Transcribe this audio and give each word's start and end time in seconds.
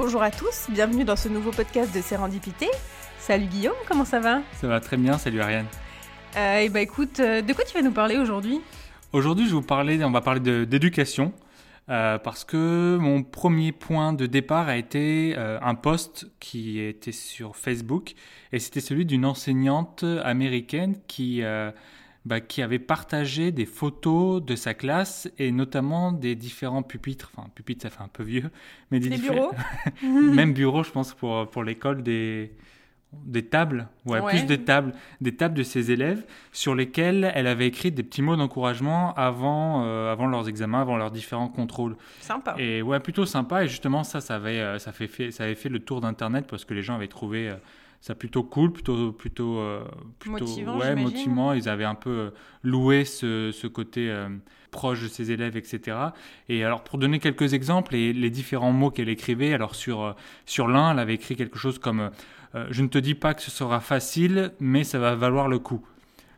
Bonjour 0.00 0.22
à 0.22 0.30
tous, 0.30 0.68
bienvenue 0.70 1.04
dans 1.04 1.16
ce 1.16 1.28
nouveau 1.28 1.50
podcast 1.50 1.92
de 1.92 2.00
Sérendipité. 2.00 2.68
Salut 3.18 3.46
Guillaume, 3.46 3.74
comment 3.88 4.04
ça 4.04 4.20
va? 4.20 4.42
Ça 4.52 4.68
va 4.68 4.78
très 4.78 4.96
bien, 4.96 5.18
salut 5.18 5.40
Ariane. 5.40 5.66
Euh, 6.36 6.60
et 6.60 6.68
bah 6.68 6.80
écoute, 6.80 7.18
euh, 7.18 7.42
de 7.42 7.52
quoi 7.52 7.64
tu 7.64 7.74
vas 7.74 7.82
nous 7.82 7.90
parler 7.90 8.16
aujourd'hui? 8.16 8.60
Aujourd'hui, 9.12 9.46
je 9.46 9.50
vais 9.50 9.56
vous 9.56 9.62
parler, 9.62 10.04
on 10.04 10.12
va 10.12 10.20
parler 10.20 10.66
d'éducation. 10.66 11.32
euh, 11.88 12.16
parce 12.18 12.44
que 12.44 12.96
mon 13.00 13.24
premier 13.24 13.72
point 13.72 14.12
de 14.12 14.26
départ 14.26 14.68
a 14.68 14.76
été 14.76 15.34
euh, 15.36 15.58
un 15.62 15.74
post 15.74 16.28
qui 16.38 16.78
était 16.78 17.10
sur 17.10 17.56
Facebook 17.56 18.14
et 18.52 18.60
c'était 18.60 18.80
celui 18.80 19.04
d'une 19.04 19.24
enseignante 19.24 20.04
américaine 20.22 20.94
qui, 21.08 21.42
euh, 21.42 21.72
bah, 22.28 22.40
qui 22.40 22.60
avait 22.60 22.78
partagé 22.78 23.52
des 23.52 23.64
photos 23.66 24.44
de 24.44 24.54
sa 24.54 24.74
classe 24.74 25.30
et 25.38 25.50
notamment 25.50 26.12
des 26.12 26.34
différents 26.34 26.82
pupitres, 26.82 27.32
enfin 27.34 27.48
pupitres 27.54 27.82
ça 27.82 27.90
fait 27.90 28.02
un 28.02 28.08
peu 28.12 28.22
vieux, 28.22 28.50
mais 28.90 29.00
des 29.00 29.08
Les 29.08 29.16
diffé- 29.16 29.32
bureaux 29.32 29.52
même 30.34 30.52
bureau 30.52 30.82
je 30.82 30.90
pense 30.90 31.14
pour, 31.14 31.48
pour 31.48 31.64
l'école 31.64 32.02
des, 32.02 32.52
des 33.12 33.46
tables, 33.46 33.88
ouais, 34.04 34.20
Ouais. 34.20 34.30
plus 34.30 34.44
des 34.44 34.58
tables, 34.62 34.92
des 35.22 35.34
tables 35.34 35.54
de 35.54 35.62
ses 35.62 35.90
élèves 35.90 36.22
sur 36.52 36.74
lesquelles 36.74 37.32
elle 37.34 37.46
avait 37.46 37.66
écrit 37.66 37.90
des 37.90 38.02
petits 38.02 38.20
mots 38.20 38.36
d'encouragement 38.36 39.14
avant, 39.14 39.84
euh, 39.86 40.12
avant 40.12 40.26
leurs 40.26 40.46
examens, 40.50 40.82
avant 40.82 40.98
leurs 40.98 41.10
différents 41.10 41.48
contrôles. 41.48 41.96
Sympa. 42.20 42.54
Et 42.58 42.82
ouais, 42.82 43.00
plutôt 43.00 43.24
sympa. 43.24 43.64
Et 43.64 43.68
justement, 43.68 44.04
ça, 44.04 44.20
ça 44.20 44.34
avait, 44.34 44.60
euh, 44.60 44.78
ça 44.78 44.92
fait, 44.92 45.06
fait- 45.08 45.30
ça 45.30 45.44
avait 45.44 45.54
fait 45.54 45.70
le 45.70 45.78
tour 45.78 46.02
d'internet 46.02 46.44
parce 46.50 46.66
que 46.66 46.74
les 46.74 46.82
gens 46.82 46.96
avaient 46.96 47.08
trouvé 47.08 47.48
euh, 47.48 47.54
ça 48.00 48.14
plutôt 48.14 48.42
cool, 48.42 48.72
plutôt, 48.72 49.12
plutôt, 49.12 49.58
euh, 49.58 49.84
plutôt 50.18 50.46
Motivant, 50.46 50.78
ouais, 50.78 50.94
motivant. 50.94 51.52
Ils 51.52 51.68
avaient 51.68 51.84
un 51.84 51.96
peu 51.96 52.10
euh, 52.10 52.30
loué 52.62 53.04
ce, 53.04 53.50
ce 53.52 53.66
côté 53.66 54.08
euh, 54.10 54.28
proche 54.70 55.02
de 55.02 55.08
ses 55.08 55.32
élèves, 55.32 55.56
etc. 55.56 55.96
Et 56.48 56.64
alors, 56.64 56.84
pour 56.84 56.98
donner 56.98 57.18
quelques 57.18 57.54
exemples, 57.54 57.96
et 57.96 58.12
les 58.12 58.30
différents 58.30 58.72
mots 58.72 58.90
qu'elle 58.90 59.08
écrivait, 59.08 59.52
alors 59.52 59.74
sur, 59.74 60.14
sur 60.46 60.68
l'un, 60.68 60.92
elle 60.92 60.98
avait 60.98 61.14
écrit 61.14 61.36
quelque 61.36 61.58
chose 61.58 61.78
comme 61.78 62.10
euh, 62.54 62.66
Je 62.70 62.82
ne 62.82 62.88
te 62.88 62.98
dis 62.98 63.14
pas 63.14 63.34
que 63.34 63.42
ce 63.42 63.50
sera 63.50 63.80
facile, 63.80 64.52
mais 64.60 64.84
ça 64.84 64.98
va 64.98 65.14
valoir 65.14 65.48
le 65.48 65.58
coup. 65.58 65.84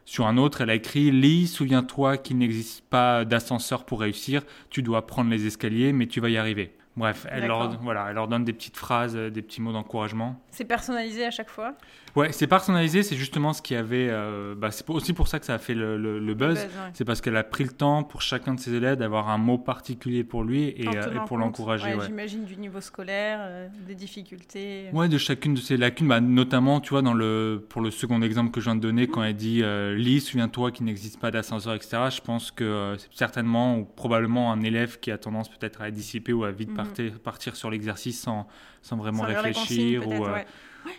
Sur 0.05 0.27
un 0.27 0.39
autre, 0.39 0.63
elle 0.63 0.71
a 0.71 0.75
écrit 0.75 1.11
Lis, 1.11 1.47
souviens-toi 1.47 2.17
qu'il 2.17 2.39
n'existe 2.39 2.85
pas 2.89 3.25
d'ascenseur 3.25 3.85
pour 3.85 4.01
réussir, 4.01 4.43
tu 4.71 4.83
dois 4.83 5.07
prendre 5.07 5.31
les 5.31 5.47
escaliers, 5.47 5.93
mais 5.93 6.07
tu 6.07 6.21
vas 6.21 6.31
y 6.31 6.37
arriver. 6.37 6.73
Bref, 6.97 7.25
elle 7.31 7.47
leur, 7.47 7.69
D'accord. 7.69 7.83
voilà, 7.83 8.07
elle 8.09 8.17
leur 8.17 8.27
donne 8.29 8.45
des 8.45 8.53
petites 8.53 8.77
phrases, 8.77 9.15
euh, 9.17 9.31
des 9.31 9.43
petits 9.43 9.61
mots 9.63 9.73
d'encouragement. 9.73 10.41
C'est 10.51 10.65
personnalisé 10.65 11.25
à 11.25 11.31
chaque 11.31 11.49
fois? 11.49 11.75
Ouais, 12.17 12.33
c'est 12.33 12.49
personnalisé, 12.49 13.05
c'est 13.05 13.15
justement 13.15 13.53
ce 13.53 13.63
qui 13.63 13.77
avait. 13.77 14.09
euh, 14.11 14.57
bah, 14.57 14.73
c'est 14.73 14.89
aussi 14.91 15.13
pour 15.13 15.29
ça 15.29 15.39
que 15.39 15.47
ça 15.47 15.55
a 15.55 15.59
fait 15.59 15.75
le, 15.75 15.97
le- 15.97 16.19
le 16.19 16.35
buzz. 16.35 16.55
Buzz, 16.55 16.65
ouais. 16.65 16.91
C'est 16.93 17.05
parce 17.05 17.21
qu'elle 17.21 17.37
a 17.37 17.45
pris 17.45 17.63
le 17.63 17.71
temps 17.71 18.03
pour 18.03 18.21
chacun 18.21 18.55
de 18.55 18.61
ses 18.61 18.75
élèves 18.75 18.97
d'avoir 18.99 19.29
un 19.29 19.39
mot 19.39 19.57
particulier 19.57 20.25
pour 20.25 20.43
lui 20.43 20.65
et, 20.77 20.89
euh, 20.89 21.11
pour 21.21 21.29
compte, 21.29 21.39
l'encourager. 21.39 21.91
ouais, 21.91 21.95
Ouais, 21.95 22.07
J'imagine 22.07 22.45
du 22.45 22.57
niveau 22.57 22.81
scolaire, 22.81 23.39
euh, 23.43 23.69
des 23.87 23.95
difficultés. 23.95 24.89
Ouais, 24.93 25.09
de 25.09 25.19
chacune 25.19 25.55
de 25.55 25.61
ses 25.61 25.77
lacunes, 25.77 26.09
bah, 26.09 26.21
notamment, 26.21 26.81
tu 26.81 26.91
vois, 26.91 27.03
dans 27.03 27.15
le, 27.15 27.65
pour 27.69 27.81
le 27.83 27.93
second 27.93 28.21
exemple 28.23 28.51
que 28.51 28.61
je 28.61 28.65
viens 28.67 28.75
de 28.77 28.81
donner, 28.81 29.07
quand 29.07 29.23
elle 29.23 29.37
dit 29.37 29.61
euh, 29.63 29.95
Lis, 29.95 30.21
souviens-toi 30.23 30.73
qu'il 30.73 30.87
n'existe 30.87 31.21
pas 31.21 31.31
d'ascenseur, 31.31 31.75
etc. 31.75 32.09
Je 32.11 32.21
pense 32.21 32.51
que 32.51 32.65
euh, 32.65 32.97
c'est 32.99 33.09
certainement 33.13 33.79
ou 33.79 33.85
probablement 33.85 34.53
un 34.53 34.61
élève 34.63 34.99
qui 34.99 35.13
a 35.13 35.19
tendance 35.19 35.49
peut-être 35.49 35.81
à 35.81 35.89
être 35.89 35.95
dissipé 35.95 36.33
ou 36.33 36.43
à 36.43 36.51
vite. 36.51 36.71
Partir, 36.85 37.19
partir 37.21 37.57
sur 37.57 37.71
l'exercice 37.71 38.21
sans, 38.21 38.47
sans 38.83 38.97
vraiment 38.97 39.19
Sans 39.21 39.27
réfléchir. 39.27 40.07
ou, 40.07 40.25
euh, 40.27 40.33
ouais. 40.35 40.47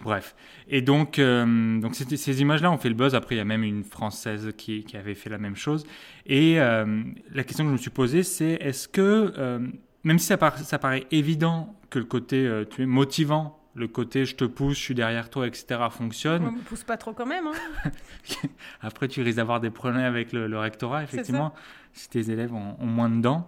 Bref. 0.03 0.35
Et 0.67 0.81
donc, 0.83 1.17
euh, 1.17 1.79
donc 1.79 1.95
ces 1.95 2.41
images-là 2.41 2.71
ont 2.71 2.77
fait 2.77 2.89
le 2.89 2.95
buzz. 2.95 3.15
Après, 3.15 3.35
il 3.35 3.39
y 3.39 3.41
a 3.41 3.45
même 3.45 3.63
une 3.63 3.83
Française 3.83 4.51
qui, 4.55 4.83
qui 4.83 4.95
avait 4.95 5.15
fait 5.15 5.29
la 5.29 5.39
même 5.39 5.55
chose. 5.55 5.85
Et 6.27 6.59
euh, 6.59 7.01
la 7.31 7.43
question 7.43 7.63
que 7.63 7.69
je 7.69 7.73
me 7.73 7.77
suis 7.79 7.89
posée, 7.89 8.21
c'est 8.23 8.53
est-ce 8.61 8.87
que, 8.87 9.33
euh, 9.37 9.59
même 10.03 10.19
si 10.19 10.27
ça, 10.27 10.37
par- 10.37 10.57
ça 10.57 10.77
paraît 10.77 11.07
évident 11.11 11.75
que 11.89 11.97
le 11.99 12.05
côté 12.05 12.47
tu 12.69 12.83
es 12.83 12.85
motivant, 12.85 13.57
le 13.73 13.87
côté 13.87 14.25
je 14.25 14.35
te 14.35 14.43
pousse, 14.45 14.77
je 14.77 14.81
suis 14.83 14.95
derrière 14.95 15.29
toi, 15.29 15.47
etc., 15.47 15.81
fonctionne, 15.89 16.45
On 16.45 16.51
me 16.51 16.59
pousse 16.59 16.83
pas 16.83 16.97
trop 16.97 17.13
quand 17.13 17.25
même. 17.25 17.47
Hein. 17.47 17.89
après 18.81 19.07
tu 19.07 19.21
risques 19.21 19.37
d'avoir 19.37 19.59
des 19.59 19.69
problèmes 19.71 20.03
avec 20.03 20.31
le, 20.31 20.47
le 20.47 20.57
rectorat, 20.59 21.03
effectivement, 21.03 21.53
si 21.93 22.09
tes 22.09 22.29
élèves 22.31 22.53
ont, 22.53 22.75
ont 22.79 22.85
moins 22.85 23.09
de 23.09 23.21
dents. 23.21 23.47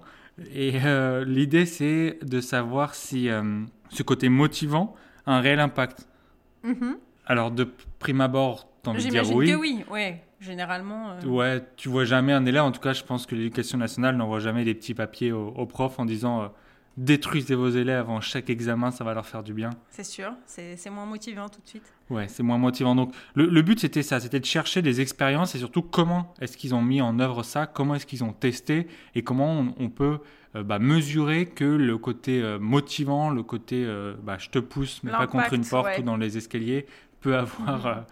Et 0.54 0.74
euh, 0.84 1.24
l'idée, 1.26 1.66
c'est 1.66 2.20
de 2.24 2.42
savoir 2.42 2.96
si 2.96 3.30
euh, 3.30 3.64
ce 3.90 4.04
côté 4.04 4.30
motivant 4.30 4.96
a 5.26 5.36
un 5.38 5.42
réel 5.42 5.60
impact. 5.60 6.08
Mhm. 6.64 6.98
Alors, 7.26 7.52
de 7.52 7.68
prime 8.00 8.22
abord, 8.22 8.68
t'as 8.82 8.92
envie 8.92 9.06
de 9.06 9.10
dire 9.10 9.24
J'imagine 9.24 9.38
oui. 9.38 9.52
que 9.52 9.56
oui, 9.56 9.86
ouais. 9.92 10.24
Généralement. 10.42 11.12
euh, 11.12 11.26
Ouais, 11.28 11.64
tu 11.78 11.88
vois 11.88 12.04
jamais 12.06 12.34
un 12.34 12.46
élève. 12.46 12.64
En 12.64 12.72
tout 12.72 12.82
cas, 12.82 12.94
je 12.94 13.04
pense 13.04 13.26
que 13.26 13.36
l'éducation 13.36 13.78
nationale 13.78 14.18
n'envoie 14.18 14.40
jamais 14.40 14.66
des 14.66 14.74
petits 14.74 14.94
papiers 14.94 15.32
aux, 15.32 15.48
aux 15.50 15.66
profs 15.66 16.00
en 16.00 16.06
disant 16.06 16.52
détruisez 16.98 17.56
vos 17.56 17.70
élèves 17.70 18.00
avant 18.02 18.22
chaque 18.22 18.50
examen, 18.50 18.92
ça 18.92 19.04
va 19.04 19.14
leur 19.16 19.26
faire 19.26 19.42
du 19.42 19.54
bien. 19.54 19.72
C'est 19.90 20.04
sûr, 20.04 20.32
c'est 20.46 20.90
moins 20.92 21.06
motivant 21.08 21.50
tout 21.50 21.60
de 21.62 21.68
suite. 21.68 21.94
Ouais, 22.14 22.28
c'est 22.28 22.44
moins 22.44 22.58
motivant. 22.58 22.96
Donc, 22.96 23.14
le, 23.36 23.48
le 23.48 23.62
but, 23.62 23.80
c'était 23.80 24.04
ça 24.04 24.20
c'était 24.20 24.40
de 24.40 24.46
chercher 24.46 24.82
des 24.82 25.02
expériences 25.02 25.56
et 25.56 25.58
surtout 25.58 25.82
comment 25.82 26.34
est-ce 26.42 26.58
qu'ils 26.58 26.74
ont 26.76 26.82
mis 26.82 27.02
en 27.02 27.20
œuvre 27.20 27.44
ça, 27.44 27.66
comment 27.66 27.96
est-ce 27.96 28.06
qu'ils 28.06 28.24
ont 28.24 28.34
testé 28.34 28.88
et 29.16 29.24
comment 29.24 29.52
on, 29.60 29.74
on 29.80 29.90
peut 29.90 30.20
euh, 30.56 30.64
bah, 30.64 30.80
mesurer 30.80 31.48
que 31.48 31.64
le 31.66 31.98
côté 31.98 32.42
euh, 32.42 32.60
motivant, 32.60 33.30
le 33.32 33.42
côté 33.44 33.84
euh, 33.86 34.14
bah, 34.24 34.38
je 34.40 34.50
te 34.50 34.60
pousse, 34.60 35.02
mais 35.04 35.12
pas 35.12 35.28
contre 35.28 35.54
une 35.54 35.66
porte 35.66 35.88
ouais. 35.88 36.00
ou 36.00 36.04
dans 36.04 36.18
les 36.18 36.38
escaliers, 36.38 36.86
peut 37.22 37.36
avoir, 37.38 37.88
Mhm. 37.98 38.04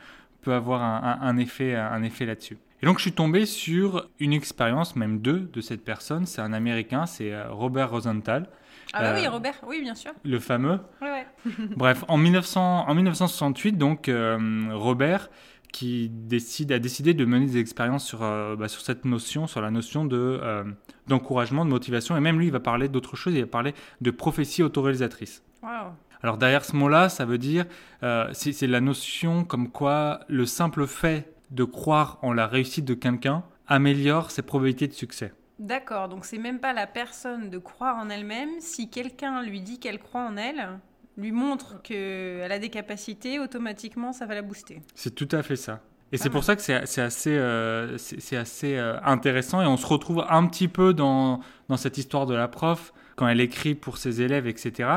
peut 0.42 0.54
avoir 0.54 0.82
un, 0.82 1.20
un- 1.22 1.28
un 1.28 1.38
effet, 1.38 1.76
un 1.76 2.02
effet 2.04 2.26
là-dessus. 2.26 2.58
Et 2.82 2.88
donc, 2.88 2.98
je 2.98 3.04
suis 3.04 3.12
tombé 3.12 3.46
sur 3.46 4.08
une 4.20 4.34
expérience, 4.34 4.96
même 4.96 5.20
deux, 5.20 5.42
de 5.54 5.62
cette 5.62 5.84
personne. 5.86 6.26
C'est 6.26 6.42
un 6.42 6.52
Américain, 6.54 7.06
c'est 7.06 7.32
Robert 7.50 7.92
Rosenthal, 7.92 8.48
Ah 8.94 9.02
bah 9.02 9.10
Euh, 9.12 9.20
oui, 9.22 9.28
Robert, 9.28 9.56
oui, 9.68 9.82
bien 9.82 9.96
sûr. 9.96 10.12
le 10.24 10.40
fameux. 10.40 10.80
Ouais, 11.02 11.10
ouais. 11.12 11.26
Bref, 11.76 12.04
en, 12.08 12.18
1900, 12.18 12.88
en 12.88 12.96
1968, 12.96 13.78
donc, 13.78 14.10
euh, 14.10 14.38
Robert 14.74 15.30
qui 15.72 16.10
décide, 16.10 16.72
a 16.74 16.80
décidé 16.80 17.14
de 17.14 17.24
mener 17.24 17.46
des 17.46 17.58
expériences 17.58 18.06
sur, 18.06 18.24
euh, 18.24 18.56
bah, 18.58 18.68
sur 18.68 18.82
cette 18.82 19.06
notion, 19.06 19.48
sur 19.48 19.62
la 19.62 19.72
notion 19.72 20.04
de, 20.04 20.18
euh, 20.18 20.64
d'encouragement, 21.08 21.64
de 21.64 21.70
motivation. 21.70 22.18
Et 22.18 22.20
même 22.20 22.38
lui, 22.38 22.48
il 22.48 22.52
va 22.52 22.60
parler 22.60 22.90
d'autre 22.90 23.16
chose, 23.16 23.34
il 23.34 23.40
va 23.42 23.48
parler 23.48 23.74
de 24.02 24.12
prophétie 24.12 24.64
autoréalisatrice. 24.64 25.44
Waouh. 25.64 25.92
Alors 26.24 26.38
derrière 26.38 26.66
ce 26.66 26.76
mot-là, 26.76 27.10
ça 27.10 27.26
veut 27.26 27.38
dire, 27.38 27.66
euh, 28.04 28.28
c'est, 28.34 28.52
c'est 28.52 28.68
la 28.68 28.82
notion 28.82 29.44
comme 29.44 29.70
quoi 29.70 30.20
le 30.28 30.46
simple 30.46 30.86
fait 30.86 31.34
de 31.50 31.64
croire 31.64 32.20
en 32.22 32.34
la 32.34 32.48
réussite 32.48 32.86
de 32.86 32.94
quelqu'un 32.94 33.44
améliore 33.68 34.30
ses 34.30 34.42
probabilités 34.42 34.88
de 34.88 34.94
succès. 34.94 35.34
D'accord, 35.62 36.10
donc 36.10 36.26
c'est 36.26 36.40
même 36.40 36.60
pas 36.60 36.74
la 36.74 36.88
personne 36.88 37.52
de 37.52 37.60
croire 37.60 37.96
en 37.98 38.10
elle-même. 38.10 38.50
Si 38.60 38.90
quelqu'un 38.90 39.44
lui 39.44 39.62
dit 39.62 39.80
qu'elle 39.80 40.00
croit 40.00 40.22
en 40.22 40.36
elle, 40.36 40.80
lui 41.18 41.32
montre 41.32 41.80
qu'elle 41.84 42.52
a 42.52 42.58
des 42.58 42.70
capacités, 42.70 43.38
automatiquement 43.40 44.12
ça 44.12 44.26
va 44.26 44.34
la 44.34 44.42
booster. 44.42 44.82
C'est 44.96 45.14
tout 45.14 45.28
à 45.32 45.44
fait 45.44 45.56
ça. 45.56 45.82
Et 46.12 46.18
Pas 46.18 46.24
c'est 46.24 46.30
pour 46.32 46.44
ça 46.44 46.56
que 46.56 46.64
c'est 46.64 46.74
assez, 47.02 47.30
euh, 47.38 47.96
c'est 48.00 48.36
assez 48.38 48.76
euh, 48.76 49.00
intéressant 49.04 49.62
et 49.62 49.68
on 49.68 49.78
se 49.78 49.86
retrouve 49.86 50.26
un 50.28 50.48
petit 50.48 50.68
peu 50.68 50.96
dans, 50.96 51.42
dans 51.70 51.78
cette 51.78 51.98
histoire 52.00 52.26
de 52.26 52.34
la 52.34 52.48
prof 52.48 52.92
quand 53.16 53.28
elle 53.28 53.40
écrit 53.40 53.76
pour 53.76 53.98
ses 54.00 54.22
élèves, 54.24 54.48
etc. 54.48 54.90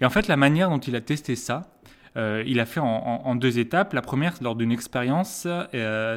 Et 0.00 0.06
en 0.06 0.10
fait, 0.10 0.28
la 0.28 0.38
manière 0.38 0.70
dont 0.70 0.78
il 0.78 0.96
a 0.96 1.02
testé 1.02 1.36
ça, 1.36 1.64
euh, 2.16 2.42
il 2.46 2.58
a 2.58 2.64
fait 2.64 2.80
en, 2.80 2.86
en- 2.86 3.22
en 3.26 3.34
deux 3.34 3.58
étapes. 3.58 3.92
La 3.92 4.00
première, 4.00 4.32
lors 4.40 4.56
d'une 4.56 4.72
expérience, 4.72 5.46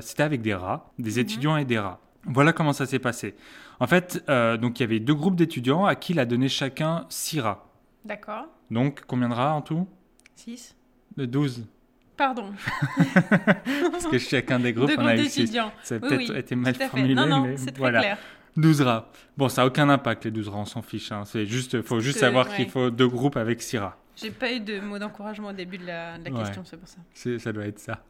c'était 0.01 0.23
avec 0.23 0.41
des 0.41 0.53
rats, 0.55 0.89
des 0.99 1.11
Mhm. 1.15 1.19
étudiants 1.19 1.57
et 1.57 1.65
des 1.65 1.79
rats. 1.79 1.99
Voilà 2.23 2.53
comment 2.53 2.73
ça 2.73 2.85
s'est 2.85 2.99
passé. 2.99 3.35
En 3.79 3.87
fait, 3.87 4.23
euh, 4.29 4.57
donc 4.57 4.79
il 4.79 4.83
y 4.83 4.85
avait 4.85 4.99
deux 4.99 5.13
groupes 5.15 5.35
d'étudiants 5.35 5.85
à 5.85 5.95
qui 5.95 6.11
il 6.13 6.19
a 6.19 6.25
donné 6.25 6.49
chacun 6.49 7.05
six 7.09 7.39
rats. 7.39 7.65
D'accord 8.05 8.45
Donc 8.71 9.01
combien 9.07 9.29
de 9.29 9.33
rats 9.33 9.53
en 9.53 9.61
tout? 9.61 9.87
6 10.35 10.75
De 11.17 11.25
12. 11.25 11.65
Pardon. 12.17 12.51
Parce 13.91 14.07
que 14.07 14.17
chacun 14.17 14.59
des 14.59 14.73
groupes 14.73 14.87
Deux 14.89 14.93
a 14.99 15.03
groupes 15.15 15.25
eu 15.25 15.29
six. 15.29 15.39
d'étudiants. 15.41 15.71
Ça 15.83 15.95
a 15.95 15.97
Oui, 15.99 16.07
peut-être 16.09 16.29
oui, 16.33 16.37
été 16.37 16.55
mal 16.55 16.75
formulé, 16.75 17.15
Non, 17.15 17.27
non, 17.27 17.41
mais 17.41 17.57
c'est 17.57 17.71
très 17.71 17.79
voilà. 17.79 17.99
clair. 17.99 18.17
12 18.57 18.81
rats. 18.81 19.09
Bon, 19.37 19.47
ça 19.47 19.61
n'a 19.61 19.67
aucun 19.67 19.87
impact, 19.89 20.25
les 20.25 20.31
12 20.31 20.49
rats, 20.49 20.57
on 20.59 20.65
s'en 20.65 20.81
fiche. 20.81 21.11
Hein. 21.11 21.23
C'est 21.25 21.45
juste, 21.45 21.81
faut 21.81 21.99
juste 22.01 22.15
que- 22.15 22.19
savoir 22.21 22.49
ouais. 22.49 22.55
qu'il 22.57 22.69
faut 22.69 22.89
deux 22.89 23.07
groupes 23.07 23.37
avec 23.37 23.61
6 23.61 23.77
rats. 23.77 23.97
J'ai 24.21 24.31
pas 24.31 24.51
eu 24.51 24.59
de 24.59 24.79
mot 24.79 24.99
d'encouragement 24.99 25.49
au 25.49 25.53
début 25.53 25.77
de 25.77 25.85
la, 25.85 26.17
de 26.17 26.25
la 26.25 26.31
Ouais. 26.31 26.39
question, 26.39 26.63
c'est 26.65 26.77
pour 26.77 26.87
ça. 26.87 26.97
Ça 27.39 27.51
doit 27.53 27.65
être 27.65 27.79
ça. 27.79 28.03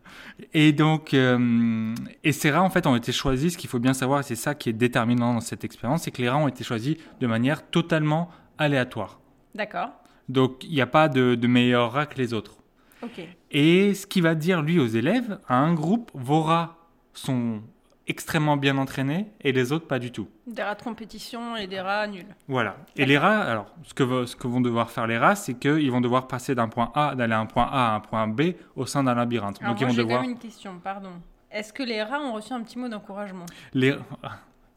Et 0.54 0.72
donc, 0.72 1.14
euh, 1.14 1.94
et 2.24 2.32
ces 2.32 2.50
rats, 2.52 2.64
en 2.64 2.70
fait, 2.70 2.88
ont 2.88 2.96
été 2.96 3.12
choisis. 3.12 3.54
Ce 3.54 3.58
qu'il 3.58 3.70
faut 3.70 3.80
bien 3.80 3.94
savoir, 3.94 4.22
et 4.22 4.24
c'est 4.24 4.36
ça 4.36 4.56
qui 4.56 4.70
est 4.70 4.74
déterminant 4.74 5.34
dans 5.34 5.40
cette 5.42 5.64
expérience, 5.64 6.04
c'est 6.04 6.12
que 6.12 6.22
les 6.22 6.30
rats 6.30 6.38
ont 6.38 6.48
été 6.48 6.64
choisis 6.64 6.96
de 7.20 7.28
manière 7.28 7.70
totalement 7.70 8.30
aléatoire. 8.58 9.20
D'accord. 9.56 9.90
Donc, 10.28 10.64
il 10.64 10.72
n'y 10.72 10.82
a 10.82 10.88
pas 10.88 11.10
de, 11.10 11.36
de 11.36 11.48
meilleurs 11.48 11.92
rats 11.92 12.06
que 12.06 12.18
les 12.18 12.34
autres. 12.34 12.58
Ok. 13.02 13.22
Et 13.52 13.94
ce 13.94 14.06
qu'il 14.06 14.24
va 14.24 14.36
dire, 14.36 14.62
lui, 14.62 14.80
aux 14.80 14.88
élèves, 14.88 15.40
à 15.48 15.56
un 15.58 15.74
groupe, 15.74 16.12
vos 16.14 16.42
rats 16.42 16.76
sont 17.14 17.62
extrêmement 18.10 18.58
bien 18.58 18.78
entraînés 18.78 19.28
et 19.42 19.52
les 19.52 19.72
autres, 19.72 19.88
pas 19.88 20.00
du 20.00 20.12
tout. 20.12 20.28
Des 20.48 20.64
rats 20.64 20.76
de 20.76 20.82
compétition 20.82 21.56
et 21.56 21.68
des 21.68 21.80
rats 21.80 22.08
nuls. 22.08 22.26
Voilà. 22.48 22.76
Et 22.98 23.06
les 23.06 23.18
rats, 23.18 23.40
alors, 23.40 23.68
ce 23.84 23.94
que, 23.94 24.26
ce 24.26 24.36
que 24.36 24.48
vont 24.48 24.62
devoir 24.62 24.90
faire 24.90 25.08
les 25.08 25.18
rats, 25.18 25.36
c'est 25.36 25.54
qu'ils 25.54 25.92
vont 25.92 26.02
devoir 26.02 26.28
passer 26.28 26.56
d'un 26.56 26.68
point 26.68 26.92
A, 26.96 27.14
d'aller 27.16 27.34
à 27.34 27.40
un 27.40 27.46
point 27.46 27.70
A 27.72 27.92
à 27.92 27.96
un 27.96 28.00
point 28.00 28.28
B 28.28 28.54
au 28.76 28.86
sein 28.88 29.04
d'un 29.04 29.14
labyrinthe. 29.14 29.58
Alors 29.62 29.76
Donc, 29.76 29.82
moi, 29.82 29.92
ils 29.92 29.96
vont 29.96 30.04
devoir. 30.04 30.24
une 30.24 30.38
question, 30.40 30.80
pardon. 30.84 31.12
Est-ce 31.52 31.72
que 31.72 31.84
les 31.84 32.02
rats 32.04 32.20
ont 32.20 32.34
reçu 32.34 32.52
un 32.52 32.62
petit 32.62 32.80
mot 32.80 32.90
d'encouragement? 32.90 33.46
Les... 33.74 33.96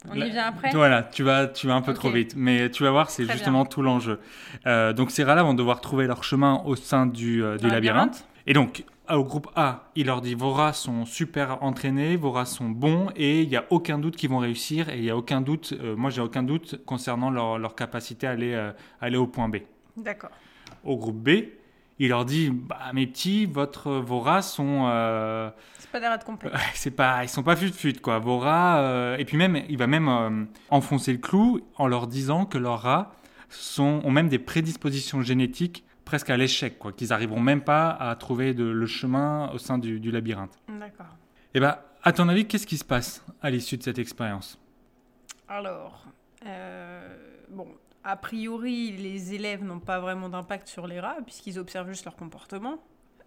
On 0.09 0.15
y 0.15 0.29
vient 0.29 0.47
après? 0.47 0.71
Voilà, 0.73 1.01
tu 1.01 1.23
vas, 1.23 1.47
tu 1.47 1.65
vas 1.67 1.73
un 1.75 1.81
peu 1.81 1.93
trop 1.93 2.11
vite. 2.11 2.35
Mais 2.35 2.69
tu 2.69 2.83
vas 2.83 2.91
voir, 2.91 3.09
c'est 3.09 3.25
justement 3.25 3.65
tout 3.65 3.81
l'enjeu. 3.81 4.19
Euh, 4.67 4.93
donc 4.93 5.09
ces 5.11 5.23
rats-là 5.23 5.43
vont 5.43 5.53
devoir 5.53 5.81
trouver 5.81 6.05
leur 6.07 6.23
chemin 6.23 6.61
au 6.65 6.75
sein 6.75 7.07
du, 7.07 7.43
euh, 7.43 7.57
du 7.57 7.67
labyrinthe. 7.69 8.27
Et 8.47 8.53
donc, 8.53 8.83
au 9.09 9.23
groupe 9.23 9.49
A, 9.55 9.89
il 9.95 10.07
leur 10.07 10.21
dit 10.21 10.33
vos 10.33 10.51
rats 10.51 10.73
sont 10.73 11.05
super 11.05 11.61
entraînés, 11.63 12.15
vos 12.15 12.31
rats 12.31 12.45
sont 12.45 12.69
bons, 12.69 13.09
et 13.15 13.41
il 13.41 13.49
n'y 13.49 13.55
a 13.57 13.65
aucun 13.69 13.99
doute 13.99 14.15
qu'ils 14.15 14.29
vont 14.29 14.39
réussir, 14.39 14.89
et 14.89 14.97
il 14.97 15.01
n'y 15.03 15.09
a 15.09 15.17
aucun 15.17 15.41
doute, 15.41 15.73
euh, 15.81 15.95
moi 15.95 16.09
j'ai 16.09 16.21
aucun 16.21 16.43
doute 16.43 16.83
concernant 16.85 17.29
leur, 17.29 17.57
leur 17.57 17.75
capacité 17.75 18.27
à 18.27 18.31
aller, 18.31 18.53
euh, 18.53 18.71
aller 19.01 19.17
au 19.17 19.27
point 19.27 19.49
B. 19.49 19.57
D'accord. 19.97 20.31
Au 20.83 20.97
groupe 20.97 21.17
B, 21.17 21.29
il 21.99 22.09
leur 22.09 22.25
dit 22.25 22.49
bah, 22.49 22.79
mes 22.93 23.07
petits, 23.07 23.45
votre, 23.45 23.91
vos 23.91 24.19
rats 24.19 24.41
sont. 24.41 24.87
euh, 24.87 25.49
C'est 25.79 25.91
pas 25.91 25.99
des 25.99 26.07
rats 26.07 26.17
de 26.17 26.23
complet. 26.23 26.49
c'est 26.73 26.91
pas, 26.91 27.23
ils 27.23 27.29
sont 27.29 27.43
pas 27.43 27.55
fut-fut, 27.55 27.93
quoi. 28.01 28.19
Vos 28.19 28.39
rats. 28.39 28.79
euh, 28.79 29.17
et 29.17 29.25
puis 29.25 29.37
même, 29.37 29.61
il 29.69 29.77
va 29.77 29.87
même 29.87 30.09
euh, 30.09 30.43
enfoncer 30.69 31.11
le 31.11 31.19
clou 31.19 31.61
en 31.77 31.87
leur 31.87 32.07
disant 32.07 32.45
que 32.45 32.57
leurs 32.57 32.81
rats 32.81 33.13
sont, 33.49 34.01
ont 34.03 34.11
même 34.11 34.27
des 34.29 34.39
prédispositions 34.39 35.21
génétiques 35.21 35.83
presque 36.13 36.29
à 36.29 36.37
l'échec, 36.37 36.77
quoi. 36.77 36.91
Qu'ils 36.93 37.11
arriveront 37.11 37.39
même 37.39 37.63
pas 37.63 37.89
à 37.89 38.15
trouver 38.15 38.53
de- 38.53 38.65
le 38.65 38.85
chemin 38.85 39.49
au 39.51 39.57
sein 39.57 39.79
du, 39.79 39.99
du 39.99 40.11
labyrinthe. 40.11 40.59
D'accord. 40.69 41.07
Et 41.55 41.59
ben, 41.59 41.79
à 42.03 42.13
ton 42.13 42.29
avis, 42.29 42.45
qu'est-ce 42.45 42.67
qui 42.67 42.77
se 42.77 42.85
passe 42.85 43.25
à 43.41 43.49
l'issue 43.49 43.77
de 43.77 43.83
cette 43.83 43.97
expérience? 43.97 44.59
Alors, 45.47 46.05
euh, 46.45 47.17
bon, 47.49 47.67
a 48.03 48.15
priori, 48.15 48.91
les 48.91 49.33
élèves 49.33 49.63
n'ont 49.63 49.79
pas 49.79 49.99
vraiment 49.99 50.29
d'impact 50.29 50.67
sur 50.67 50.85
les 50.85 50.99
rats, 50.99 51.17
puisqu'ils 51.25 51.57
observent 51.57 51.89
juste 51.89 52.05
leur 52.05 52.15
comportement. 52.15 52.75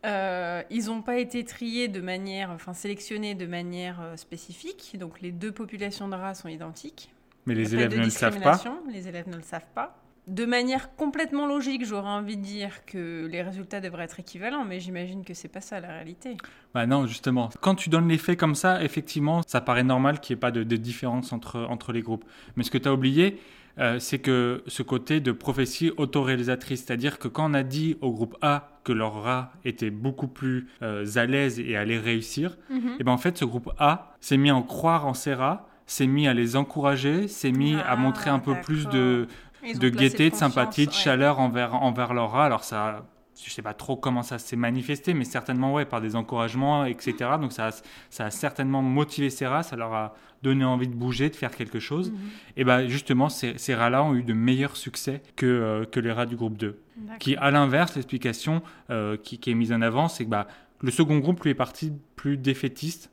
Euh, 0.04 0.62
ils 0.70 0.86
n'ont 0.86 1.02
pas 1.02 1.16
été 1.16 1.44
triés 1.44 1.88
de 1.88 2.00
manière, 2.00 2.50
enfin 2.52 2.72
sélectionnés 2.72 3.34
de 3.34 3.46
manière 3.46 4.00
euh, 4.00 4.16
spécifique, 4.16 4.96
donc 4.96 5.20
les 5.20 5.32
deux 5.32 5.50
populations 5.50 6.06
de 6.06 6.14
rats 6.14 6.34
sont 6.34 6.46
identiques. 6.46 7.12
Mais 7.46 7.54
les 7.56 7.74
élèves 7.74 7.98
ne 7.98 8.04
le 8.04 8.10
savent 8.10 8.40
pas. 8.40 8.60
Les 8.88 9.08
élèves 9.08 9.28
ne 9.28 9.36
le 9.38 9.42
savent 9.42 9.66
pas. 9.74 9.96
De 10.26 10.44
manière 10.44 10.96
complètement 10.96 11.46
logique, 11.46 11.84
j'aurais 11.84 12.08
envie 12.08 12.36
de 12.36 12.42
dire 12.42 12.84
que 12.84 13.28
les 13.30 13.42
résultats 13.42 13.80
devraient 13.80 14.04
être 14.04 14.18
équivalents, 14.18 14.64
mais 14.64 14.80
j'imagine 14.80 15.24
que 15.24 15.34
c'est 15.34 15.46
pas 15.46 15.60
ça 15.60 15.78
la 15.78 15.88
réalité. 15.88 16.36
Bah 16.74 16.84
non, 16.84 17.06
justement. 17.06 17.48
Quand 17.60 17.76
tu 17.76 17.90
donnes 17.90 18.08
les 18.08 18.18
faits 18.18 18.36
comme 18.36 18.56
ça, 18.56 18.82
effectivement, 18.82 19.42
ça 19.46 19.60
paraît 19.60 19.84
normal 19.84 20.18
qu'il 20.18 20.34
n'y 20.34 20.38
ait 20.38 20.40
pas 20.40 20.50
de, 20.50 20.64
de 20.64 20.76
différence 20.76 21.32
entre, 21.32 21.60
entre 21.70 21.92
les 21.92 22.02
groupes. 22.02 22.24
Mais 22.56 22.64
ce 22.64 22.72
que 22.72 22.78
tu 22.78 22.88
as 22.88 22.92
oublié, 22.92 23.38
euh, 23.78 24.00
c'est 24.00 24.18
que 24.18 24.64
ce 24.66 24.82
côté 24.82 25.20
de 25.20 25.30
prophétie 25.30 25.92
autoréalisatrice, 25.96 26.84
c'est-à-dire 26.84 27.20
que 27.20 27.28
quand 27.28 27.48
on 27.50 27.54
a 27.54 27.62
dit 27.62 27.96
au 28.00 28.10
groupe 28.10 28.36
A 28.42 28.80
que 28.82 28.92
leur 28.92 29.22
rat 29.22 29.52
était 29.64 29.90
beaucoup 29.90 30.28
plus 30.28 30.66
euh, 30.82 31.04
à 31.14 31.26
l'aise 31.26 31.60
et 31.60 31.76
allait 31.76 31.98
réussir, 31.98 32.56
et 32.98 33.04
ben 33.04 33.12
en 33.12 33.18
fait, 33.18 33.38
ce 33.38 33.44
groupe 33.44 33.70
A 33.78 34.16
s'est 34.20 34.38
mis 34.38 34.50
à 34.50 34.56
en 34.56 34.62
croire 34.62 35.06
en 35.06 35.14
ces 35.14 35.34
rats, 35.34 35.68
s'est 35.86 36.06
mis 36.06 36.26
à 36.26 36.34
les 36.34 36.56
encourager, 36.56 37.28
s'est 37.28 37.52
mis 37.52 37.74
à 37.74 37.90
Ah, 37.90 37.96
montrer 37.96 38.30
un 38.30 38.40
peu 38.40 38.54
plus 38.60 38.88
de, 38.88 39.28
de 39.74 39.88
gaieté, 39.88 40.30
de 40.30 40.34
sympathie, 40.34 40.86
de 40.86 40.90
ouais. 40.90 40.96
chaleur 40.96 41.38
envers, 41.40 41.74
envers 41.74 42.14
leur 42.14 42.30
rat. 42.32 42.46
Alors 42.46 42.64
ça, 42.64 43.06
je 43.42 43.50
sais 43.50 43.62
pas 43.62 43.74
trop 43.74 43.96
comment 43.96 44.22
ça 44.22 44.38
s'est 44.38 44.56
manifesté, 44.56 45.14
mais 45.14 45.24
certainement 45.24 45.72
ouais, 45.74 45.84
par 45.84 46.00
des 46.00 46.16
encouragements, 46.16 46.84
etc. 46.84 47.14
Donc 47.40 47.52
ça, 47.52 47.66
a- 47.68 47.82
ça 48.10 48.26
a 48.26 48.30
certainement 48.30 48.82
motivé 48.82 49.30
ces 49.30 49.46
rats, 49.46 49.62
ça 49.62 49.76
leur 49.76 49.92
a 49.94 50.14
donné 50.42 50.64
envie 50.64 50.86
de 50.88 50.94
bouger, 50.94 51.28
de 51.30 51.36
faire 51.36 51.50
quelque 51.50 51.80
chose. 51.80 52.10
Mhm. 52.12 52.18
Et 52.56 52.64
ben 52.64 52.86
justement, 52.88 53.28
ces, 53.28 53.58
ces 53.58 53.74
rats-là 53.74 54.02
ont 54.04 54.14
eu 54.14 54.22
de 54.22 54.32
meilleurs 54.32 54.76
succès 54.76 55.22
que, 55.34 55.46
euh, 55.46 55.84
que 55.84 55.98
les 56.00 56.12
rats 56.12 56.26
du 56.26 56.36
groupe 56.36 56.56
2. 56.58 56.78
D'accord. 56.96 57.18
Qui, 57.18 57.36
à 57.36 57.50
l'inverse, 57.50 57.94
l'explication 57.96 58.62
euh, 58.90 59.16
qui, 59.16 59.38
qui 59.38 59.50
est 59.50 59.54
mise 59.54 59.72
en 59.72 59.80
avant, 59.82 60.08
c'est 60.08 60.24
que 60.24 60.30
bah, 60.30 60.46
le 60.82 60.90
second 60.90 61.18
groupe 61.18 61.42
lui 61.42 61.50
est 61.50 61.54
parti 61.54 61.92
plus 62.16 62.36
défaitiste, 62.36 63.10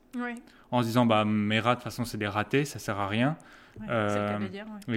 en 0.72 0.82
se 0.82 0.88
disant 0.88 1.06
bah, 1.06 1.24
mes 1.26 1.60
rats, 1.60 1.72
de 1.72 1.76
toute 1.80 1.84
façon, 1.86 2.04
c'est 2.06 2.18
des 2.18 2.28
ratés, 2.28 2.66
ça 2.66 2.78
sert 2.80 3.00
à 3.00 3.08
rien. 3.08 3.38
Ouais, 3.80 3.86
c'est 3.88 3.94
le 3.94 4.28
cas 4.28 4.34
Euh, 4.34 4.38
de 4.38 4.44
le 4.44 4.50
dire. 4.50 4.66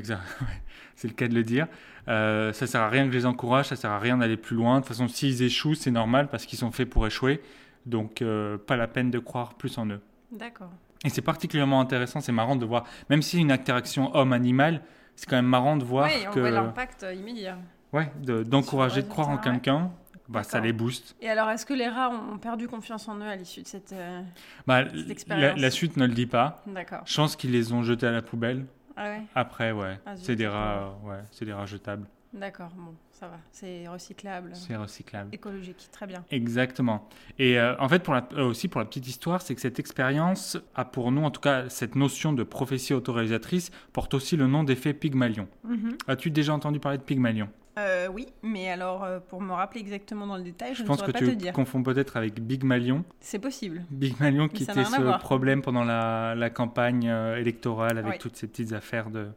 ouais. 0.41 0.63
C'est 0.95 1.09
le 1.09 1.15
cas 1.15 1.29
de 1.29 1.35
le 1.35 1.43
dire. 1.43 1.67
Euh, 2.09 2.53
ça 2.53 2.67
sert 2.67 2.81
à 2.81 2.89
rien 2.89 3.05
que 3.07 3.13
je 3.13 3.19
les 3.19 3.27
encourage, 3.27 3.67
ça 3.67 3.77
sert 3.77 3.91
à 3.91 3.99
rien 3.99 4.19
d'aller 4.19 4.37
plus 4.37 4.57
loin. 4.57 4.77
De 4.77 4.81
toute 4.81 4.89
façon, 4.89 5.09
s'ils 5.09 5.43
échouent, 5.43 5.75
c'est 5.75 5.91
normal 5.91 6.29
parce 6.29 6.47
qu'ils 6.47 6.59
sont 6.59 6.71
faits 6.73 6.89
pour 6.89 7.07
échouer. 7.07 7.41
Donc, 7.85 8.23
euh, 8.23 8.59
pas 8.59 8.77
la 8.77 8.89
peine 8.89 9.11
de 9.11 9.19
croire 9.19 9.55
plus 9.55 9.77
en 9.79 9.87
eux. 9.89 10.01
D'accord. 10.33 10.71
Et 11.05 11.09
c'est 11.09 11.23
particulièrement 11.23 11.81
intéressant, 11.81 12.21
c'est 12.21 12.33
marrant 12.33 12.57
de 12.57 12.65
voir, 12.65 12.85
même 13.11 13.23
si 13.23 13.39
une 13.39 13.53
interaction 13.53 14.15
homme-animal, 14.17 14.83
c'est 15.15 15.29
quand 15.29 15.37
même 15.37 15.47
marrant 15.47 15.77
de 15.77 15.85
voir 15.85 16.07
Oui, 16.07 16.25
on 16.29 16.33
que, 16.33 16.41
l'impact 16.41 17.05
euh, 17.05 17.15
immédiat. 17.15 17.59
ouais, 17.93 18.11
de- 18.23 18.43
d'encourager, 18.43 19.03
de 19.03 19.09
croire 19.09 19.29
en 19.29 19.37
ouais. 19.37 19.41
quelqu'un, 19.43 19.93
bah, 20.29 20.43
ça 20.43 20.61
les 20.61 20.73
booste. 20.73 21.17
Et 21.21 21.29
alors, 21.29 21.49
est-ce 21.51 21.65
que 21.67 21.75
les 21.75 21.89
rats 21.89 22.11
ont 22.11 22.39
perdu 22.39 22.69
confiance 22.69 23.09
en 23.09 23.17
eux 23.19 23.23
à 23.29 23.37
l'issue 23.37 23.63
de 23.63 23.67
cette... 23.69 23.93
euh, 23.93 24.23
Bah, 24.67 24.83
expérience. 25.09 25.59
la 25.61 25.71
suite 25.71 25.97
ne 25.97 26.07
le 26.07 26.13
dit 26.15 26.27
pas. 26.27 26.63
D'accord. 26.67 27.03
Je 27.05 27.17
pense 27.17 27.37
qu'ils 27.37 27.53
les 27.53 27.73
ont 27.73 27.83
jetés 27.83 28.07
à 28.07 28.13
la 28.13 28.23
poubelle. 28.23 28.67
Ah 28.97 29.05
ouais? 29.11 29.23
Après, 29.35 29.73
ouais, 29.73 29.99
Ah, 30.07 30.17
c'est 30.17 30.37
des 30.37 30.47
rats, 30.49 30.97
euh, 31.05 31.09
ouais, 31.09 31.19
c'est 31.31 31.45
des 31.45 31.53
rats 31.53 31.67
jetables. 31.67 32.07
D'accord, 32.33 32.71
bon, 32.77 32.95
ça 33.13 33.29
va. 33.29 33.39
C'est 33.51 33.87
recyclable. 33.89 34.51
C'est 34.55 34.77
recyclable. 34.77 35.31
Écologique, 35.35 35.89
très 35.91 36.07
bien. 36.07 36.23
Exactement. 36.31 37.09
Et 37.39 37.59
euh, 37.59 37.75
en 37.79 37.89
fait, 37.89 38.01
pour 38.03 38.13
la- 38.15 38.27
aussi 38.45 38.69
pour 38.69 38.79
la 38.81 38.85
petite 38.87 39.07
histoire, 39.07 39.41
c'est 39.41 39.55
que 39.55 39.61
cette 39.61 39.79
expérience 39.79 40.59
a 40.75 40.85
pour 40.85 41.13
nous, 41.13 41.23
en 41.23 41.31
tout 41.31 41.41
cas, 41.41 41.69
cette 41.71 41.95
notion 41.95 42.33
de 42.35 42.43
prophétie 42.43 42.93
autoréalisatrice 42.95 43.71
porte 43.95 44.13
aussi 44.13 44.37
le 44.37 44.47
nom 44.47 44.65
d'effet 44.65 44.93
Pygmalion. 44.93 45.49
Mhm. 45.65 45.97
As-tu 46.09 46.31
déjà 46.31 46.53
entendu 46.53 46.79
parler 46.81 46.99
de 46.99 47.03
Pygmalion? 47.05 47.49
Euh, 47.79 48.09
oui, 48.11 48.27
mais 48.43 48.71
alors, 48.71 49.05
euh, 49.05 49.21
pour 49.21 49.43
me 49.43 49.53
rappeler 49.53 49.81
exactement 49.81 50.27
dans 50.27 50.37
le 50.39 50.43
détail, 50.43 50.73
je, 50.73 50.79
Je 50.79 50.83
ne 50.83 50.87
pense 50.89 50.97
que 50.97 51.07
saurais 51.07 51.13
pas 51.13 51.19
tu 51.19 51.27
te 51.27 51.31
dire. 51.33 51.53
confonds 51.53 51.83
peut-être 51.83 52.17
avec 52.17 52.41
Bigmalion. 52.41 53.05
C'est 53.21 53.39
possible. 53.39 53.85
Bigmalion 53.91 54.49
qui 54.49 54.65
ça 54.65 54.73
était 54.73 54.85
ce 54.85 55.19
problème 55.19 55.61
pendant 55.61 55.85
la, 55.85 56.35
la 56.35 56.49
campagne 56.49 57.07
euh, 57.09 57.37
électorale 57.37 57.99
avec 57.99 58.19
toutes 58.19 58.37
ces 58.37 58.47
petites 58.47 58.73
affaires 58.73 59.11
de... 59.11 59.29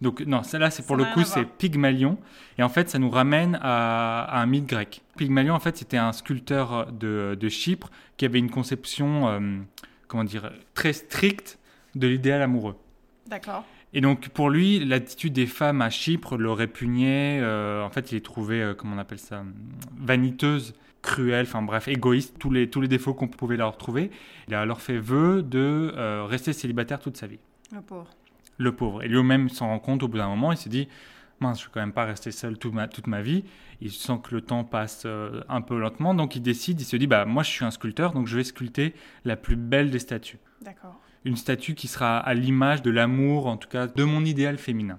Donc 0.00 0.20
non, 0.20 0.42
celle-là, 0.42 0.70
c'est 0.70 0.86
pour 0.86 0.96
le 0.96 1.04
coup, 1.06 1.24
c'est. 1.24 1.44
Pygmalion. 1.44 2.18
Et 2.56 2.62
en 2.62 2.68
fait, 2.68 2.88
ça 2.88 2.98
nous 3.00 3.10
ramène 3.10 3.58
à, 3.62 4.22
à 4.24 4.40
un 4.40 4.46
mythe 4.46 4.66
grec. 4.66 5.02
Pygmalion, 5.16 5.54
en 5.54 5.58
fait, 5.58 5.76
c'était 5.76 5.96
un 5.96 6.12
sculpteur 6.12 6.92
de, 6.92 7.36
de 7.40 7.48
Chypre 7.48 7.90
qui 8.16 8.24
avait 8.24 8.38
une 8.38 8.50
conception, 8.50 9.40
comment 10.06 10.22
dire, 10.22 10.52
très 10.74 10.92
stricte 10.92 11.58
de 11.96 12.06
l'idéal 12.06 12.42
amoureux. 12.42 12.76
D'accord. 13.26 13.64
Et 13.94 14.00
donc 14.00 14.28
pour 14.28 14.50
lui, 14.50 14.84
l'attitude 14.84 15.32
des 15.32 15.46
femmes 15.46 15.80
à 15.80 15.90
Chypre 15.90 16.36
le 16.36 16.50
répugnait. 16.50 17.40
euh, 17.40 17.82
en 17.82 17.90
fait, 17.90 18.12
il 18.12 18.16
les 18.16 18.20
trouvait, 18.20 18.60
euh, 18.60 18.74
comment 18.74 18.96
on 18.96 18.98
appelle 18.98 19.18
ça, 19.18 19.44
vaniteuses, 19.96 20.74
cruelles, 21.00 21.46
enfin 21.48 21.62
bref, 21.62 21.88
égoïstes, 21.88 22.38
tous 22.38 22.50
les, 22.50 22.68
tous 22.68 22.80
les 22.80 22.88
défauts 22.88 23.14
qu'on 23.14 23.28
pouvait 23.28 23.56
leur 23.56 23.76
trouver. 23.76 24.10
Il 24.46 24.54
a 24.54 24.60
alors 24.60 24.80
fait 24.80 24.98
vœu 24.98 25.42
de 25.42 25.92
euh, 25.96 26.24
rester 26.24 26.52
célibataire 26.52 27.00
toute 27.00 27.16
sa 27.16 27.26
vie. 27.26 27.38
Le 27.72 27.80
pauvre. 27.80 28.08
Le 28.58 28.72
pauvre. 28.72 29.02
Et 29.02 29.08
lui-même 29.08 29.48
s'en 29.48 29.68
rend 29.68 29.78
compte 29.78 30.02
au 30.02 30.08
bout 30.08 30.18
d'un 30.18 30.28
moment, 30.28 30.52
il 30.52 30.58
s'est 30.58 30.68
dit, 30.68 30.88
mince, 31.40 31.60
je 31.60 31.64
ne 31.64 31.68
vais 31.68 31.74
quand 31.74 31.80
même 31.80 31.92
pas 31.92 32.04
rester 32.04 32.30
seul 32.30 32.58
toute 32.58 32.74
ma, 32.74 32.88
toute 32.88 33.06
ma 33.06 33.22
vie. 33.22 33.44
Il 33.80 33.92
sent 33.92 34.18
que 34.22 34.34
le 34.34 34.40
temps 34.40 34.64
passe 34.64 35.06
un 35.48 35.60
peu 35.60 35.78
lentement, 35.78 36.12
donc 36.12 36.34
il 36.34 36.42
décide, 36.42 36.80
il 36.80 36.84
se 36.84 36.96
dit, 36.96 37.06
bah 37.06 37.24
moi 37.24 37.44
je 37.44 37.50
suis 37.50 37.64
un 37.64 37.70
sculpteur, 37.70 38.12
donc 38.12 38.26
je 38.26 38.36
vais 38.36 38.42
sculpter 38.42 38.92
la 39.24 39.36
plus 39.36 39.54
belle 39.54 39.90
des 39.90 40.00
statues 40.00 40.40
D'accord. 40.62 41.00
Une 41.24 41.36
statue 41.36 41.74
qui 41.74 41.88
sera 41.88 42.18
à 42.18 42.34
l'image 42.34 42.82
de 42.82 42.90
l'amour, 42.90 43.46
en 43.46 43.56
tout 43.56 43.68
cas 43.68 43.86
de 43.86 44.04
mon 44.04 44.24
idéal 44.24 44.58
féminin. 44.58 44.98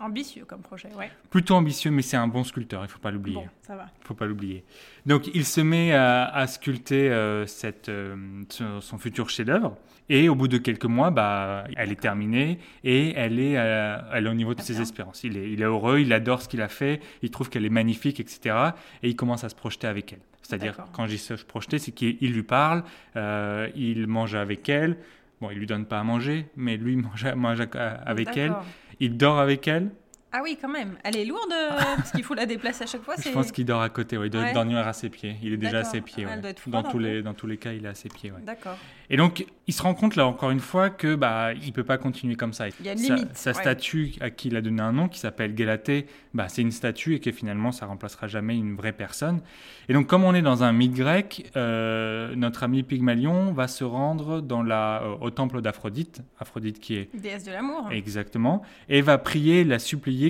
Ambitieux 0.00 0.44
comme 0.44 0.62
projet, 0.62 0.88
ouais. 0.96 1.10
Plutôt 1.28 1.54
ambitieux, 1.56 1.90
mais 1.90 2.02
c'est 2.02 2.16
un 2.16 2.28
bon 2.28 2.44
sculpteur, 2.44 2.84
il 2.84 2.88
faut 2.88 3.00
pas 3.00 3.10
l'oublier. 3.10 3.38
Bon, 3.38 3.48
ça 3.62 3.74
va. 3.74 3.86
faut 4.02 4.14
pas 4.14 4.26
l'oublier. 4.26 4.62
Donc 5.06 5.28
il 5.34 5.44
se 5.44 5.60
met 5.60 5.92
à, 5.92 6.24
à 6.24 6.46
sculpter 6.46 7.10
euh, 7.10 7.46
cette, 7.46 7.88
euh, 7.88 8.14
son, 8.48 8.98
futur 8.98 9.28
chef-d'œuvre. 9.28 9.76
Et 10.08 10.28
au 10.28 10.36
bout 10.36 10.46
de 10.46 10.56
quelques 10.56 10.84
mois, 10.84 11.10
bah, 11.10 11.64
elle 11.76 11.90
est 11.90 12.00
terminée 12.00 12.60
et 12.84 13.12
elle 13.16 13.40
est, 13.40 13.58
euh, 13.58 13.98
elle 14.12 14.26
est 14.26 14.30
au 14.30 14.34
niveau 14.34 14.54
de 14.54 14.60
ses 14.60 14.80
espérances. 14.80 15.24
Il 15.24 15.36
est, 15.36 15.50
il 15.50 15.60
est 15.60 15.64
heureux, 15.64 15.98
il 15.98 16.12
adore 16.12 16.42
ce 16.42 16.48
qu'il 16.48 16.62
a 16.62 16.68
fait, 16.68 17.00
il 17.22 17.30
trouve 17.30 17.50
qu'elle 17.50 17.66
est 17.66 17.70
magnifique, 17.70 18.20
etc. 18.20 18.56
Et 19.02 19.08
il 19.08 19.16
commence 19.16 19.42
à 19.42 19.48
se 19.48 19.56
projeter 19.56 19.88
avec 19.88 20.12
elle. 20.12 20.20
C'est-à-dire, 20.42 20.76
quand 20.92 21.04
je 21.06 21.10
dis 21.10 21.18
se 21.18 21.34
projeter, 21.34 21.78
c'est 21.78 21.92
qu'il 21.92 22.16
il 22.22 22.32
lui 22.32 22.42
parle, 22.42 22.84
il 23.74 24.06
mange 24.06 24.34
avec 24.34 24.68
elle. 24.70 24.96
Bon, 25.40 25.50
il 25.50 25.58
lui 25.58 25.66
donne 25.66 25.86
pas 25.86 26.00
à 26.00 26.04
manger, 26.04 26.46
mais 26.56 26.76
lui 26.76 26.96
mange, 26.96 27.24
mange 27.34 27.60
avec 27.80 28.36
elle. 28.36 28.54
Il 29.00 29.16
dort 29.16 29.38
avec 29.38 29.68
elle. 29.68 29.90
Ah 30.32 30.40
oui, 30.42 30.58
quand 30.60 30.68
même. 30.68 30.96
Elle 31.04 31.16
est 31.16 31.24
lourde 31.24 31.50
euh, 31.52 31.70
parce 31.96 32.10
qu'il 32.12 32.22
faut 32.22 32.34
la 32.34 32.44
déplacer 32.46 32.84
à 32.84 32.86
chaque 32.86 33.02
fois. 33.02 33.14
Je 33.22 33.30
pense 33.30 33.50
qu'il 33.50 33.64
dort 33.64 33.80
à 33.80 33.88
côté, 33.88 34.18
ouais. 34.18 34.26
il 34.26 34.30
doit 34.30 34.42
Ouais. 34.42 34.52
dormir 34.52 34.78
à 34.86 34.92
ses 34.92 35.08
pieds. 35.08 35.36
Il 35.42 35.52
est 35.54 35.56
déjà 35.56 35.78
à 35.78 35.84
ses 35.84 36.00
pieds. 36.02 36.24
Ah, 36.26 36.30
elle 36.32 36.36
ouais. 36.36 36.40
doit 36.42 36.50
être 36.50 36.68
dans, 36.68 36.82
tous 36.82 36.98
les, 36.98 37.22
dans 37.22 37.34
tous 37.34 37.46
les 37.46 37.56
cas, 37.56 37.72
il 37.72 37.84
est 37.84 37.88
à 37.88 37.94
ses 37.94 38.08
pieds. 38.10 38.32
D'accord. 38.44 38.76
Et 39.10 39.16
donc, 39.16 39.46
il 39.66 39.72
se 39.72 39.80
rend 39.82 39.94
compte 39.94 40.16
là 40.16 40.26
encore 40.26 40.50
une 40.50 40.60
fois 40.60 40.90
que 40.90 41.14
bah, 41.14 41.54
il 41.54 41.72
peut 41.72 41.82
pas 41.84 41.96
continuer 41.96 42.36
comme 42.36 42.52
ça. 42.52 42.66
Il 42.68 42.84
y 42.84 42.88
a 42.90 42.92
une 42.92 42.98
sa, 42.98 43.14
limite, 43.14 43.36
Sa 43.36 43.54
statue 43.54 44.12
à 44.20 44.28
qui 44.30 44.48
il 44.48 44.56
a 44.56 44.60
donné 44.60 44.82
un 44.82 44.92
nom, 44.92 45.08
qui 45.08 45.18
s'appelle 45.18 45.54
Galatée, 45.54 46.06
bah, 46.34 46.48
c'est 46.48 46.60
une 46.60 46.72
statue 46.72 47.14
et 47.14 47.20
que 47.20 47.32
finalement 47.32 47.72
ça 47.72 47.86
remplacera 47.86 48.26
jamais 48.26 48.54
une 48.56 48.76
vraie 48.76 48.92
personne. 48.92 49.40
Et 49.88 49.94
donc, 49.94 50.06
comme 50.08 50.24
on 50.24 50.34
est 50.34 50.42
dans 50.42 50.62
un 50.62 50.72
mythe 50.72 50.92
grec, 50.92 51.50
euh, 51.56 52.34
notre 52.36 52.62
ami 52.64 52.82
Pygmalion 52.82 53.52
va 53.52 53.66
se 53.66 53.82
rendre 53.84 54.42
dans 54.42 54.62
la, 54.62 55.02
euh, 55.02 55.14
au 55.22 55.30
temple 55.30 55.62
d'Aphrodite, 55.62 56.20
Aphrodite 56.38 56.78
qui 56.78 56.96
est 56.96 57.08
Déesse 57.14 57.44
de 57.44 57.52
l'amour. 57.52 57.88
exactement, 57.90 58.60
et 58.90 59.00
va 59.00 59.16
prier, 59.16 59.64
la 59.64 59.78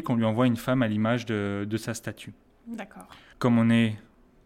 qu'on 0.02 0.16
lui 0.16 0.24
envoie 0.24 0.46
une 0.46 0.56
femme 0.56 0.82
à 0.82 0.88
l'image 0.88 1.26
de, 1.26 1.66
de 1.68 1.76
sa 1.76 1.94
statue 1.94 2.32
D'accord. 2.66 3.08
comme 3.38 3.58
on 3.58 3.70
est 3.70 3.96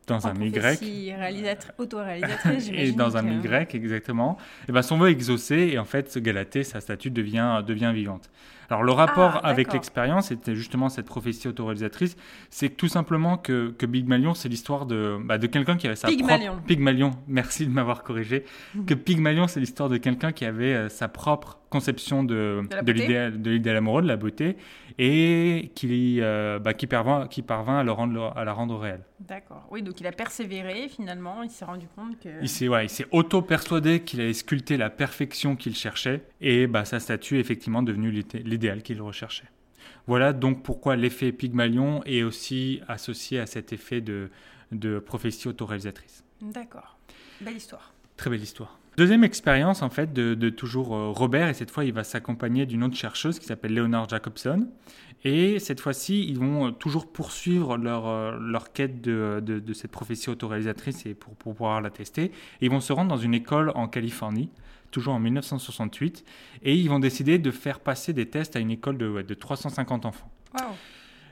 dans 0.07 0.19
En 0.27 0.31
un 0.31 0.35
Y. 0.41 0.51
prophétie 0.59 1.13
réalisatrice- 1.13 1.73
Autoréalisatrice, 1.79 2.71
Et 2.75 2.93
dans 2.93 3.17
un 3.17 3.25
Y, 3.29 3.75
exactement. 3.75 4.37
Et 4.69 4.73
ben 4.73 4.83
son 4.83 4.99
vœu 4.99 5.09
est 5.09 5.13
exaucé 5.13 5.71
et 5.73 5.79
en 5.79 5.85
fait, 5.85 6.19
Galatée, 6.19 6.65
sa 6.65 6.81
statue 6.81 7.11
devient, 7.11 7.63
devient 7.67 7.93
vivante. 7.95 8.29
Alors 8.71 8.83
le 8.83 8.93
rapport 8.93 9.41
Ah, 9.43 9.49
avec 9.49 9.73
l'expérience, 9.73 10.29
c'était 10.29 10.55
justement 10.55 10.89
cette 10.89 11.07
prophétie 11.07 11.49
autoréalisatrice, 11.49 12.17
c'est 12.51 12.71
tout 12.71 12.89
simplement 12.89 13.37
que, 13.37 13.71
que 13.77 13.87
Pygmalion, 13.87 14.35
c'est 14.35 14.49
l'histoire 14.49 14.87
de, 14.87 15.19
bah, 15.25 15.39
de 15.39 15.47
quelqu'un 15.47 15.77
qui 15.77 15.87
avait 15.87 15.97
sa 15.97 16.09
Pygmalion. 16.09 16.53
propre... 16.53 16.67
Pygmalion, 16.67 17.11
merci 17.27 17.67
de 17.67 17.71
m'avoir 17.71 18.03
corrigé. 18.03 18.45
que 18.87 18.95
Pygmalion, 18.95 19.47
c'est 19.47 19.61
l'histoire 19.61 19.89
de 19.89 19.97
quelqu'un 19.97 20.33
qui 20.33 20.45
avait 20.45 20.75
euh, 20.75 20.89
sa 20.89 21.09
propre 21.09 21.59
conception 21.71 22.23
de, 22.23 22.63
De 22.83 22.93
l'idéal 22.93 23.41
l'idéal 23.43 23.77
amoureux, 23.77 24.03
de 24.03 24.07
la 24.07 24.17
beauté, 24.19 24.57
et 24.99 25.73
qui, 25.75 26.19
euh, 26.21 26.59
bah, 26.59 26.75
qui, 26.75 26.87
parvint, 26.87 27.27
qui 27.29 27.41
parvint 27.41 27.79
à, 27.79 27.83
le 27.83 27.93
rendre, 27.93 28.33
à 28.37 28.45
la 28.45 28.53
rendre 28.53 28.79
réelle. 28.79 29.01
D'accord. 29.21 29.67
Oui, 29.71 29.83
donc 29.83 29.99
il 30.01 30.07
a 30.07 30.13
persévéré, 30.13 30.89
finalement, 30.89 31.43
il 31.43 31.49
s'est 31.51 31.65
rendu 31.65 31.87
compte 31.97 32.19
que... 32.21 32.29
Il 32.43 32.49
s'est 32.49 32.69
ouais, 32.69 32.87
auto-persuadé 33.11 34.01
qu'il 34.01 34.21
allait 34.21 34.35
sculpter 34.35 34.77
la 34.77 34.91
perfection 34.91 35.57
qu'il 35.57 35.75
cherchait 35.75 36.23
et 36.43 36.67
bah, 36.67 36.85
sa 36.85 37.01
statue 37.01 37.37
est 37.37 37.41
effectivement 37.41 37.83
devenue 37.83 38.11
l'idé- 38.11 38.43
l'idéal 38.53 38.83
qu'il 38.83 39.01
recherchait. 39.03 39.51
Voilà 40.07 40.33
donc 40.33 40.63
pourquoi 40.63 40.95
l'effet 40.97 41.33
Pygmalion 41.33 42.03
est 42.05 42.23
aussi 42.23 42.81
associé 42.89 43.39
à 43.41 43.47
cet 43.47 43.73
effet 43.73 44.01
de, 44.01 44.31
de 44.71 44.99
prophétie 44.99 45.49
autoréalisatrice. 45.49 46.25
D'accord. 46.41 46.97
Belle 47.41 47.57
histoire. 47.57 47.93
Très 48.17 48.31
belle 48.31 48.43
histoire. 48.43 48.79
Deuxième 48.97 49.25
expérience 49.25 49.81
en 49.83 49.89
fait 49.91 50.13
de, 50.13 50.35
de 50.35 50.51
toujours 50.51 50.95
euh, 50.95 51.09
Robert 51.11 51.49
et 51.49 51.55
cette 51.55 51.71
fois 51.71 51.85
il 51.85 51.93
va 51.95 52.05
s'accompagner 52.05 52.67
d'une 52.67 52.85
autre 52.85 52.95
chercheuse 52.97 53.39
qui 53.39 53.47
s'appelle 53.47 53.73
Leonard 53.75 54.07
Jacobson 54.09 54.69
et 55.25 55.59
cette 55.61 55.81
fois-ci 55.81 56.27
ils 56.29 56.39
vont 56.39 56.67
euh, 56.67 56.71
toujours 56.73 57.11
poursuivre 57.11 57.79
leur, 57.79 58.07
euh, 58.07 58.37
leur 58.39 58.71
quête 58.73 59.01
de, 59.01 59.41
de- 59.43 59.61
de 59.61 59.73
cette 59.73 59.91
prophétie 59.93 60.29
autoréalisatrice 60.29 61.07
et 61.07 61.15
pour, 61.15 61.35
pour 61.37 61.55
pouvoir 61.55 61.81
la 61.81 61.89
tester 61.89 62.25
et 62.25 62.33
ils 62.61 62.71
vont 62.71 62.81
se 62.81 62.93
rendre 62.93 63.09
dans 63.09 63.17
une 63.17 63.33
école 63.33 63.73
en 63.75 63.89
Californie 63.89 64.51
toujours 64.93 65.15
en 65.15 65.19
1968 65.19 66.25
et 66.63 66.77
ils 66.77 66.89
vont 66.89 67.01
décider 67.01 67.39
de 67.39 67.51
faire 67.51 67.81
passer 67.81 68.13
des 68.13 68.27
tests 68.27 68.55
à 68.55 68.61
une 68.61 68.71
école 68.71 68.99
de, 68.99 69.09
ouais, 69.09 69.25
de 69.25 69.35
350 69.35 70.07
enfants. 70.07 70.31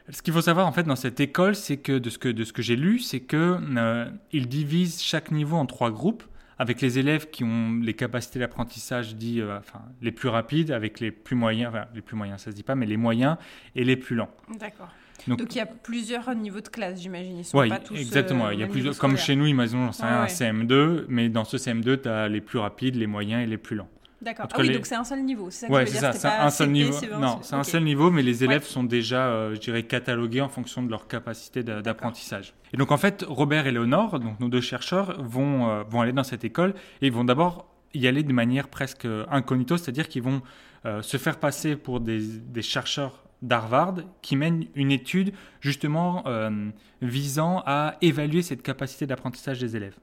Ce 0.08 0.22
qu'il 0.22 0.32
faut 0.32 0.40
savoir 0.40 0.66
en 0.66 0.72
fait 0.72 0.82
dans 0.82 0.96
cette 0.96 1.20
école, 1.20 1.54
c'est 1.54 1.76
que 1.76 1.98
de 1.98 2.10
ce 2.10 2.18
que, 2.18 2.28
de 2.28 2.42
ce 2.42 2.52
que 2.52 2.62
j'ai 2.62 2.74
lu, 2.74 2.98
c'est 2.98 3.20
que 3.20 3.58
euh, 3.76 4.10
ils 4.32 4.48
divisent 4.48 5.00
chaque 5.00 5.30
niveau 5.30 5.56
en 5.56 5.66
trois 5.66 5.92
groupes, 5.92 6.24
avec 6.58 6.80
les 6.80 6.98
élèves 6.98 7.30
qui 7.30 7.44
ont 7.44 7.78
les 7.80 7.94
capacités 7.94 8.38
d'apprentissage 8.38 9.14
dit, 9.14 9.40
euh, 9.40 9.58
enfin, 9.58 9.80
les 10.02 10.12
plus 10.12 10.28
rapides, 10.28 10.72
avec 10.72 11.00
les 11.00 11.10
plus 11.10 11.36
moyens, 11.36 11.72
enfin, 11.72 11.86
les 11.94 12.02
plus 12.02 12.16
moyens, 12.16 12.42
ça 12.42 12.50
se 12.50 12.56
dit 12.56 12.62
pas, 12.62 12.74
mais 12.74 12.86
les 12.86 12.96
moyens 12.96 13.36
et 13.76 13.84
les 13.84 13.96
plus 13.96 14.16
lents. 14.16 14.30
D'accord. 14.58 14.90
Donc- 15.28 15.38
Donc, 15.38 15.54
il 15.54 15.58
y 15.58 15.60
a 15.60 15.66
plusieurs 15.66 16.34
niveaux 16.34 16.60
de 16.60 16.68
classe, 16.68 17.00
j'imagine. 17.00 17.38
Ils 17.38 17.44
sont 17.44 17.58
Oui, 17.58 17.68
pas 17.68 17.78
tous. 17.78 17.94
exactement. 17.96 18.46
euh, 18.46 18.54
Il 18.54 18.60
y 18.60 18.62
a 18.62 18.66
plusieurs, 18.66 18.96
comme 18.98 19.10
scolaire. 19.12 19.24
chez 19.26 19.36
nous, 19.36 19.46
imaginons, 19.46 19.86
j'en 19.86 19.92
sais 19.92 20.04
rien, 20.06 20.20
un 20.20 20.22
ouais. 20.22 20.28
CM2, 20.28 21.04
mais 21.08 21.28
dans 21.28 21.44
ce 21.44 21.56
CM2, 21.58 21.96
tu 22.02 22.08
as 22.08 22.28
les 22.28 22.40
plus 22.40 22.58
rapides, 22.58 22.96
les 22.96 23.06
moyens 23.06 23.42
et 23.42 23.46
les 23.46 23.58
plus 23.58 23.76
lents. 23.76 23.88
D'accord. 24.22 24.46
Ah 24.52 24.56
oui, 24.60 24.68
les- 24.68 24.74
donc 24.74 24.84
c'est 24.84 24.96
un 24.96 25.04
seul 25.04 25.22
niveau. 25.24 25.48
C'est 25.50 25.60
ça 25.60 25.66
que 25.68 25.72
Ouais, 25.72 25.86
c'est 25.86 25.96
ça, 25.98 26.12
c'est 26.12 26.28
un 26.28 26.50
seul 26.50 26.68
niveau. 26.70 26.92
CE1, 26.92 27.18
Non, 27.20 27.38
c'est 27.42 27.54
un 27.54 27.64
seul 27.64 27.82
niveau, 27.84 28.10
mais 28.10 28.22
les 28.22 28.44
élèves 28.44 28.60
Ouais. 28.62 28.68
sont 28.68 28.84
déjà, 28.84 29.28
euh, 29.28 29.54
je 29.54 29.60
dirais, 29.60 29.82
catalogués 29.84 30.42
en 30.42 30.50
fonction 30.50 30.82
de 30.82 30.90
leur 30.90 31.08
capacité 31.08 31.62
d'a- 31.62 31.80
d'apprentissage. 31.80 32.52
Et 32.74 32.76
donc, 32.76 32.92
en 32.92 32.98
fait, 32.98 33.24
Robert 33.26 33.66
et 33.66 33.72
Léonore, 33.72 34.20
donc 34.20 34.38
nos 34.38 34.48
deux 34.50 34.60
chercheurs, 34.60 35.22
vont, 35.22 35.70
euh, 35.70 35.82
vont 35.88 36.02
aller 36.02 36.12
dans 36.12 36.22
cette 36.22 36.44
école 36.44 36.74
et 37.00 37.06
ils 37.06 37.12
vont 37.12 37.24
d'abord 37.24 37.66
y 37.94 38.06
aller 38.06 38.22
de 38.22 38.32
manière 38.34 38.68
presque 38.68 39.06
incognito, 39.30 39.76
c'est-à-dire 39.78 40.06
qu'ils 40.08 40.22
vont 40.22 40.42
euh, 40.86 41.02
se 41.02 41.16
faire 41.16 41.38
passer 41.38 41.76
pour 41.76 42.00
des, 42.00 42.20
des 42.20 42.62
chercheurs 42.62 43.24
d'Harvard 43.42 43.96
qui 44.22 44.36
mènent 44.36 44.66
une 44.74 44.90
étude 44.90 45.32
justement 45.60 46.22
euh, 46.26 46.70
visant 47.02 47.62
à 47.66 47.96
évaluer 48.00 48.42
cette 48.42 48.62
capacité 48.62 49.06
d'apprentissage 49.06 49.58
des 49.60 49.76
élèves. 49.76 49.96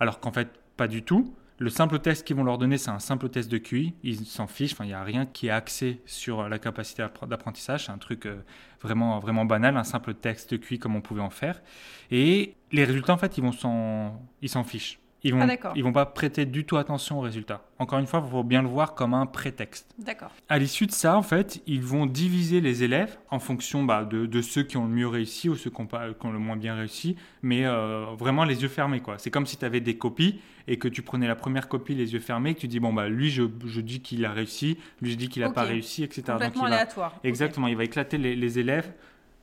Alors 0.00 0.20
qu'en 0.20 0.32
fait, 0.32 0.48
pas 0.76 0.88
du 0.88 1.02
tout. 1.02 1.34
Le 1.58 1.70
simple 1.70 2.00
test 2.00 2.26
qu'ils 2.26 2.34
vont 2.34 2.42
leur 2.42 2.58
donner, 2.58 2.78
c'est 2.78 2.90
un 2.90 2.98
simple 2.98 3.28
test 3.28 3.48
de 3.50 3.58
QI. 3.58 3.94
Ils 4.02 4.26
s'en 4.26 4.48
fichent. 4.48 4.72
Enfin, 4.72 4.84
il 4.84 4.88
n'y 4.88 4.92
a 4.94 5.04
rien 5.04 5.24
qui 5.24 5.46
est 5.46 5.50
axé 5.50 6.00
sur 6.04 6.48
la 6.48 6.58
capacité 6.58 7.02
d'appre- 7.02 7.26
d'apprentissage. 7.26 7.86
C'est 7.86 7.92
un 7.92 7.98
truc 7.98 8.26
euh, 8.26 8.42
vraiment, 8.82 9.20
vraiment 9.20 9.44
banal, 9.44 9.76
un 9.76 9.84
simple 9.84 10.14
test 10.14 10.50
de 10.50 10.56
QI 10.56 10.80
comme 10.80 10.96
on 10.96 11.00
pouvait 11.00 11.20
en 11.20 11.30
faire. 11.30 11.62
Et 12.10 12.54
les 12.72 12.84
résultats, 12.84 13.14
en 13.14 13.18
fait, 13.18 13.38
ils 13.38 13.42
vont 13.44 13.52
s'en, 13.52 14.20
ils 14.42 14.48
s'en 14.48 14.64
fichent. 14.64 14.98
Ils 15.26 15.32
vont, 15.34 15.40
Ah, 15.48 15.72
ils 15.74 15.82
vont 15.82 15.92
pas 15.92 16.04
prêter 16.04 16.44
du 16.44 16.64
tout 16.66 16.76
attention 16.76 17.18
aux 17.18 17.22
résultats. 17.22 17.62
Encore 17.78 17.98
une 17.98 18.06
fois, 18.06 18.22
il 18.24 18.30
faut 18.30 18.42
bien 18.44 18.60
le 18.60 18.68
voir 18.68 18.94
comme 18.94 19.14
un 19.14 19.24
prétexte. 19.24 19.86
D'accord. 19.98 20.30
À 20.50 20.58
l'issue 20.58 20.86
de 20.86 20.92
ça, 20.92 21.16
en 21.16 21.22
fait, 21.22 21.62
ils 21.66 21.80
vont 21.82 22.04
diviser 22.04 22.60
les 22.60 22.82
élèves 22.84 23.16
en 23.30 23.38
fonction 23.38 23.82
bah, 23.84 24.04
de, 24.04 24.26
de 24.26 24.42
ceux 24.42 24.62
qui 24.64 24.76
ont 24.76 24.84
le 24.84 24.92
mieux 24.92 25.08
réussi 25.08 25.48
ou 25.48 25.56
ceux 25.56 25.70
qui 25.70 25.80
ont, 25.80 25.86
pas, 25.86 26.12
qui 26.12 26.26
ont 26.26 26.30
le 26.32 26.38
moins 26.38 26.56
bien 26.56 26.74
réussi, 26.74 27.16
mais 27.42 27.64
euh, 27.64 28.04
vraiment 28.18 28.44
les 28.44 28.62
yeux 28.62 28.68
fermés. 28.68 29.00
quoi. 29.00 29.16
C'est 29.16 29.30
comme 29.30 29.46
si 29.46 29.56
tu 29.56 29.64
avais 29.64 29.80
des 29.80 29.96
copies 29.96 30.40
et 30.68 30.78
que 30.78 30.88
tu 30.88 31.00
prenais 31.00 31.26
la 31.26 31.36
première 31.36 31.68
copie 31.68 31.94
les 31.94 32.12
yeux 32.12 32.20
fermés 32.20 32.50
et 32.50 32.54
que 32.54 32.60
tu 32.60 32.68
dis, 32.68 32.78
bon, 32.80 32.92
bah, 32.92 33.08
lui, 33.08 33.30
je, 33.30 33.44
je 33.64 33.80
dis 33.80 34.00
qu'il 34.02 34.24
a 34.26 34.32
réussi, 34.32 34.76
lui, 35.00 35.10
je 35.12 35.16
dis 35.16 35.28
qu'il 35.30 35.40
n'a 35.42 35.48
Ok. 35.48 35.54
pas 35.54 35.62
réussi, 35.64 36.04
etc. 36.04 36.22
Donc, 36.38 36.52
il 36.54 36.60
va- 36.60 36.66
aléatoire. 36.66 37.14
Exactement, 37.24 37.66
il 37.68 37.76
va 37.76 37.84
éclater 37.84 38.18
les, 38.18 38.36
les 38.36 38.58
élèves 38.58 38.92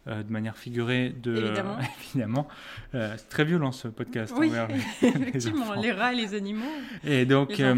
euh, 0.07 0.23
de 0.23 0.31
manière 0.31 0.57
figurée. 0.57 1.09
De, 1.09 1.35
Évidemment. 1.35 1.77
évidemment. 2.13 2.47
Euh, 2.95 3.13
c'est 3.17 3.29
très 3.29 3.45
violent 3.45 3.71
ce 3.71 3.87
podcast 3.87 4.33
Oui, 4.37 4.49
envers 4.49 4.67
les- 5.01 5.07
effectivement, 5.07 5.73
les 5.75 5.91
rats 5.91 6.13
et 6.13 6.15
les 6.15 6.33
animaux. 6.33 6.65
Et 7.03 7.25
donc, 7.25 7.59
euh, 7.59 7.75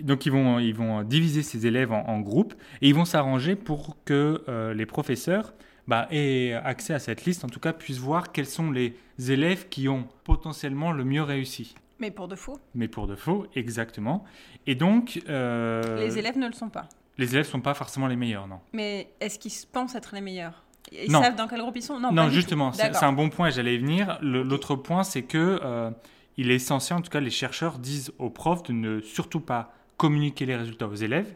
donc 0.00 0.24
ils, 0.26 0.32
vont, 0.32 0.58
ils 0.58 0.74
vont 0.74 1.02
diviser 1.02 1.42
ces 1.42 1.66
élèves 1.66 1.92
en, 1.92 2.06
en 2.06 2.20
groupes 2.20 2.54
et 2.80 2.88
ils 2.88 2.94
vont 2.94 3.04
s'arranger 3.04 3.56
pour 3.56 3.96
que 4.04 4.72
les 4.74 4.86
professeurs 4.86 5.52
bah, 5.86 6.06
aient 6.10 6.52
accès 6.52 6.94
à 6.94 6.98
cette 6.98 7.24
liste, 7.24 7.44
en 7.44 7.48
tout 7.48 7.60
cas 7.60 7.72
puissent 7.72 7.98
voir 7.98 8.30
quels 8.32 8.46
sont 8.46 8.70
les 8.70 8.94
élèves 9.28 9.68
qui 9.68 9.88
ont 9.88 10.06
potentiellement 10.24 10.92
le 10.92 11.04
mieux 11.04 11.22
réussi. 11.22 11.74
Mais 11.98 12.12
pour 12.12 12.28
de 12.28 12.36
faux, 12.36 12.60
Mais 12.76 12.86
pour 12.86 13.08
de 13.08 13.16
faux, 13.16 13.46
exactement. 13.56 14.22
Et 14.68 14.76
donc, 14.76 15.20
les 15.26 16.18
élèves 16.18 16.38
ne 16.38 16.46
le 16.46 16.52
sont 16.52 16.68
pas. 16.68 16.88
les 17.16 17.32
élèves 17.34 17.46
ne 17.46 17.50
sont 17.50 17.60
pas 17.60 17.74
forcément 17.74 18.06
les 18.06 18.14
meilleurs, 18.16 18.46
non. 18.46 18.60
Mais 18.72 19.08
est-ce 19.20 19.38
qu'ils 19.40 19.50
pensent 19.72 19.96
être 19.96 20.14
les 20.14 20.20
meilleurs? 20.20 20.62
Ils 20.92 21.10
Non. 21.10 21.22
savent 21.22 21.36
dans 21.36 21.46
quel 21.48 21.60
groupe 21.60 21.76
ils 21.76 21.82
sont 21.82 21.98
Non, 22.00 22.28
justement, 22.30 22.72
c'est 22.72 23.02
un 23.04 23.12
bon 23.12 23.28
point 23.30 23.48
et 23.48 23.50
j'allais 23.52 23.74
y 23.74 23.78
venir. 23.78 24.18
L'autre 24.22 24.76
point, 24.76 25.02
c'est 25.04 25.22
que 25.22 25.60
euh, 25.62 25.90
il 26.36 26.50
est 26.50 26.56
essentiel, 26.56 26.98
en 26.98 27.02
tout 27.02 27.10
cas 27.10 27.20
les 27.20 27.30
chercheurs 27.30 27.78
disent 27.78 28.12
aux 28.18 28.30
profs 28.30 28.62
de 28.64 28.72
ne 28.72 29.00
surtout 29.00 29.40
pas 29.40 29.72
communiquer 29.96 30.46
les 30.46 30.54
résultats 30.56 30.86
aux 30.86 30.94
élèves 30.94 31.32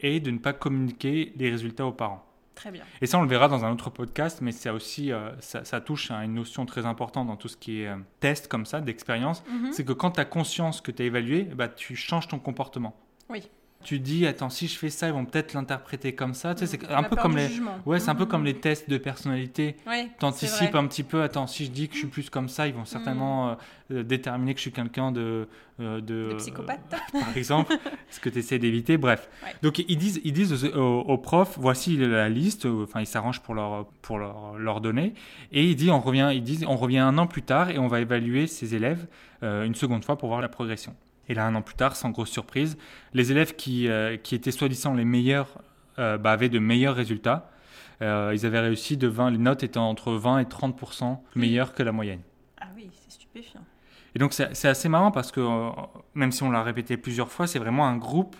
et 0.00 0.20
de 0.20 0.30
ne 0.30 0.38
pas 0.38 0.52
communiquer 0.54 1.32
les 1.36 1.50
résultats 1.50 1.84
aux 1.86 1.92
parents. 1.92 2.24
très 2.54 2.70
bien. 2.70 2.82
Et 3.02 3.06
ça, 3.06 3.18
on 3.18 3.22
le 3.22 3.28
verra 3.28 3.48
dans 3.48 3.66
un 3.66 3.72
autre 3.72 3.90
podcast, 3.90 4.38
mais 4.40 4.50
ça 4.52 4.72
aussi, 4.72 5.12
euh, 5.12 5.28
ça, 5.40 5.64
ça 5.66 5.82
touche 5.82 6.10
à 6.10 6.24
une 6.24 6.32
notion 6.32 6.64
très 6.64 6.86
importante 6.86 7.26
dans 7.26 7.36
tout 7.36 7.48
ce 7.48 7.56
qui 7.58 7.82
est 7.82 7.88
euh, 7.88 7.96
test 8.20 8.48
comme 8.48 8.64
ça, 8.64 8.80
d'expérience. 8.80 9.44
Mhm. 9.50 9.72
C'est 9.72 9.84
que 9.84 9.92
quand 9.92 10.12
tu 10.12 10.20
as 10.20 10.24
conscience 10.24 10.80
que 10.80 10.90
tu 10.90 11.02
as 11.02 11.04
évalué, 11.06 11.42
bah, 11.42 11.68
tu 11.68 11.94
changes 11.96 12.28
ton 12.28 12.38
comportement. 12.38 12.96
Oui. 13.28 13.42
Tu 13.84 14.00
dis, 14.00 14.26
attends, 14.26 14.50
si 14.50 14.66
je 14.66 14.76
fais 14.76 14.90
ça, 14.90 15.06
ils 15.06 15.12
vont 15.12 15.24
peut-être 15.24 15.54
l'interpréter 15.54 16.12
comme 16.12 16.34
ça. 16.34 16.56
Tu 16.56 16.66
sais, 16.66 16.76
c'est 16.80 16.90
un 16.92 17.04
peu 17.04 17.14
comme 17.14 17.36
les... 17.36 17.46
jugement. 17.46 17.76
Ouais, 17.86 18.00
c'est 18.00 18.08
un 18.10 18.16
peu 18.16 18.24
Mhm. 18.24 18.28
comme 18.30 18.44
les 18.44 18.54
tests 18.54 18.90
de 18.90 18.98
personnalité. 18.98 19.76
Ouais, 19.86 20.08
T'anticipes 20.18 20.74
un 20.74 20.86
petit 20.88 21.04
peu, 21.04 21.22
attends, 21.22 21.46
si 21.46 21.66
je 21.66 21.70
dis 21.70 21.86
que 21.86 21.94
je 21.94 22.00
suis 22.00 22.08
plus 22.08 22.28
comme 22.28 22.48
ça, 22.48 22.66
ils 22.66 22.74
vont 22.74 22.84
certainement 22.84 23.50
euh, 23.50 23.54
euh, 23.92 24.02
déterminer 24.02 24.54
que 24.54 24.58
je 24.58 24.62
suis 24.62 24.72
quelqu'un 24.72 25.12
de, 25.12 25.46
euh, 25.78 26.00
de... 26.00 26.30
De 26.30 26.34
psychopathe. 26.34 26.80
par 27.12 27.36
exemple, 27.36 27.76
ce 28.10 28.18
que 28.18 28.28
tu 28.28 28.40
essaies 28.40 28.58
d'éviter, 28.58 28.96
bref. 28.96 29.28
Ouais. 29.44 29.54
Donc 29.62 29.78
ils 29.78 29.96
disent, 29.98 30.20
ils 30.24 30.32
disent 30.32 30.64
aux, 30.64 30.76
aux- 30.76 31.00
aux 31.02 31.18
profs, 31.18 31.56
voici 31.56 31.96
la 31.96 32.28
liste, 32.28 32.66
euh, 32.66 32.82
enfin 32.84 33.00
ils 33.00 33.06
s'arrangent 33.06 33.40
pour 33.42 33.54
leur, 33.54 33.86
pour 34.02 34.18
leur, 34.18 34.58
leur 34.58 34.80
donner, 34.80 35.14
et 35.52 35.62
ils 35.64 35.76
disent, 35.76 35.90
on 35.90 36.00
revient, 36.00 36.30
ils 36.34 36.42
disent, 36.42 36.64
on 36.66 36.76
revient 36.76 36.98
un 36.98 37.18
an 37.18 37.28
plus 37.28 37.42
tard 37.42 37.70
et 37.70 37.78
on 37.78 37.86
va 37.86 38.00
évaluer 38.00 38.48
ces 38.48 38.74
élèves 38.74 39.06
une 39.42 39.74
seconde 39.76 40.04
fois 40.04 40.18
pour 40.18 40.28
voir 40.28 40.40
la 40.40 40.48
progression. 40.48 40.92
Et 41.28 41.34
là, 41.34 41.46
un 41.46 41.54
an 41.54 41.62
plus 41.62 41.74
tard, 41.74 41.96
sans 41.96 42.10
grosse 42.10 42.30
surprise, 42.30 42.78
les 43.12 43.32
élèves 43.32 43.56
qui, 43.56 43.88
euh, 43.88 44.16
qui 44.16 44.34
étaient 44.34 44.50
soi-disant 44.50 44.94
les 44.94 45.04
meilleurs 45.04 45.58
euh, 45.98 46.18
bah, 46.18 46.32
avaient 46.32 46.48
de 46.48 46.58
meilleurs 46.58 46.94
résultats. 46.94 47.50
Euh, 48.02 48.32
ils 48.34 48.44
avaient 48.44 48.60
réussi 48.60 48.96
de 48.96 49.08
20, 49.08 49.30
les 49.30 49.38
notes 49.38 49.62
étaient 49.62 49.78
entre 49.78 50.12
20 50.12 50.40
et 50.40 50.44
30% 50.44 51.18
meilleures 51.34 51.72
que 51.72 51.82
la 51.82 51.92
moyenne. 51.92 52.20
Ah 52.60 52.66
oui, 52.76 52.90
c'est 52.92 53.12
stupéfiant. 53.12 53.62
Et 54.14 54.18
donc 54.18 54.32
c'est 54.32 54.54
c'est 54.54 54.68
assez 54.68 54.88
marrant 54.88 55.10
parce 55.10 55.30
que 55.30 55.46
même 56.14 56.32
si 56.32 56.42
on 56.42 56.50
l'a 56.50 56.62
répété 56.62 56.96
plusieurs 56.96 57.30
fois, 57.30 57.46
c'est 57.46 57.58
vraiment 57.58 57.86
un 57.86 57.96
groupe 57.96 58.36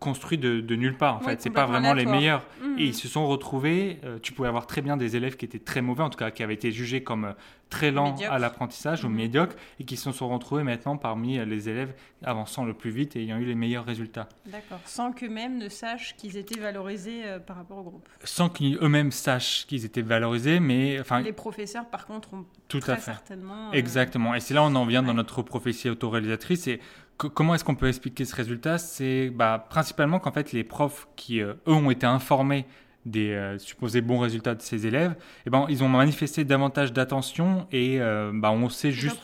construit 0.00 0.38
de, 0.38 0.60
de 0.60 0.74
nulle 0.76 0.96
part 0.96 1.16
en 1.16 1.18
Oui, 1.20 1.26
fait. 1.26 1.40
C'est 1.42 1.50
pas 1.50 1.66
vraiment 1.66 1.92
les 1.92 2.06
meilleurs. 2.06 2.44
Mhm. 2.62 2.78
Et 2.78 2.84
ils 2.86 2.94
se 2.94 3.06
sont 3.06 3.26
retrouvés. 3.28 3.98
euh, 4.04 4.18
tu 4.20 4.32
pouvais 4.32 4.48
avoir 4.48 4.66
très 4.66 4.80
bien 4.82 4.96
des 4.96 5.14
élèves 5.14 5.36
qui 5.36 5.44
étaient 5.44 5.58
très 5.58 5.82
mauvais, 5.82 6.02
en 6.02 6.10
tout 6.10 6.18
cas 6.18 6.30
qui 6.30 6.42
avaient 6.42 6.54
été 6.54 6.72
jugés 6.72 7.02
comme 7.02 7.26
euh, 7.26 7.32
très 7.68 7.90
lents 7.92 8.16
à 8.28 8.38
l'apprentissage 8.38 9.04
ou 9.04 9.08
Mhm. 9.08 9.14
médiocres, 9.14 9.56
et 9.78 9.84
qui 9.84 9.96
se 9.96 10.10
sont 10.10 10.28
retrouvés 10.28 10.62
maintenant 10.64 10.96
parmi 10.96 11.38
euh, 11.38 11.44
les 11.44 11.68
élèves 11.68 11.94
avançant 12.24 12.64
le 12.64 12.72
plus 12.74 12.90
vite 12.90 13.14
et 13.14 13.20
ayant 13.22 13.36
eu 13.36 13.44
les 13.44 13.54
meilleurs 13.54 13.84
résultats. 13.84 14.28
D'accord. 14.46 14.80
Sans 14.86 15.12
qu'eux-mêmes 15.12 15.58
ne 15.58 15.68
sachent 15.68 16.16
qu'ils 16.16 16.36
étaient 16.38 16.58
valorisés 16.58 17.20
euh, 17.26 17.38
par 17.38 17.56
rapport 17.56 17.78
au 17.78 17.82
groupe. 17.82 18.08
Sans 18.24 18.48
qu'ils 18.48 18.78
eux-mêmes 18.80 19.12
sachent 19.12 19.66
qu'ils 19.66 19.84
étaient 19.84 20.00
valorisés, 20.02 20.60
mais 20.60 20.98
enfin 20.98 21.20
Les 21.20 21.32
professeurs, 21.34 21.84
par 21.86 22.06
contre, 22.06 22.32
ont 22.34 22.46
tout 22.68 22.80
très 22.80 22.92
à 22.92 22.96
fait. 22.96 23.10
certainement. 23.12 23.68
euh, 23.68 23.72
Exactement. 23.72 24.34
Et 24.34 24.40
c'est 24.40 24.54
là 24.54 24.62
où 24.62 24.66
on 24.66 24.74
en 24.74 24.86
vient 24.86 25.02
dans 25.02 25.14
notre 25.14 25.42
prophétie 25.42 25.88
autoréalisatrice. 25.90 26.66
Et 26.68 26.80
comment 27.28 27.54
est-ce 27.54 27.64
qu'on 27.64 27.74
peut 27.74 27.88
expliquer 27.88 28.24
ce 28.24 28.34
résultat? 28.34 28.78
C'est 28.78 29.30
bah, 29.30 29.66
principalement 29.68 30.18
qu'en 30.18 30.32
fait, 30.32 30.52
les 30.52 30.64
profs 30.64 31.08
qui, 31.16 31.40
euh, 31.40 31.54
eux, 31.66 31.72
ont 31.72 31.90
été 31.90 32.06
informés 32.06 32.66
des 33.06 33.30
euh, 33.30 33.58
supposés 33.58 34.02
bons 34.02 34.18
résultats 34.18 34.54
de 34.54 34.60
ces 34.60 34.86
élèves, 34.86 35.14
eh 35.46 35.50
ben, 35.50 35.64
ils 35.68 35.82
ont 35.82 35.88
manifesté 35.88 36.44
davantage 36.44 36.92
d'attention 36.92 37.66
et 37.72 38.00
euh, 38.00 38.30
bah, 38.34 38.50
on 38.50 38.68
sait 38.68 38.90
juste. 38.90 39.18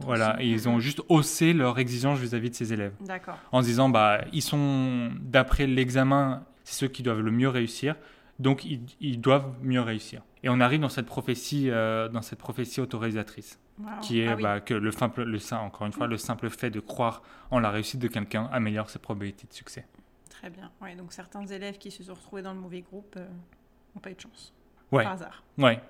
Voilà, 0.00 0.36
aussi. 0.36 0.44
et 0.44 0.50
ils 0.50 0.68
ont 0.68 0.78
juste 0.78 1.00
haussé 1.08 1.52
leur 1.52 1.78
exigence 1.78 2.18
vis-à-vis 2.18 2.50
de 2.50 2.54
ces 2.54 2.72
élèves. 2.72 2.92
D'accord. 3.00 3.36
En 3.50 3.62
se 3.62 3.66
disant, 3.66 3.88
bah, 3.88 4.20
ils 4.32 4.42
sont, 4.42 5.10
d'après 5.20 5.66
l'examen, 5.66 6.44
c'est 6.64 6.74
ceux 6.74 6.88
qui 6.88 7.02
doivent 7.02 7.20
le 7.20 7.32
mieux 7.32 7.48
réussir, 7.48 7.96
donc 8.38 8.64
ils, 8.64 8.82
ils 9.00 9.20
doivent 9.20 9.50
mieux 9.62 9.80
réussir. 9.80 10.22
Et 10.42 10.48
on 10.48 10.60
arrive 10.60 10.80
dans 10.80 10.88
cette 10.88 11.06
prophétie, 11.06 11.68
euh, 11.70 12.08
dans 12.08 12.22
cette 12.22 12.38
prophétie 12.38 12.80
autorisatrice, 12.80 13.58
Wow. 13.78 13.86
qui 14.02 14.20
est 14.20 14.28
Ah 14.28 14.34
oui. 14.36 14.42
bah, 14.42 14.60
que 14.60 14.74
le 14.74 14.90
simple, 14.90 15.22
le, 15.22 15.38
sim- 15.38 15.58
encore 15.58 15.86
une 15.86 15.92
fois, 15.92 16.06
le 16.06 16.16
simple 16.16 16.48
fait 16.50 16.70
de 16.70 16.80
croire 16.80 17.22
en 17.50 17.60
la 17.60 17.70
réussite 17.70 18.00
de 18.00 18.08
quelqu'un 18.08 18.48
améliore 18.52 18.90
ses 18.90 18.98
probabilités 18.98 19.46
de 19.46 19.52
succès. 19.52 19.86
Très 20.30 20.50
bien. 20.50 20.70
Ouais, 20.80 20.94
donc 20.96 21.12
certains 21.12 21.44
élèves 21.46 21.78
qui 21.78 21.90
se 21.90 22.02
sont 22.04 22.14
retrouvés 22.14 22.42
dans 22.42 22.52
le 22.54 22.60
mauvais 22.60 22.80
groupe 22.82 23.16
n'ont 23.16 24.00
pas 24.00 24.10
eu 24.10 24.14
de 24.14 24.20
chance. 24.20 24.52
Ouais. 24.92 25.04
Par 25.04 25.12
hasard. 25.14 25.42
Ouais. 25.58 25.80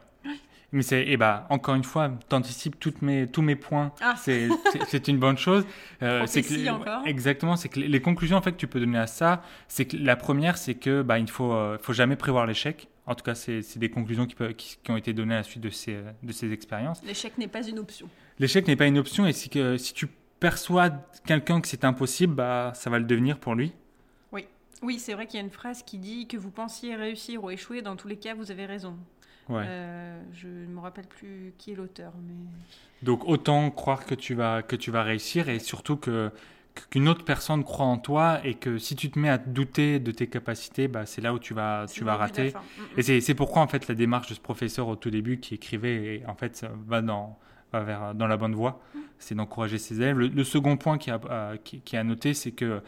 Mais 0.71 0.83
c'est, 0.83 1.07
et 1.07 1.17
bah, 1.17 1.47
encore 1.49 1.77
une 1.77 1.85
fois, 1.85 2.11
t'anticipes 2.29 2.79
toutes 2.79 3.01
mes, 3.01 3.27
tous 3.27 3.41
mes 3.41 3.57
points. 3.57 3.91
Ah. 4.03 4.15
C'est, 4.19 4.49
c'est- 4.71 4.85
c'est 4.87 5.09
une 5.09 5.19
bonne 5.19 5.39
chose. 5.39 5.65
Euh, 6.03 6.27
c'est 6.27 6.43
que, 6.43 6.49
Prophétie 6.49 6.71
encore. 6.71 7.07
Exactement. 7.07 7.57
C'est 7.57 7.69
que 7.71 7.81
les, 7.81 8.01
conclusions 8.03 8.37
en 8.37 8.43
fait 8.43 8.53
que 8.53 8.59
tu 8.59 8.67
peux 8.67 8.79
donner 8.81 8.99
à 8.99 9.07
ça, 9.07 9.43
c'est 9.67 9.87
que 9.87 9.97
la 9.97 10.15
première, 10.17 10.59
c'est 10.59 10.75
que 10.75 11.01
bah, 11.03 11.19
il 11.19 11.29
faut, 11.31 11.53
euh, 11.53 11.79
faut 11.81 11.93
jamais 11.95 12.17
prévoir 12.17 12.45
l'échec. 12.47 12.89
En 13.09 13.15
tout 13.15 13.25
cas, 13.25 13.35
c'est, 13.35 13.79
des 13.79 13.91
conclusions 13.91 14.27
qui, 14.27 14.35
peuvent, 14.35 14.55
qui, 14.55 14.77
qui 14.83 14.91
ont 14.91 14.97
été 14.97 15.13
données 15.13 15.35
à 15.35 15.39
la 15.39 15.43
suite 15.43 15.63
de 15.63 15.71
ces, 15.71 15.99
de 16.23 16.33
ces 16.33 16.53
expériences. 16.53 17.03
L'échec 17.05 17.39
n'est 17.39 17.49
pas 17.49 17.67
une 17.67 17.79
option. 17.79 18.09
L'échec 18.39 18.69
n'est 18.69 18.77
pas 18.77 18.87
une 18.87 18.99
option 18.99 19.27
et 19.27 19.33
si, 19.33 19.49
que, 19.49 19.77
si 19.79 19.95
tu 19.95 20.09
perçois 20.39 20.91
quelqu'un 21.27 21.61
que 21.61 21.69
c'est 21.69 21.85
impossible, 21.85 22.35
bah, 22.35 22.73
ça 22.75 22.91
va 22.91 22.99
le 22.99 23.07
devenir 23.07 23.39
pour 23.39 23.55
lui. 23.55 23.73
Oui, 24.83 24.99
c'est 24.99 25.15
vrai 25.15 25.27
qu'il 25.27 25.39
y 25.39 25.43
a 25.43 25.45
une 25.45 25.51
phrase 25.51 25.83
qui 25.83 25.99
dit 25.99 26.27
que 26.27 26.37
vous 26.37 26.51
pensiez 26.51 26.95
réussir 26.95 27.43
ou 27.43 27.51
échouer, 27.51 27.83
dans 27.83 27.97
tous 27.97 28.09
les 28.09 28.17
cas, 28.17 28.35
vous 28.35 28.51
avez 28.51 28.67
raison. 28.67 28.97
Ouais. 29.49 29.65
Euh, 29.67 30.23
je 30.33 30.47
ne 30.47 30.67
me 30.67 30.81
rappelle 30.81 31.07
plus 31.07 31.55
qui 31.57 31.73
est 31.73 31.75
l'auteur, 31.75 32.13
mais 32.27 32.35
Donc 33.03 33.27
autant 33.27 33.71
croire 33.71 34.05
que 34.05 34.15
tu 34.15 34.35
vas, 34.35 34.63
que 34.63 34.77
tu 34.77 34.91
vas 34.91 35.03
réussir 35.03 35.49
et 35.49 35.59
surtout 35.59 35.97
que 35.97 36.31
qu'une 36.91 37.09
autre 37.09 37.25
personne 37.25 37.65
croit 37.65 37.87
en 37.87 37.99
toi 37.99 38.41
et 38.45 38.55
que 38.55 38.79
si 38.79 38.97
tu 38.97 39.11
te 39.11 39.19
mets 39.19 39.29
à 39.29 39.39
douter 39.39 39.99
de 39.99 40.11
tes 40.11 40.27
capacités, 40.27 40.89
bah, 40.89 41.07
c'est 41.07 41.21
là 41.21 41.33
où 41.35 41.39
tu 41.39 41.55
vas, 41.55 41.87
tu 41.93 42.05
vas 42.05 42.17
rater. 42.17 42.53
Mm, 42.53 43.01
mm. 43.01 43.11
Et 43.11 43.21
c'est 43.21 43.35
pourquoi 43.35 43.63
en 43.63 43.69
fait 43.69 43.89
la 43.89 43.95
démarche 43.95 44.29
de 44.29 44.35
ce 44.35 44.41
professeur 44.41 44.89
au 44.89 44.97
tout 44.97 45.11
début 45.11 45.39
qui 45.41 45.55
écrivait 45.55 46.23
en 46.27 46.35
fait 46.35 46.67
va 46.87 47.03
dans 47.03 47.39
va 47.73 47.83
vers 47.83 48.15
dans 48.15 48.27
la 48.27 48.37
bonne 48.37 48.55
voie, 48.55 48.81
c'est 49.19 49.35
d'encourager 49.35 49.79
ses 49.79 49.97
élèves. 49.97 50.19
Le, 50.19 50.29
le 50.29 50.45
second 50.45 50.77
point 50.77 50.99
qui 50.99 51.11
a 51.11 51.21
euh, 51.31 51.57
qui, 51.63 51.81
qui 51.81 51.97
a 51.97 52.05
noté, 52.05 52.35
c'est 52.35 52.53
que 52.53 52.81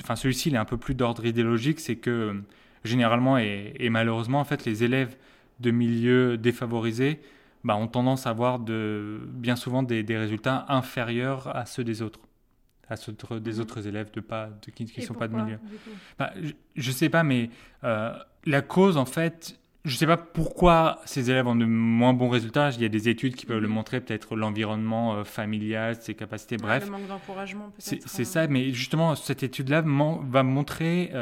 enfin 0.00 0.16
celui-ci 0.16 0.48
il 0.48 0.54
est 0.54 0.58
un 0.58 0.64
peu 0.64 0.78
plus 0.78 0.94
d'ordre 0.94 1.24
idéologique, 1.26 1.80
c'est 1.80 1.96
que 1.96 2.42
généralement 2.84 3.38
et, 3.38 3.74
et 3.78 3.90
malheureusement 3.90 4.40
en 4.40 4.44
fait 4.44 4.64
les 4.64 4.84
élèves 4.84 5.16
de 5.60 5.70
milieux 5.70 6.36
défavorisés 6.36 7.20
bah, 7.64 7.76
ont 7.76 7.88
tendance 7.88 8.26
à 8.26 8.30
avoir 8.30 8.58
de 8.58 9.20
bien 9.26 9.56
souvent 9.56 9.82
des, 9.82 10.02
des 10.02 10.18
résultats 10.18 10.66
inférieurs 10.68 11.54
à 11.54 11.66
ceux 11.66 11.84
des 11.84 12.02
autres 12.02 12.20
à 12.88 12.96
ceux 12.96 13.12
de- 13.12 13.38
des 13.38 13.54
Mhm. 13.54 13.60
autres 13.60 13.86
élèves 13.86 14.10
de 14.12 14.20
pas 14.20 14.48
de, 14.66 14.70
qui 14.70 14.84
ne 15.00 15.02
sont 15.04 15.14
pas 15.14 15.28
de 15.28 15.34
milieu. 15.34 15.58
Bah, 16.18 16.32
je, 16.42 16.52
je 16.76 16.90
sais 16.92 17.08
pas, 17.08 17.22
mais 17.22 17.50
euh, 17.84 18.12
la 18.44 18.62
cause, 18.62 18.96
en 18.96 19.06
fait, 19.06 19.58
je 19.84 19.96
sais 19.96 20.06
pas 20.06 20.16
pourquoi 20.16 21.00
ces 21.04 21.30
élèves 21.30 21.46
ont 21.46 21.56
de 21.56 21.64
moins 21.66 22.12
bons 22.14 22.28
résultats. 22.30 22.70
Il 22.70 22.80
y 22.82 22.84
a 22.86 22.88
des 22.88 23.08
études 23.08 23.34
qui 23.36 23.44
peuvent 23.46 23.58
le 23.60 23.68
Mhm. 23.68 23.74
montrer, 23.74 24.00
peut-être 24.00 24.36
l'environnement 24.36 25.14
euh, 25.16 25.24
familial, 25.24 25.96
ses 26.00 26.14
capacités, 26.14 26.56
Ouais, 26.56 26.62
bref. 26.62 26.84
Le 26.86 26.90
manque 26.90 27.06
d'encouragement, 27.08 27.70
peut-être. 27.70 28.02
c'est 28.08 28.22
euh, 28.22 28.24
ça, 28.24 28.46
mais 28.46 28.72
justement, 28.72 29.14
cette 29.14 29.42
étude-là 29.42 29.82
va 29.82 30.42
montrer, 30.42 31.12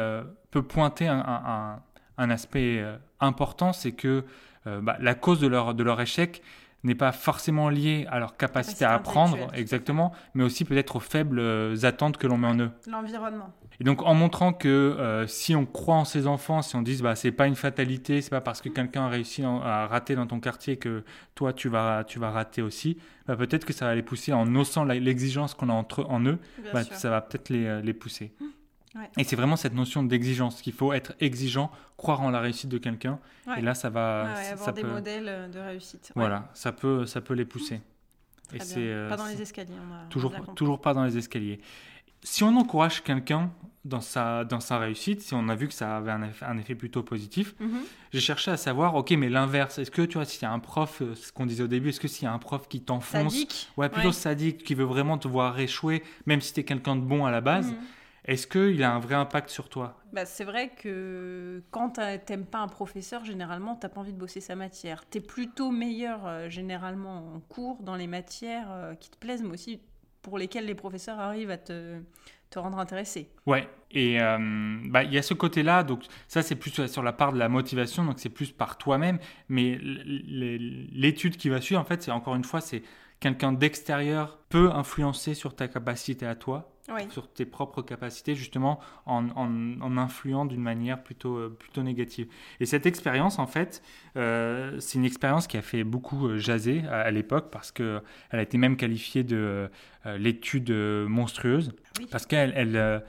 peut 0.50 0.62
pointer 0.62 1.08
un, 1.08 1.18
un- 1.18 1.42
un- 1.46 1.82
un 2.18 2.30
aspect 2.30 2.84
important, 3.20 3.72
c'est 3.72 3.92
que 3.92 4.24
bah, 4.64 4.96
la 5.00 5.14
cause 5.14 5.40
de 5.40 5.48
leur, 5.48 5.74
de 5.74 5.82
leur 5.82 6.00
échec 6.00 6.40
n'est 6.84 6.94
pas 6.94 7.12
forcément 7.12 7.68
liée 7.68 8.06
à 8.10 8.18
leur 8.18 8.36
capacité 8.36 8.52
Capacité 8.52 8.84
à 8.84 8.92
apprendre, 8.92 9.38
exactement, 9.54 10.12
mais 10.34 10.44
aussi 10.44 10.64
peut-être 10.64 10.96
aux 10.96 11.00
faibles 11.00 11.38
euh, 11.38 11.74
attentes 11.84 12.18
que 12.18 12.26
l'on 12.26 12.36
met 12.36 12.48
en 12.48 12.58
eux. 12.58 12.70
L'environnement. 12.86 13.50
Et 13.80 13.84
donc 13.84 14.02
en 14.02 14.14
montrant 14.14 14.52
que 14.52 14.68
euh, 14.68 15.26
si 15.26 15.56
on 15.56 15.64
croit 15.64 15.96
en 15.96 16.04
ses 16.04 16.26
enfants, 16.26 16.60
si 16.60 16.76
on 16.76 16.82
dit 16.82 17.00
bah 17.02 17.14
c'est 17.14 17.32
pas 17.32 17.46
une 17.46 17.54
fatalité, 17.54 18.20
c'est 18.20 18.30
pas 18.30 18.40
parce 18.42 18.60
que 18.60 18.68
quelqu'un 18.68 19.06
a 19.06 19.08
réussi 19.08 19.42
à 19.42 19.86
rater 19.86 20.14
dans 20.14 20.26
ton 20.26 20.38
quartier 20.38 20.76
que 20.76 21.02
toi 21.34 21.52
tu 21.52 21.68
vas 21.68 22.04
tu 22.04 22.18
vas 22.18 22.30
rater 22.30 22.62
aussi, 22.62 22.98
bah, 23.26 23.36
peut-être 23.36 23.64
que 23.64 23.72
ça 23.72 23.86
va 23.86 23.94
les 23.94 24.02
pousser 24.02 24.32
en 24.32 24.54
haussant 24.54 24.84
l'exigence 24.84 25.54
qu'on 25.54 25.70
a 25.70 25.72
entre 25.72 26.04
en 26.08 26.24
eux, 26.26 26.38
bah, 26.72 26.84
ça 26.84 27.10
va 27.10 27.22
peut-être 27.22 27.48
les, 27.48 27.66
euh, 27.66 27.80
les 27.80 27.94
pousser. 27.94 28.34
Ouais. 28.94 29.08
Et 29.18 29.24
c'est 29.24 29.36
vraiment 29.36 29.56
cette 29.56 29.74
notion 29.74 30.02
d'exigence 30.02 30.60
qu'il 30.60 30.72
faut 30.74 30.92
être 30.92 31.14
exigeant, 31.20 31.70
croire 31.96 32.20
en 32.20 32.30
la 32.30 32.40
réussite 32.40 32.68
de 32.68 32.78
quelqu'un, 32.78 33.18
Ouais. 33.46 33.58
et 33.58 33.62
là 33.62 33.74
ça 33.74 33.88
va, 33.90 34.24
Ouais, 34.34 34.44
ça, 34.44 34.50
avoir 34.52 34.64
ça 34.66 34.72
des 34.72 34.82
peut, 34.82 34.90
modèles 34.92 35.28
euh, 35.28 35.48
de 35.48 35.58
réussite. 35.58 36.12
Voilà, 36.14 36.50
ça 36.54 36.72
peut 36.72 37.06
ça 37.06 37.20
peut 37.20 37.34
les 37.34 37.44
pousser. 37.46 37.80
très 38.48 38.58
Et 38.58 38.60
c'est 38.60 38.74
euh, 38.80 39.08
Pas 39.08 39.16
dans 39.16 39.26
les 39.26 39.40
escaliers. 39.40 39.72
On 39.90 39.94
a, 39.94 40.04
Toujours, 40.10 40.32
toujours 40.54 40.80
pas 40.80 40.92
dans 40.92 41.04
les 41.04 41.16
escaliers. 41.16 41.60
Si 42.22 42.44
on 42.44 42.54
encourage 42.56 43.02
quelqu'un 43.02 43.50
dans 43.84 44.00
sa, 44.00 44.44
dans 44.44 44.60
sa 44.60 44.78
réussite, 44.78 45.22
si 45.22 45.34
on 45.34 45.48
a 45.48 45.56
vu 45.56 45.66
que 45.66 45.74
ça 45.74 45.96
avait 45.96 46.12
un 46.12 46.22
effet, 46.22 46.44
un 46.44 46.56
effet 46.58 46.74
plutôt 46.76 47.02
positif, 47.02 47.54
Mhm. 47.58 47.80
j'ai 48.12 48.20
cherché 48.20 48.50
à 48.52 48.56
savoir, 48.56 48.94
ok, 48.94 49.10
mais 49.12 49.28
l'inverse, 49.28 49.78
est-ce 49.78 49.90
que 49.90 50.02
tu 50.02 50.18
vois, 50.18 50.24
s'il 50.24 50.42
y 50.42 50.44
a 50.44 50.52
un 50.52 50.60
prof, 50.60 51.00
euh, 51.02 51.14
ce 51.16 51.32
qu'on 51.32 51.46
disait 51.46 51.64
au 51.64 51.66
début, 51.66 51.88
est-ce 51.88 51.98
que 51.98 52.06
s'il 52.08 52.24
y 52.24 52.26
a 52.28 52.32
un 52.32 52.38
prof 52.38 52.68
qui 52.68 52.80
t'enfonce, 52.82 53.68
ouais, 53.76 53.88
plutôt 53.88 54.12
sadique, 54.12 54.62
qui 54.62 54.74
veut 54.76 54.84
vraiment 54.84 55.18
te 55.18 55.26
voir 55.26 55.58
échouer, 55.58 56.04
même 56.26 56.40
si 56.42 56.52
tu 56.52 56.60
es 56.60 56.64
quelqu'un 56.64 56.94
de 56.94 57.00
bon 57.00 57.24
à 57.26 57.30
la 57.32 57.40
base, 57.40 57.70
Mhm. 57.72 57.76
Est-ce 58.24 58.46
qu'il 58.46 58.82
a 58.82 58.94
un 58.94 59.00
vrai 59.00 59.14
impact 59.16 59.50
sur 59.50 59.68
toi? 59.68 59.98
Bah, 60.12 60.24
c'est 60.26 60.44
vrai 60.44 60.70
que 60.70 61.62
quand 61.70 61.98
t'aimes 62.24 62.46
pas 62.46 62.58
un 62.58 62.68
professeur, 62.68 63.24
généralement, 63.24 63.74
t'as 63.74 63.88
pas 63.88 64.00
envie 64.00 64.12
de 64.12 64.18
bosser 64.18 64.40
sa 64.40 64.54
matière. 64.54 65.04
T'es 65.06 65.20
plutôt 65.20 65.70
meilleur 65.70 66.26
euh, 66.26 66.48
généralement 66.48 67.34
en 67.34 67.40
cours 67.40 67.82
dans 67.82 67.96
les 67.96 68.06
matières 68.06 68.70
euh, 68.70 68.94
qui 68.94 69.10
te 69.10 69.16
plaisent, 69.16 69.42
mais 69.42 69.50
aussi 69.50 69.80
pour 70.22 70.38
lesquelles 70.38 70.66
les 70.66 70.76
professeurs 70.76 71.18
arrivent 71.18 71.50
à 71.50 71.58
te, 71.58 71.98
te 72.50 72.58
rendre 72.60 72.78
intéressé. 72.78 73.28
Ouais, 73.46 73.68
et 73.90 74.20
euh, 74.22 74.38
bah, 74.84 75.02
il 75.02 75.12
y 75.12 75.18
a 75.18 75.22
ce 75.22 75.34
côté-là, 75.34 75.82
donc 75.82 76.04
ça 76.28 76.42
c'est 76.42 76.54
plus 76.54 76.86
sur 76.86 77.02
la 77.02 77.12
part 77.12 77.32
de 77.32 77.38
la 77.38 77.48
motivation, 77.48 78.04
donc 78.04 78.20
c'est 78.20 78.28
plus 78.28 78.52
par 78.52 78.78
toi-même, 78.78 79.18
mais 79.48 79.78
l'étude 79.80 81.36
qui 81.36 81.48
va 81.48 81.60
suivre, 81.60 81.80
en 81.80 81.84
fait, 81.84 82.02
c'est 82.02 82.12
encore 82.12 82.36
une 82.36 82.44
fois, 82.44 82.60
c'est 82.60 82.82
quelqu'un 83.22 83.52
d'extérieur 83.52 84.38
peut 84.50 84.70
influencer 84.72 85.32
sur 85.34 85.54
ta 85.56 85.66
capacité 85.68 86.26
à 86.26 86.34
toi, 86.34 86.74
Oui. 86.92 87.02
sur 87.10 87.32
tes 87.32 87.46
propres 87.46 87.80
capacités, 87.82 88.34
justement, 88.34 88.80
en, 89.06 89.28
en, 89.36 89.80
en 89.80 89.96
influant 89.96 90.44
d'une 90.44 90.60
manière 90.60 91.02
plutôt, 91.02 91.36
euh, 91.36 91.48
plutôt 91.48 91.82
négative. 91.82 92.26
Et 92.60 92.66
cette 92.66 92.84
expérience, 92.84 93.38
en 93.38 93.46
fait, 93.46 93.82
euh, 94.16 94.78
c'est 94.80 94.98
une 94.98 95.04
expérience 95.04 95.46
qui 95.46 95.56
a 95.56 95.62
fait 95.62 95.84
beaucoup 95.84 96.26
euh, 96.28 96.38
jaser 96.38 96.82
à, 96.90 97.00
à 97.02 97.10
l'époque, 97.10 97.50
parce 97.50 97.70
qu'elle 97.70 98.02
a 98.32 98.42
été 98.42 98.58
même 98.58 98.76
qualifiée 98.76 99.24
de 99.24 99.70
euh, 100.06 100.18
l'étude 100.18 100.70
monstrueuse, 101.08 101.72
Oui. 101.98 102.06
parce 102.10 102.26
qu'elle... 102.26 102.52
Elle, 102.56 103.02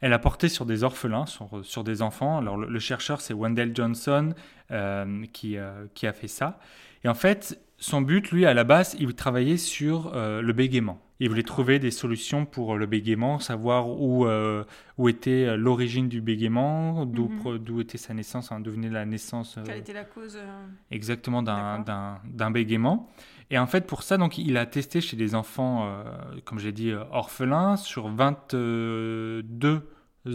elle 0.00 0.12
a 0.12 0.18
porté 0.18 0.50
sur 0.50 0.66
des 0.66 0.84
orphelins, 0.84 1.24
sur, 1.24 1.64
sur 1.64 1.82
des 1.82 2.02
enfants. 2.02 2.36
Alors 2.36 2.58
le, 2.58 2.66
le 2.68 2.78
chercheur, 2.78 3.22
c'est 3.22 3.32
Wendell 3.32 3.74
Johnson 3.74 4.34
euh, 4.70 5.24
qui, 5.32 5.56
euh, 5.56 5.86
qui 5.94 6.06
a 6.06 6.12
fait 6.12 6.28
ça. 6.28 6.58
Et 7.04 7.08
en 7.08 7.14
fait, 7.14 7.58
son 7.84 8.00
but, 8.00 8.30
lui, 8.32 8.46
à 8.46 8.54
la 8.54 8.64
base, 8.64 8.96
il 8.98 9.14
travaillait 9.14 9.58
sur 9.58 10.12
euh, 10.14 10.40
le 10.40 10.52
bégaiement. 10.54 11.00
Il 11.20 11.28
voulait 11.28 11.42
trouver 11.42 11.78
des 11.78 11.90
solutions 11.90 12.44
pour 12.46 12.76
le 12.76 12.86
bégaiement, 12.86 13.38
savoir 13.38 13.88
où, 13.88 14.26
euh, 14.26 14.64
où 14.98 15.08
était 15.08 15.44
euh, 15.46 15.56
l'origine 15.56 16.08
du 16.08 16.20
bégaiement, 16.22 17.04
d'où 17.06 17.28
d'où 17.58 17.80
était 17.80 17.98
sa 17.98 18.14
naissance, 18.14 18.50
hein, 18.50 18.60
d'où 18.60 18.70
venait 18.72 18.88
la 18.88 19.04
naissance 19.04 19.58
euh, 19.58 19.62
Quelle 19.66 19.78
était 19.78 19.92
la 19.92 20.04
cause 20.04 20.36
euh, 20.36 20.66
exactement 20.90 21.42
d'un- 21.42 22.50
bégaiement. 22.50 23.10
Et 23.50 23.58
en 23.58 23.66
fait, 23.66 23.86
pour 23.86 24.02
ça, 24.02 24.16
donc, 24.16 24.38
il 24.38 24.56
a 24.56 24.64
testé 24.66 25.00
chez 25.02 25.16
des 25.16 25.34
enfants, 25.34 25.84
euh, 25.86 26.04
comme 26.46 26.58
j'ai 26.58 26.72
dit, 26.72 26.90
euh, 26.90 27.04
orphelins, 27.12 27.76
sur 27.76 28.08
22 28.08 29.86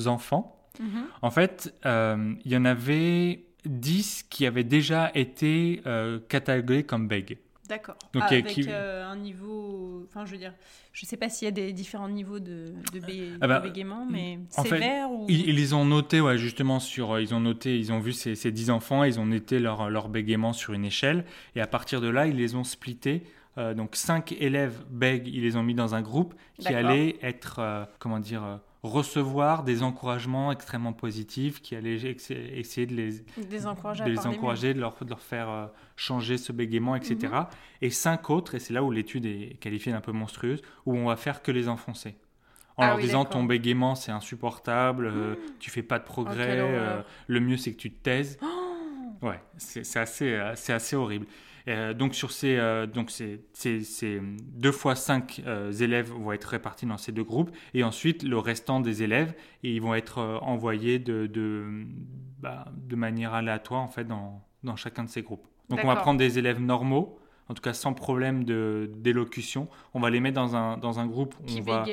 enfants. 0.05 0.69
mhm. 0.79 1.03
En 1.23 1.31
fait, 1.31 1.73
euh, 1.85 2.33
il 2.45 2.51
y 2.51 2.55
en 2.57 2.65
avait 2.65 3.45
10 3.65 4.23
qui 4.29 4.45
avaient 4.45 4.63
déjà 4.63 5.11
été 5.15 5.81
euh, 5.85 6.19
catalogués 6.29 6.83
comme 6.83 7.07
bègues. 7.07 7.37
D'accord. 7.67 7.95
Donc, 8.13 8.23
Ah, 8.25 8.31
avec 8.31 8.47
qui- 8.47 8.65
euh, 8.67 9.05
un 9.07 9.15
niveau. 9.15 10.03
Enfin, 10.09 10.25
je 10.25 10.31
veux 10.31 10.37
dire, 10.39 10.53
je 10.91 11.05
sais 11.05 11.17
pas 11.17 11.29
s'il 11.29 11.45
y 11.45 11.49
a 11.49 11.51
des 11.51 11.71
différents 11.71 12.09
niveaux 12.09 12.39
de, 12.39 12.73
de, 12.93 12.99
bé- 12.99 13.33
Ah 13.41 13.47
bah, 13.47 13.59
de 13.59 13.67
bégaiement, 13.67 14.07
mais 14.09 14.39
sévère 14.49 15.11
ou. 15.11 15.27
Ils, 15.29 15.49
ils 15.59 15.75
ont 15.75 15.85
notés, 15.85 16.19
ouais, 16.19 16.39
justement, 16.39 16.79
sur, 16.79 17.11
euh, 17.11 17.21
ils 17.21 17.35
ont 17.35 17.39
noté, 17.39 17.77
ils 17.77 17.91
ont 17.93 17.99
vu 17.99 18.11
ces, 18.11 18.33
ces 18.33 18.51
10 18.51 18.71
enfants, 18.71 19.03
ils 19.03 19.19
ont 19.19 19.25
noté 19.27 19.59
leur, 19.59 19.87
leur 19.91 20.09
bégaiement 20.09 20.51
sur 20.51 20.73
une 20.73 20.83
échelle, 20.83 21.25
et 21.55 21.61
à 21.61 21.67
partir 21.67 22.01
de 22.01 22.07
là, 22.09 22.25
ils 22.25 22.35
les 22.35 22.55
ont 22.55 22.63
splittés. 22.63 23.21
Euh, 23.59 23.75
donc 23.75 23.95
5 23.95 24.31
élèves 24.39 24.83
bègues, 24.89 25.27
ils 25.27 25.41
les 25.43 25.55
ont 25.55 25.63
mis 25.63 25.75
dans 25.75 25.93
un 25.93 26.01
groupe 26.01 26.33
qui 26.57 26.69
allait 26.73 27.17
être, 27.21 27.57
euh, 27.59 27.85
comment 27.99 28.19
dire, 28.19 28.59
recevoir 28.83 29.63
des 29.63 29.83
encouragements 29.83 30.51
extrêmement 30.51 30.93
positifs, 30.93 31.61
qui 31.61 31.75
allaient 31.75 32.05
ex- 32.09 32.31
essayer 32.31 32.87
de 32.87 32.95
les, 32.95 33.67
encourager 33.67 34.03
de 34.05 34.09
les 34.09 34.25
encourager, 34.25 34.73
leur, 34.73 34.95
de 35.03 35.09
leur 35.09 35.19
faire 35.21 35.49
euh, 35.49 35.65
changer 35.95 36.37
ce 36.37 36.51
bégaiement, 36.51 36.95
etc. 36.95 37.17
Mhm. 37.21 37.45
Et 37.81 37.89
cinq 37.89 38.29
autres, 38.29 38.55
et 38.55 38.59
c'est 38.59 38.73
là 38.73 38.83
où 38.83 38.91
l'étude 38.91 39.25
est 39.25 39.57
qualifiée 39.59 39.91
d'un 39.91 40.01
peu 40.01 40.11
monstrueuse, 40.13 40.61
où 40.85 40.95
on 40.95 41.05
va 41.07 41.15
faire 41.17 41.41
que 41.41 41.51
les 41.51 41.67
enfoncer. 41.67 42.15
En 42.77 42.83
Ah 42.83 42.87
leur 42.87 42.95
oui, 42.97 43.03
disant 43.03 43.25
ton 43.25 43.43
bégaiement 43.43 43.95
c'est 43.95 44.11
insupportable, 44.13 45.07
euh, 45.07 45.35
tu 45.59 45.69
fais 45.69 45.83
pas 45.83 45.99
de 45.99 46.05
progrès, 46.05 46.45
quelle 46.45 46.61
horreur. 46.61 46.73
euh, 46.99 47.01
le 47.27 47.39
mieux 47.41 47.57
c'est 47.57 47.73
que 47.73 47.77
tu 47.79 47.91
te 47.91 48.01
taises. 48.01 48.37
Ouais, 49.21 49.41
c'est 49.57 49.97
assez, 49.97 50.39
c'est 50.55 50.71
assez 50.71 50.95
horrible. 50.95 51.25
Euh, 51.67 51.93
donc 51.93 52.15
sur 52.15 52.31
ces, 52.31 52.55
euh, 52.57 52.85
donc 52.87 53.11
ces, 53.11 53.41
ces, 53.53 53.81
ces 53.83 54.21
deux 54.21 54.71
fois 54.71 54.95
cinq 54.95 55.41
euh, 55.45 55.71
élèves 55.71 56.09
vont 56.11 56.31
être 56.31 56.45
répartis 56.45 56.85
dans 56.85 56.97
ces 56.97 57.11
deux 57.11 57.23
groupes 57.23 57.51
et 57.73 57.83
ensuite 57.83 58.23
le 58.23 58.37
restant 58.37 58.79
des 58.79 59.03
élèves 59.03 59.33
et 59.63 59.73
ils 59.75 59.81
vont 59.81 59.93
être 59.95 60.19
euh, 60.19 60.37
envoyés 60.39 60.99
de, 60.99 61.27
de, 61.27 61.85
bah, 62.39 62.65
de 62.75 62.95
manière 62.95 63.33
aléatoire 63.33 63.81
en 63.81 63.87
fait 63.89 64.05
dans, 64.05 64.41
dans 64.63 64.75
chacun 64.75 65.03
de 65.03 65.09
ces 65.09 65.21
groupes. 65.21 65.45
Donc 65.69 65.79
on 65.83 65.87
va 65.87 65.95
prendre 65.97 66.17
des 66.19 66.39
élèves 66.39 66.59
normaux, 66.59 67.19
en 67.47 67.53
tout 67.53 67.61
cas 67.61 67.73
sans 67.73 67.93
problème 67.93 68.43
de 68.43 68.89
d'élocution. 68.97 69.67
On 69.93 69.99
va 69.99 70.09
les 70.09 70.19
mettre 70.19 70.35
dans 70.35 70.55
un, 70.55 70.77
dans 70.77 70.99
un 70.99 71.05
groupe 71.05 71.35
où 71.41 71.45
Qui 71.45 71.59
on 71.59 71.63
va 71.63 71.85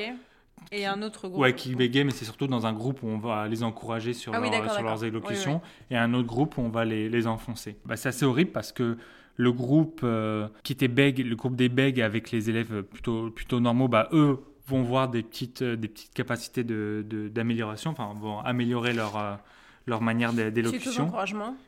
et 0.71 0.85
un 0.87 1.01
autre 1.03 1.27
groupe. 1.27 1.39
Ouais, 1.39 1.53
qui 1.53 1.75
bégayent, 1.75 2.03
mais 2.03 2.11
c'est 2.11 2.25
surtout 2.25 2.47
dans 2.47 2.65
un 2.65 2.73
groupe 2.73 3.03
où 3.03 3.07
on 3.07 3.19
va 3.19 3.47
les 3.47 3.61
encourager 3.61 4.13
sur, 4.13 4.33
Ah 4.33 4.41
oui, 4.41 4.49
leur- 4.49 4.61
d'accord, 4.61 4.73
sur 4.75 4.83
leurs 4.83 5.03
élocutions 5.03 5.61
et 5.91 5.95
un 5.97 6.13
autre 6.15 6.27
groupe 6.27 6.57
où 6.57 6.61
on 6.61 6.69
va 6.69 6.83
les, 6.83 7.07
les 7.09 7.27
enfoncer. 7.27 7.77
Bah, 7.85 7.95
c'est 7.95 8.09
assez 8.09 8.25
horrible 8.25 8.51
parce 8.51 8.71
que 8.71 8.97
le 9.37 9.51
groupe 9.51 10.01
euh, 10.03 10.47
qui 10.63 10.73
était 10.73 10.87
bègue, 10.87 11.19
le 11.25 11.35
groupe 11.35 11.55
des 11.55 11.69
bègues 11.69 12.01
avec 12.01 12.31
les 12.31 12.49
élèves 12.49 12.81
plutôt, 12.83 13.29
plutôt 13.29 13.59
normaux, 13.59 13.87
bah, 13.87 14.09
eux 14.11 14.39
vont 14.67 14.81
voir 14.83 15.09
des 15.09 15.23
petites, 15.23 15.61
euh, 15.61 15.75
des 15.77 15.87
petites 15.87 16.13
capacités 16.13 16.63
de- 16.63 17.05
de- 17.07 17.27
d'amélioration, 17.29 17.91
enfin 17.91 18.13
vont 18.19 18.39
améliorer 18.39 18.93
leur, 18.93 19.15
euh, 19.17 19.35
leur 19.85 20.01
manière 20.01 20.33
d'élocution. 20.51 21.05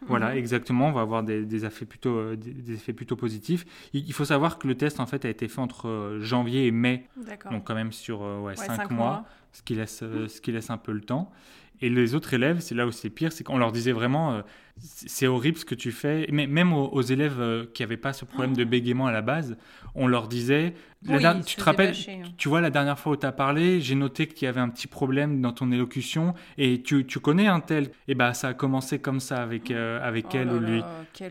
Voilà, 0.08 0.32
Mhm. 0.32 0.38
exactement. 0.38 0.88
On 0.90 0.92
va 0.92 1.02
avoir 1.02 1.24
des, 1.24 1.46
des 1.46 1.64
effets 1.64 1.86
plutôt, 1.86 2.36
des, 2.36 2.52
des 2.52 2.74
effets 2.74 2.92
plutôt 2.92 3.16
positifs. 3.16 3.66
Il, 3.94 4.06
il 4.06 4.14
faut 4.14 4.26
savoir 4.26 4.58
que 4.60 4.68
le 4.68 4.76
test 4.76 5.00
en 5.00 5.06
fait 5.06 5.24
a 5.24 5.30
été 5.30 5.48
fait 5.48 5.62
entre 5.62 6.18
janvier 6.20 6.66
et 6.68 6.72
mai, 6.72 7.06
donc 7.52 7.64
quand 7.66 7.76
même 7.76 7.92
sur 7.94 8.24
euh, 8.24 8.40
ouais, 8.40 8.48
Ouais, 8.48 8.56
cinq 8.56 8.76
cinq 8.76 8.92
mois 8.92 9.26
ce 9.54 9.62
qui 9.64 9.76
laisse, 9.76 10.04
ce 10.28 10.42
qui 10.42 10.52
laisse 10.52 10.70
un 10.70 10.78
peu 10.78 10.92
le 10.92 11.02
temps. 11.02 11.32
Et 11.82 11.90
les 11.90 12.14
autres 12.16 12.34
élèves, 12.34 12.60
c'est 12.60 12.76
là 12.76 12.86
où 12.86 12.92
c'est 12.92 13.10
pire, 13.10 13.32
c'est 13.32 13.44
qu'on 13.44 13.58
leur 13.58 13.72
disait 13.72 13.92
vraiment, 13.94 14.34
euh, 14.34 14.42
c'est 14.78 15.28
horrible 15.28 15.58
ce 15.58 15.64
que 15.66 15.76
tu 15.76 15.92
fais. 15.92 16.28
Mais 16.32 16.46
même 16.46 16.74
aux, 16.74 16.88
aux 16.90 17.02
élèves 17.02 17.40
euh, 17.40 17.66
qui 17.74 17.84
n'avaient 17.84 17.96
pas 17.98 18.12
ce 18.12 18.26
problème 18.26 18.54
de 18.56 18.64
bégaiement 18.66 19.08
à 19.08 19.12
la 19.14 19.22
base, 19.22 19.58
on 19.96 20.06
leur 20.08 20.28
disait, 20.28 20.74
la 21.06 21.32
Oui, 21.34 21.38
ils 21.40 21.46
tu 21.46 21.56
te 21.56 21.64
rappelles, 21.64 21.96
hein. 22.10 22.24
tu 22.38 22.50
vois, 22.50 22.60
la 22.60 22.70
dernière 22.70 23.00
fois 23.00 23.14
où 23.14 23.16
tu 23.16 23.26
as 23.26 23.32
parlé, 23.32 23.80
j'ai 23.80 23.96
noté 23.96 24.28
qu'il 24.28 24.46
y 24.46 24.50
avait 24.50 24.60
un 24.60 24.68
petit 24.70 24.88
problème 24.88 25.40
dans 25.42 25.54
ton 25.54 25.72
élocution 25.72 26.34
et 26.58 26.82
tu, 26.82 27.06
tu 27.06 27.20
connais 27.20 27.48
un 27.48 27.62
tel. 27.62 27.92
Et 28.10 28.16
bah 28.16 28.34
ça 28.34 28.50
a 28.50 28.54
commencé 28.54 29.00
comme 29.00 29.22
ça 29.22 29.42
avec, 29.42 29.72
euh, 29.72 30.06
avec 30.06 30.26
Oh 30.34 30.38
elle 30.38 30.52
ou 30.52 30.60
lui. 30.60 30.82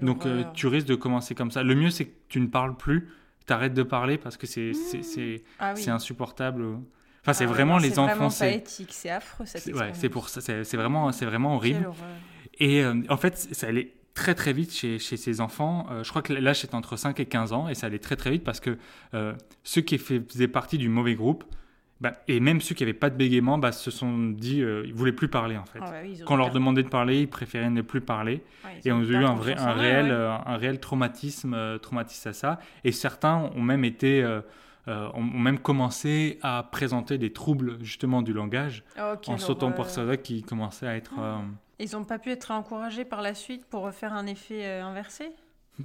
Donc 0.00 0.26
tu 0.54 0.66
risques 0.66 0.86
de 0.88 0.94
commencer 0.94 1.34
comme 1.34 1.50
ça. 1.50 1.62
Le 1.62 1.74
mieux, 1.74 1.90
c'est 1.90 2.06
que 2.06 2.14
tu 2.28 2.40
ne 2.40 2.46
parles 2.46 2.76
plus, 2.76 3.08
tu 3.46 3.52
arrêtes 3.52 3.74
de 3.74 3.82
parler 3.82 4.16
parce 4.18 4.36
que 4.38 4.46
c'est 4.46 4.72
c'est- 4.72 5.42
Ah 5.58 5.74
oui. 5.76 5.88
insupportable. 5.90 6.64
Enfin, 7.22 7.32
c'est 7.32 7.44
Ah 7.44 7.48
vraiment 7.48 7.78
les 7.78 7.90
C'est 7.90 8.00
vraiment 8.00 8.28
pas 8.30 8.48
éthique, 8.48 8.90
c'est 8.92 9.10
affreux 9.10 9.44
cette 9.46 9.62
C'est 9.62 9.74
ouais, 9.74 9.90
c'est 9.92 10.08
pour 10.08 10.28
ça, 10.28 10.40
c'est 10.40 10.64
c'est 10.64 10.76
vraiment, 10.76 11.12
c'est 11.12 11.26
vraiment 11.26 11.56
horrible. 11.56 11.88
Et 12.58 12.82
euh, 12.82 12.94
en 13.08 13.16
fait, 13.16 13.36
ça 13.36 13.66
allait 13.68 13.92
très 14.14 14.34
très 14.34 14.52
vite 14.52 14.72
chez, 14.72 14.98
chez 14.98 15.16
ces 15.16 15.40
enfants. 15.40 15.86
Euh, 15.90 16.02
je 16.02 16.10
crois 16.10 16.22
que 16.22 16.32
l'âge 16.32 16.64
était 16.64 16.74
entre 16.74 16.96
5 16.96 17.20
et 17.20 17.26
15 17.26 17.52
ans 17.52 17.68
et 17.68 17.74
ça 17.74 17.86
allait 17.86 18.00
très 18.00 18.16
très 18.16 18.30
vite 18.30 18.42
parce 18.44 18.60
que 18.60 18.76
euh, 19.14 19.32
ceux 19.62 19.80
qui 19.80 19.96
faisaient 19.98 20.48
partie 20.48 20.76
du 20.78 20.88
mauvais 20.88 21.14
groupe, 21.14 21.44
bah, 22.00 22.14
et 22.28 22.40
même 22.40 22.60
ceux 22.60 22.74
qui 22.74 22.82
n'avaient 22.84 22.94
pas 22.94 23.10
de 23.10 23.16
bégaiement, 23.16 23.58
bah, 23.58 23.72
se 23.72 23.90
sont 23.90 24.30
dit, 24.30 24.58
ils 24.58 24.94
voulaient 24.94 25.12
plus 25.12 25.28
parler 25.28 25.56
en 25.56 25.64
fait. 25.64 25.80
Ah 25.82 25.92
oui, 26.02 26.20
Quand 26.26 26.34
on 26.34 26.36
leur 26.36 26.50
demandait 26.50 26.82
de 26.84 26.88
parler, 26.88 27.20
ils 27.22 27.28
préféraient 27.28 27.70
ne 27.70 27.82
plus 27.82 28.00
parler. 28.00 28.42
ouais, 28.64 28.80
Et 28.84 28.92
on 28.92 29.00
a 29.00 29.04
eu 29.04 29.24
un, 29.24 29.34
vrai, 29.34 29.56
un, 29.58 29.72
réel, 29.72 30.06
ouais. 30.06 30.36
un 30.46 30.56
réel 30.56 30.80
traumatisme, 30.80 31.78
traumatisme 31.80 32.28
à 32.28 32.32
ça. 32.32 32.60
Et 32.84 32.92
certains 32.92 33.50
ont 33.54 33.62
même 33.62 33.84
été, 33.84 34.24
euh, 34.88 35.06
euh, 35.06 35.08
ont 35.14 35.22
même 35.22 35.58
commencé 35.58 36.38
à 36.42 36.62
présenter 36.72 37.18
des 37.18 37.32
troubles 37.32 37.76
justement 37.84 38.22
du 38.22 38.32
langage 38.32 38.84
quelle 39.22 39.34
en 39.34 39.38
sautant 39.38 39.66
horreur. 39.66 39.76
pour 39.76 39.90
ça 39.90 40.16
qui 40.16 40.42
commençaient 40.42 40.86
à 40.88 40.96
être... 40.96 41.12
euh, 41.20 41.36
Ils 41.78 41.92
n'ont 41.92 42.04
pas 42.04 42.18
pu 42.18 42.30
être 42.30 42.50
encouragés 42.50 43.04
par 43.04 43.22
la 43.22 43.34
suite 43.34 43.64
pour 43.66 43.82
refaire 43.82 44.12
un 44.14 44.26
effet 44.26 44.64
euh, 44.64 44.84
inversé? 44.84 45.30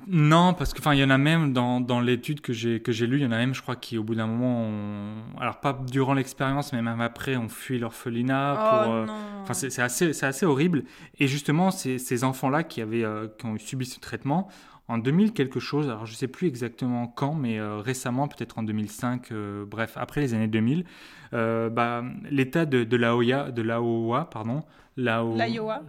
Non, 0.07 0.55
parce 0.55 0.73
que 0.73 0.79
enfin, 0.79 0.95
il 0.95 0.99
y 0.99 1.03
en 1.03 1.11
a 1.11 1.19
même 1.19 1.53
dans, 1.53 1.79
dans 1.79 1.99
l'étude 2.01 2.41
que 2.41 2.51
j'ai 2.51 2.81
que 2.81 2.91
j'ai 2.91 3.05
lue, 3.05 3.17
il 3.17 3.23
y 3.23 3.25
en 3.27 3.31
a 3.31 3.37
même, 3.37 3.53
je 3.53 3.61
crois, 3.61 3.75
qui 3.75 3.99
au 3.99 4.03
bout 4.03 4.15
d'un 4.15 4.25
moment, 4.25 4.63
ont- 4.63 5.39
alors 5.39 5.59
pas 5.59 5.79
durant 5.91 6.15
l'expérience, 6.15 6.73
mais 6.73 6.81
même 6.81 6.99
après, 6.99 7.35
ont 7.37 7.47
fui 7.47 7.77
l'orphelinat 7.77 8.55
Oh 8.57 8.69
pour. 8.69 8.91
euh, 8.93 9.05
Enfin, 9.43 9.53
c'est 9.53 9.69
c'est 9.69 9.83
assez, 9.83 10.13
c'est 10.13 10.25
assez 10.25 10.47
horrible. 10.47 10.85
Et 11.19 11.27
justement, 11.27 11.69
ces, 11.69 11.99
ces 11.99 12.23
enfants-là 12.23 12.63
qui 12.63 12.81
avaient, 12.81 13.03
euh, 13.03 13.27
qui 13.37 13.45
ont 13.45 13.55
subi 13.59 13.85
ce 13.85 13.99
traitement, 13.99 14.47
en 14.93 14.97
2000 14.99 15.33
quelque 15.33 15.59
chose, 15.59 15.89
alors 15.89 16.05
je 16.05 16.13
sais 16.13 16.27
plus 16.27 16.47
exactement 16.47 17.07
quand, 17.07 17.33
mais 17.33 17.59
euh, 17.59 17.77
récemment, 17.77 18.27
peut-être 18.27 18.57
en 18.59 18.63
2005, 18.63 19.31
euh, 19.31 19.65
bref, 19.65 19.93
après 19.95 20.21
les 20.21 20.33
années 20.33 20.47
2000, 20.47 20.85
euh, 21.33 21.69
bah, 21.69 22.03
l'État 22.29 22.65
de, 22.65 22.83
de 22.83 22.97
l'Iowa, 22.97 23.51
de 23.51 23.61
l'Iowa, 23.61 24.29
pardon, 24.29 24.63
l'Io- 24.95 25.35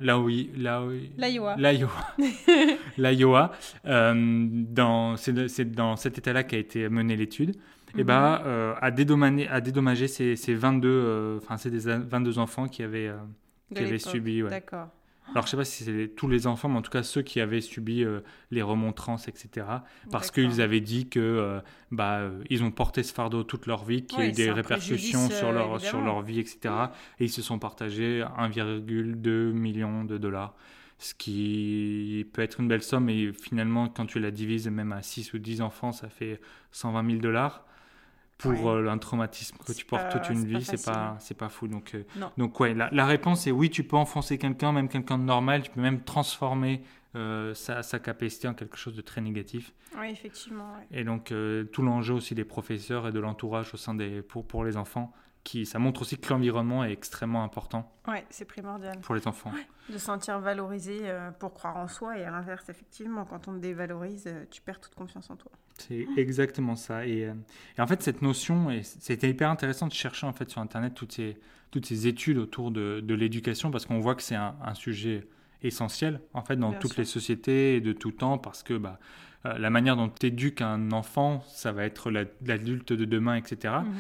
L'Iowa. 0.01 0.41
l'Io- 1.19 1.49
l'Io- 1.59 1.89
L'Iowa. 2.97 3.53
Dans, 3.85 5.17
c'est, 5.17 5.65
dans 5.73 5.97
cet 5.97 6.19
état-là 6.19 6.43
qu'a 6.43 6.57
été 6.59 6.89
menée 6.89 7.17
l'étude. 7.17 7.57
Et 7.97 8.03
bah, 8.05 8.43
a 8.81 8.91
dédommagé, 8.91 9.47
a 9.49 9.61
dédommagé 9.61 10.09
ces, 10.09 10.35
ces 10.37 10.55
22, 10.55 10.89
euh, 10.89 11.39
enfin, 11.39 11.57
c'est 11.59 11.71
des 11.71 11.89
a- 11.89 11.99
22 11.99 12.39
enfants 12.39 12.67
qui 12.67 12.83
avaient, 12.83 13.07
qui 13.75 13.83
subi. 14.11 14.43
ouais. 14.43 14.51
D'accord. 14.51 14.89
Alors, 15.31 15.47
je 15.47 15.51
sais 15.51 15.57
pas 15.57 15.65
si 15.65 15.85
c'est 15.85 16.09
tous 16.15 16.29
les 16.29 16.47
enfants, 16.47 16.69
mais 16.69 16.79
en 16.79 16.83
tout 16.83 16.91
cas 16.91 17.03
ceux 17.03 17.23
qui 17.23 17.41
avaient 17.41 17.61
subi 17.61 18.05
euh, 18.05 18.21
les 18.51 18.63
remontrances, 18.63 19.27
etc. 19.27 19.67
Parce 20.11 20.31
qu'ils 20.31 20.61
avaient 20.61 20.81
dit 20.81 21.09
que 21.09 21.19
euh, 21.19 21.61
bah, 21.91 22.19
euh, 22.19 22.43
ils 22.51 22.63
ont 22.63 22.71
porté 22.71 23.03
ce 23.03 23.13
fardeau 23.13 23.43
toute 23.43 23.67
leur 23.67 23.85
vie, 23.85 24.05
qu'il 24.05 24.19
y 24.19 24.23
a 24.23 24.27
eu 24.27 24.33
des 24.33 24.51
répercussions 24.51 25.31
sur 25.31 25.53
leur, 25.53 25.81
sur 25.81 26.01
leur 26.01 26.23
vie, 26.23 26.41
etc. 26.41 26.75
Et 27.19 27.25
ils 27.25 27.31
se 27.31 27.43
sont 27.43 27.59
partagés 27.59 28.25
1,2 28.39 29.53
million 29.53 30.05
de 30.05 30.19
dollars. 30.19 30.55
Ce 30.99 31.15
qui 31.15 32.27
peut 32.33 32.43
être 32.43 32.61
une 32.61 32.69
belle 32.69 32.83
somme, 32.83 33.09
et 33.09 33.33
finalement, 33.33 33.89
quand 33.89 34.07
tu 34.07 34.21
la 34.21 34.31
divises 34.31 34.69
même 34.69 34.93
à 34.93 35.03
6 35.03 35.33
ou 35.33 35.39
10 35.39 35.61
enfants, 35.63 35.93
ça 35.93 36.09
fait 36.09 36.41
120 36.71 37.07
000 37.07 37.21
dollars. 37.21 37.65
Pour 38.39 38.51
Ouais. 38.51 38.67
euh, 38.67 38.91
un 38.91 38.99
traumatisme 38.99 39.57
que 39.65 39.73
tu 39.73 39.85
portes 39.85 40.03
pas- 40.05 40.09
toute 40.19 40.29
une 40.29 40.45
vie, 40.45 40.65
c'est 40.65 40.85
pas, 40.85 41.17
c'est 41.21 41.37
pas 41.37 41.49
fou. 41.49 41.69
Donc, 41.69 41.95
euh, 41.95 42.03
donc 42.37 42.59
ouais, 42.61 42.75
la, 42.75 42.89
la 42.93 43.07
réponse 43.07 43.47
est 43.47 43.53
oui, 43.53 43.71
tu 43.71 43.85
peux 43.85 43.97
enfoncer 43.97 44.39
quelqu'un, 44.39 44.73
même 44.73 44.89
quelqu'un 44.89 45.19
de 45.19 45.23
normal, 45.25 45.63
tu 45.63 45.71
peux 45.71 45.81
même 45.81 46.03
transformer 46.03 46.83
euh, 47.15 47.55
sa, 47.55 47.85
sa 47.85 48.01
capacité 48.01 48.49
en 48.49 48.55
quelque 48.55 48.77
chose 48.77 48.97
de 48.97 49.03
très 49.03 49.21
négatif. 49.21 49.73
Oui, 49.99 50.09
effectivement. 50.11 50.73
ouais. 50.75 50.87
Et 51.01 51.05
donc 51.05 51.31
euh, 51.31 51.63
tout 51.65 51.83
l'enjeu 51.83 52.13
aussi 52.15 52.35
des 52.35 52.45
professeurs 52.45 53.07
et 53.07 53.13
de 53.13 53.21
l'entourage 53.21 53.73
au 53.73 53.77
sein 53.77 53.95
des 53.95 54.21
pour, 54.21 54.45
pour 54.45 54.65
les 54.65 54.77
enfants, 54.77 55.13
qui 55.45 55.65
ça 55.65 55.79
montre 55.79 56.03
aussi 56.03 56.19
que 56.19 56.29
l'environnement 56.33 56.85
est 56.85 56.91
extrêmement 56.93 57.45
important 57.45 57.93
Ouais, 58.09 58.27
c'est 58.31 58.47
primordial. 58.47 58.99
pour 59.01 59.15
les 59.15 59.29
enfants. 59.29 59.53
De 59.89 59.93
se 59.93 59.99
sentir 60.01 60.41
valorisé 60.41 61.03
pour 61.39 61.55
croire 61.55 61.77
en 61.77 61.87
soi 61.87 62.19
et 62.19 62.25
à 62.25 62.31
l'inverse, 62.33 62.69
effectivement, 62.69 63.25
quand 63.27 63.47
on 63.47 63.53
te 63.53 63.59
dévalorise, 63.59 64.29
tu 64.51 64.61
perds 64.61 64.81
toute 64.81 64.95
confiance 64.97 65.31
en 65.31 65.37
toi. 65.37 65.53
C'est 65.79 66.07
exactement 66.17 66.77
ça. 66.77 67.07
Et, 67.07 67.25
euh, 67.27 67.35
et 67.77 67.81
en 67.81 67.87
fait, 67.87 68.03
cette 68.03 68.23
notion, 68.23 68.71
et 68.71 68.83
c'était 68.83 69.29
hyper 69.29 69.51
intéressant 69.51 69.87
de 69.89 69.93
chercher 69.93 70.27
en 70.27 70.33
fait 70.33 70.49
sur 70.49 70.61
Internet 70.61 70.95
toutes 70.95 71.13
ces, 71.13 71.37
toutes 71.71 71.87
ces 71.87 72.07
études 72.07 72.39
autour 72.39 72.71
de, 72.71 73.01
de 73.01 73.15
l'éducation 73.15 73.71
parce 73.71 73.85
qu'on 73.87 73.99
voit 73.99 74.15
que 74.15 74.23
c'est 74.23 74.37
un, 74.37 74.55
un 74.65 74.75
sujet 74.75 75.27
essentiel 75.63 76.21
en 76.33 76.43
fait 76.43 76.57
dans 76.57 76.71
Bien 76.71 76.79
toutes 76.79 76.93
sûr. 76.93 77.01
les 77.01 77.07
sociétés 77.07 77.77
et 77.77 77.81
de 77.81 77.93
tout 77.93 78.13
temps 78.13 78.39
parce 78.39 78.63
que 78.63 78.75
bah, 78.75 79.01
euh, 79.47 79.59
la 79.59 79.71
manière 79.71 79.97
dont 79.97 80.09
tu 80.09 80.27
éduques 80.27 80.61
un 80.63 80.93
enfant, 80.93 81.43
ça 81.49 81.73
va 81.73 81.85
être 81.85 82.11
la- 82.11 82.25
l'adulte 82.47 82.93
de 82.93 83.05
demain, 83.05 83.35
etc. 83.35 83.75
Mhm. 83.85 83.93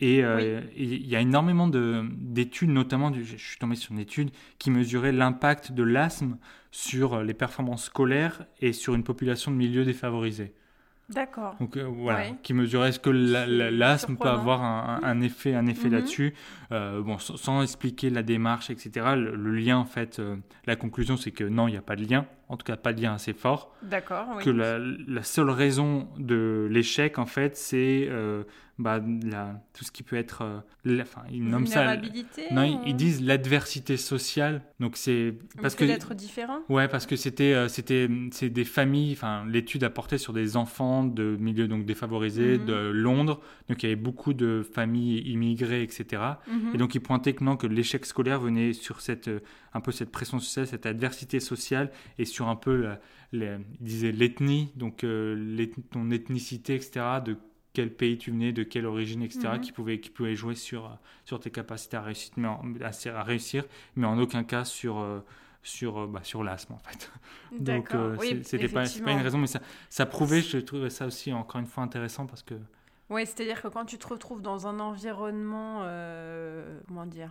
Et 0.00 0.24
euh, 0.24 0.60
et 0.76 0.84
il 0.84 1.06
y 1.06 1.16
a 1.16 1.20
énormément 1.20 1.68
de- 1.68 2.04
d'études, 2.12 2.70
notamment, 2.70 3.10
du- 3.10 3.24
je 3.24 3.36
suis 3.36 3.58
tombé 3.58 3.76
sur 3.76 3.92
une 3.92 4.00
étude 4.00 4.30
qui 4.58 4.70
mesurait 4.70 5.12
l'impact 5.12 5.72
de 5.72 5.82
l'asthme 5.82 6.36
sur 6.72 7.22
les 7.22 7.34
performances 7.34 7.84
scolaires 7.84 8.44
et 8.60 8.72
sur 8.72 8.94
une 8.94 9.04
population 9.04 9.50
de 9.50 9.56
milieux 9.56 9.84
défavorisés. 9.84 10.52
D'accord. 11.10 11.56
Donc 11.60 11.76
euh, 11.76 11.82
voilà, 11.84 12.20
Ouais. 12.20 12.34
qui 12.42 12.54
mesurait 12.54 12.88
est-ce 12.88 12.98
que 13.00 13.10
l'asthme 13.10 14.16
peut 14.16 14.28
avoir 14.28 14.62
un, 14.62 15.00
un- 15.02 15.06
un 15.06 15.20
effet, 15.20 15.54
un 15.54 15.66
effet 15.66 15.88
Mhm. 15.88 15.94
là-dessus. 15.94 16.34
Euh, 16.70 17.02
bon, 17.02 17.18
sans, 17.18 17.36
sans 17.36 17.62
expliquer 17.62 18.08
la 18.08 18.22
démarche, 18.22 18.70
etc. 18.70 18.90
Le, 19.16 19.34
le 19.36 19.50
lien, 19.52 19.76
en 19.78 19.84
fait, 19.84 20.18
euh, 20.20 20.36
la 20.66 20.76
conclusion, 20.76 21.16
c'est 21.16 21.30
que 21.32 21.44
non, 21.44 21.68
il 21.68 21.72
n'y 21.72 21.76
a 21.76 21.82
pas 21.82 21.96
de 21.96 22.04
lien. 22.08 22.24
En 22.48 22.56
tout 22.56 22.64
cas, 22.64 22.76
pas 22.76 22.92
de 22.92 23.00
lien 23.02 23.14
assez 23.14 23.32
fort. 23.34 23.74
D'accord. 23.82 24.26
oui. 24.36 24.44
Que 24.44 24.50
la, 24.50 24.78
la 24.78 25.22
seule 25.22 25.50
raison 25.50 26.08
de 26.18 26.68
l'échec, 26.70 27.18
en 27.18 27.26
fait, 27.26 27.56
c'est 27.56 28.08
bah, 28.78 29.00
la- 29.24 29.60
tout 29.74 29.84
ce 29.84 29.92
qui 29.92 30.02
peut 30.02 30.16
être. 30.16 30.42
euh, 30.42 30.58
la- 30.84 31.02
enfin, 31.02 31.22
ils 31.30 31.44
nomment 31.44 31.66
ça. 31.66 31.96
Non, 32.50 32.62
ils, 32.62 32.74
ou- 32.76 32.80
ils 32.86 32.96
disent 32.96 33.22
l'adversité 33.22 33.96
sociale. 33.96 34.62
Donc 34.80 34.96
c'est 34.96 35.34
parce 35.60 35.74
que 35.74 35.84
d'être 35.84 36.14
différent 36.14 36.60
Ouais, 36.68 36.88
parce 36.88 37.06
que 37.06 37.14
c'était 37.16 37.52
euh, 37.52 37.68
c'était 37.68 38.08
c'est 38.32 38.48
des 38.50 38.64
familles. 38.64 39.12
Enfin, 39.12 39.44
l'étude 39.46 39.84
a 39.84 39.90
porté 39.90 40.18
sur 40.18 40.32
des 40.32 40.56
enfants 40.56 41.04
de 41.04 41.36
milieux 41.38 41.68
donc 41.68 41.84
défavorisés 41.84 42.58
Mhm. 42.58 42.64
de 42.66 42.74
Londres. 42.90 43.40
Donc 43.68 43.82
il 43.82 43.86
y 43.86 43.92
avait 43.92 44.00
beaucoup 44.00 44.32
de 44.34 44.62
familles 44.74 45.18
immigrées, 45.30 45.82
etc. 45.82 46.22
Mhm. 46.48 46.74
Et 46.74 46.78
donc 46.78 46.94
il 46.94 47.00
pointait 47.00 47.34
que 47.34 47.44
non 47.44 47.56
que 47.56 47.66
l'échec 47.66 48.04
scolaire 48.06 48.40
venait 48.40 48.72
sur 48.72 49.00
cette 49.00 49.28
euh, 49.28 49.40
un 49.74 49.80
peu 49.80 49.92
cette 49.92 50.10
pression 50.10 50.38
sociale, 50.38 50.66
cette 50.66 50.86
adversité 50.86 51.40
sociale 51.40 51.90
et 52.18 52.24
sur 52.24 52.48
un 52.48 52.56
peu 52.56 52.74
la, 52.82 53.00
la- 53.32 53.56
il 53.80 53.84
disait 53.86 54.12
l'ethnie, 54.12 54.70
donc 54.76 55.04
euh, 55.04 55.66
ton 55.90 56.10
ethnicité, 56.10 56.74
etc. 56.74 57.06
De 57.24 57.36
quel 57.72 57.94
pays 57.94 58.18
tu 58.18 58.30
venais, 58.30 58.52
de 58.52 58.62
quelle 58.62 58.86
origine, 58.86 59.22
etc. 59.22 59.48
Mhm. 59.54 59.60
qui 59.60 59.72
pouvait 59.72 60.00
qui 60.00 60.36
jouer 60.36 60.54
sur 60.54 60.86
euh, 60.86 60.94
sur 61.24 61.40
tes 61.40 61.50
capacités 61.50 61.96
à 61.96 62.02
réussir, 62.02 62.32
mais 62.36 62.48
en, 62.48 62.62
à, 62.82 63.22
réussir, 63.22 63.64
mais 63.96 64.06
en 64.06 64.18
aucun 64.18 64.44
cas 64.44 64.64
sur 64.64 64.98
euh, 64.98 65.20
sur, 65.62 66.08
bah, 66.08 66.20
sur 66.24 66.42
l'asthme 66.42 66.74
en 66.74 66.78
fait. 66.78 67.10
Donc 67.58 67.94
oui, 68.18 68.42
c'était 68.44 68.68
pas, 68.68 68.82
pas, 68.82 69.12
une 69.12 69.20
raison, 69.20 69.38
mais 69.38 69.46
ça, 69.46 69.60
ça 69.90 70.06
prouvait, 70.06 70.42
je 70.42 70.58
trouvais 70.58 70.90
ça 70.90 71.06
aussi 71.06 71.32
encore 71.32 71.60
une 71.60 71.68
fois 71.68 71.84
intéressant 71.84 72.26
parce 72.26 72.42
que... 72.42 72.54
Oui, 73.10 73.26
c'est-à-dire 73.26 73.62
que 73.62 73.68
quand 73.68 73.84
tu 73.84 73.96
te 73.96 74.08
retrouves 74.08 74.42
dans 74.42 74.66
un 74.66 74.80
environnement, 74.80 75.82
comment 76.88 77.06
dire, 77.06 77.30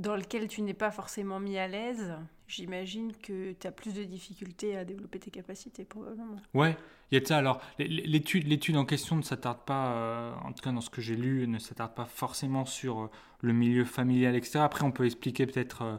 dans 0.00 0.16
lequel 0.16 0.48
tu 0.48 0.62
n'es 0.62 0.74
pas 0.74 0.90
forcément 0.90 1.38
mis 1.38 1.58
à 1.58 1.68
l'aise, 1.68 2.14
j'imagine 2.48 3.12
que 3.22 3.52
tu 3.52 3.66
as 3.66 3.70
plus 3.70 3.92
de 3.94 4.02
difficultés 4.02 4.76
à 4.76 4.84
développer 4.84 5.18
tes 5.18 5.30
capacités, 5.30 5.84
probablement. 5.84 6.36
Ouais, 6.54 6.74
il 7.10 7.18
y 7.18 7.22
a 7.22 7.24
ça. 7.24 7.36
Alors, 7.36 7.60
l'étude, 7.78 8.48
l'étude 8.48 8.78
en 8.78 8.86
question 8.86 9.16
ne 9.16 9.22
s'attarde 9.22 9.60
pas, 9.66 9.92
euh, 9.92 10.32
en 10.42 10.52
tout 10.52 10.62
cas 10.62 10.72
dans 10.72 10.80
ce 10.80 10.88
que 10.88 11.02
j'ai 11.02 11.16
lu, 11.16 11.46
ne 11.46 11.58
s'attarde 11.58 11.94
pas 11.94 12.06
forcément 12.06 12.64
sur 12.64 13.00
euh, 13.00 13.10
le 13.42 13.52
milieu 13.52 13.84
familial, 13.84 14.34
etc. 14.34 14.60
Après, 14.60 14.84
on 14.84 14.90
peut 14.90 15.04
expliquer 15.04 15.46
peut-être, 15.46 15.82
euh, 15.82 15.96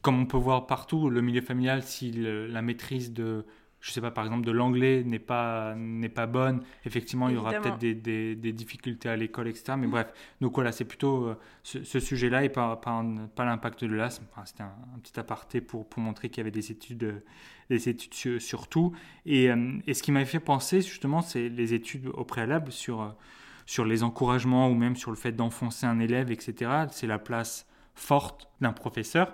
comme 0.00 0.18
on 0.18 0.26
peut 0.26 0.38
voir 0.38 0.66
partout, 0.66 1.10
le 1.10 1.20
milieu 1.20 1.42
familial, 1.42 1.82
si 1.82 2.10
la 2.10 2.62
maîtrise 2.62 3.12
de 3.12 3.44
je 3.82 3.90
sais 3.90 4.00
pas, 4.00 4.12
par 4.12 4.24
exemple, 4.24 4.46
de 4.46 4.52
l'anglais 4.52 5.02
n'est 5.02 5.18
pas, 5.18 5.74
n'est 5.74 6.08
pas 6.08 6.26
bonne, 6.26 6.62
effectivement, 6.84 7.28
il 7.28 7.34
y 7.34 7.36
aura 7.36 7.52
peut-être 7.54 7.78
des, 7.78 7.94
des, 7.94 8.52
difficultés 8.52 9.08
à 9.08 9.16
l'école, 9.16 9.48
etc. 9.48 9.74
Mais 9.76 9.88
bref, 9.88 10.12
donc 10.40 10.54
voilà, 10.54 10.70
c'est 10.70 10.84
plutôt 10.84 11.26
euh, 11.26 11.34
ce, 11.64 11.98
sujet-là 11.98 12.44
et 12.44 12.48
pas, 12.48 12.76
pas, 12.76 13.04
pas 13.34 13.44
l'impact 13.44 13.84
de 13.84 13.92
l'asthme. 13.92 14.24
C'était 14.44 14.62
un, 14.62 14.98
petit 15.02 15.18
aparté 15.18 15.60
pour, 15.60 15.88
pour 15.88 16.00
montrer 16.00 16.28
qu'il 16.28 16.38
y 16.38 16.42
avait 16.42 16.52
des 16.52 16.70
études, 16.70 17.24
des 17.70 17.88
études 17.88 18.38
sur, 18.38 18.68
tout. 18.68 18.92
Et, 19.26 19.50
euh, 19.50 19.72
et, 19.88 19.94
ce 19.94 20.04
qui 20.04 20.12
m'avait 20.12 20.26
fait 20.26 20.38
penser, 20.38 20.80
justement, 20.80 21.20
c'est 21.20 21.48
les 21.48 21.74
études 21.74 22.06
au 22.06 22.24
préalable 22.24 22.70
sur, 22.70 23.02
euh, 23.02 23.08
sur 23.66 23.84
les 23.84 24.04
encouragements 24.04 24.68
ou 24.68 24.74
même 24.74 24.94
sur 24.94 25.10
le 25.10 25.16
fait 25.16 25.32
d'enfoncer 25.32 25.86
un 25.86 25.98
élève, 25.98 26.30
etc. 26.30 26.70
C'est 26.92 27.08
la 27.08 27.18
place 27.18 27.66
forte 27.96 28.48
d'un 28.60 28.72
professeur 28.72 29.32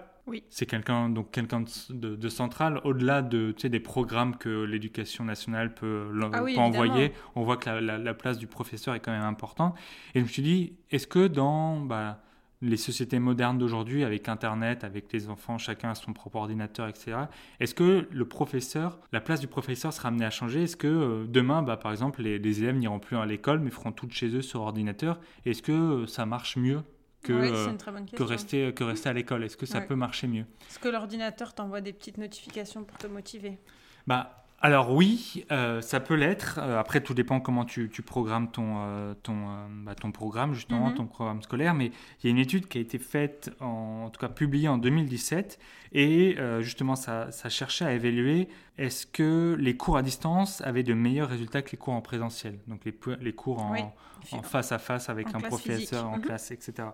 c'est 0.50 0.66
quelqu'un 0.66 1.08
donc 1.08 1.30
quelqu'un 1.30 1.64
de, 1.90 2.28
central 2.28 2.80
au-delà 2.84 3.22
de 3.22 3.52
tu 3.52 3.62
sais, 3.62 3.68
des 3.68 3.80
programmes 3.80 4.36
que 4.36 4.64
l'éducation 4.64 5.24
nationale 5.24 5.74
peut, 5.74 6.08
ah 6.32 6.42
envoyer. 6.58 7.12
On 7.34 7.42
voit 7.42 7.56
que 7.56 7.70
la, 7.70 8.14
place 8.14 8.38
du 8.38 8.46
professeur 8.46 8.94
est 8.94 9.00
quand 9.00 9.12
même 9.12 9.22
importante. 9.22 9.76
Et 10.14 10.20
je 10.20 10.24
me 10.24 10.28
suis 10.28 10.42
dit, 10.42 10.72
est-ce 10.90 11.06
que 11.06 11.26
dans 11.28 11.80
bah, 11.80 12.20
les 12.60 12.76
sociétés 12.76 13.18
modernes 13.18 13.58
d'aujourd'hui, 13.58 14.02
avec 14.04 14.28
Internet, 14.28 14.82
avec 14.82 15.12
les 15.12 15.28
enfants, 15.28 15.58
chacun 15.58 15.90
a 15.90 15.94
son 15.94 16.12
propre 16.12 16.36
ordinateur, 16.36 16.88
etc. 16.88 17.16
Est-ce 17.60 17.74
que 17.74 18.08
le 18.10 18.24
professeur, 18.24 18.98
la 19.12 19.20
place 19.20 19.40
du 19.40 19.46
professeur 19.46 19.92
sera 19.92 20.08
amenée 20.08 20.24
à 20.24 20.30
changer? 20.30 20.64
Est-ce 20.64 20.76
que 20.76 20.88
euh, 20.88 21.24
demain, 21.28 21.62
bah, 21.62 21.76
par 21.76 21.92
exemple, 21.92 22.22
les, 22.22 22.38
les 22.38 22.62
élèves 22.62 22.76
n'iront 22.76 22.98
plus 22.98 23.16
à 23.16 23.26
l'école, 23.26 23.60
mais 23.60 23.70
feront 23.70 23.92
tout 23.92 24.08
chez 24.10 24.34
eux 24.34 24.42
sur 24.42 24.62
ordinateur? 24.62 25.20
Est-ce 25.44 25.62
que 25.62 25.72
euh, 25.72 26.06
ça 26.06 26.26
marche 26.26 26.56
mieux? 26.56 26.82
Que, 27.22 27.32
euh, 27.32 27.72
que, 28.16 28.22
rester, 28.22 28.72
que 28.74 28.84
rester 28.84 29.08
à 29.08 29.12
l'école. 29.12 29.44
Est-ce 29.44 29.56
que 29.56 29.66
ça 29.66 29.80
peut 29.80 29.94
marcher 29.94 30.26
mieux? 30.26 30.44
Est-ce 30.68 30.78
que 30.78 30.88
l'ordinateur 30.88 31.54
t'envoie 31.54 31.80
des 31.80 31.92
petites 31.92 32.18
notifications 32.18 32.84
pour 32.84 32.98
te 32.98 33.06
motiver. 33.06 33.58
Bah, 34.06 34.46
alors 34.60 34.92
oui, 34.92 35.44
euh, 35.52 35.80
ça 35.80 36.00
peut 36.00 36.14
l'être. 36.14 36.58
Euh, 36.60 36.80
après, 36.80 37.00
tout 37.00 37.14
dépend 37.14 37.38
comment 37.38 37.64
tu, 37.64 37.88
tu 37.90 38.02
programmes 38.02 38.50
ton, 38.50 39.14
ton, 39.22 39.68
bah, 39.84 39.94
ton 39.94 40.10
programme, 40.10 40.54
justement, 40.54 40.90
mhm. 40.90 40.94
ton 40.96 41.06
programme 41.06 41.42
scolaire. 41.42 41.74
Mais 41.74 41.86
il 41.86 42.24
y 42.24 42.26
a 42.26 42.30
une 42.30 42.38
étude 42.38 42.66
qui 42.66 42.78
a 42.78 42.80
été 42.80 42.98
faite, 42.98 43.50
en, 43.60 44.04
en 44.06 44.10
tout 44.10 44.20
cas 44.20 44.28
publiée 44.28 44.68
en 44.68 44.78
2017, 44.78 45.58
et 45.92 46.36
justement, 46.60 46.96
ça, 46.96 47.30
ça, 47.30 47.48
cherchait 47.48 47.84
à 47.84 47.92
évaluer 47.92 48.48
est-ce 48.78 49.06
que 49.06 49.56
les 49.58 49.76
cours 49.76 49.96
à 49.96 50.02
distance 50.02 50.60
avaient 50.62 50.82
de 50.82 50.94
meilleurs 50.94 51.28
résultats 51.28 51.62
que 51.62 51.70
les 51.72 51.78
cours 51.78 51.94
en 51.94 52.02
présentiel, 52.02 52.58
donc 52.66 52.84
les, 52.84 52.94
les 53.20 53.32
cours 53.32 53.60
en, 53.60 53.94
en 54.32 54.42
face 54.42 54.72
à 54.72 54.78
face 54.78 55.08
avec 55.08 55.34
un 55.34 55.40
professeur 55.40 56.06
en 56.06 56.16
mhm. 56.16 56.22
classe, 56.22 56.50
etc. 56.50 56.88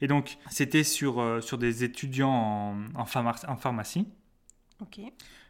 Et 0.00 0.06
donc, 0.06 0.38
c'était 0.50 0.84
sur, 0.84 1.20
euh, 1.20 1.40
sur 1.40 1.58
des 1.58 1.84
étudiants 1.84 2.30
en, 2.30 2.76
en, 2.94 3.04
en 3.48 3.56
pharmacie. 3.56 4.06
Ok. 4.80 5.00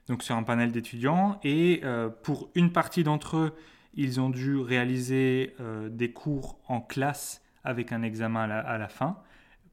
Donc, 0.09 0.23
sur 0.23 0.37
un 0.37 0.43
panel 0.43 0.73
d'étudiants. 0.73 1.39
Et 1.45 1.81
euh, 1.85 2.09
pour 2.09 2.51
une 2.55 2.73
partie 2.73 3.05
d'entre 3.05 3.37
eux, 3.37 3.53
ils 3.95 4.21
ont 4.21 4.31
dû 4.31 4.57
réaliser 4.57 5.55
euh, 5.61 5.89
des 5.89 6.13
cours 6.13 6.59
en 6.69 6.81
classe 6.81 7.43
avec 7.65 7.93
un 7.93 8.03
examen 8.03 8.43
à 8.43 8.47
la, 8.47 8.59
à 8.61 8.79
la 8.79 8.89
fin 8.89 9.19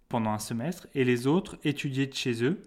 pendant 0.09 0.31
un 0.31 0.39
semestre. 0.39 0.87
Et 0.95 1.03
les 1.03 1.27
autres 1.27 1.57
étudiaient 1.63 2.07
de 2.07 2.13
chez 2.13 2.43
eux 2.43 2.61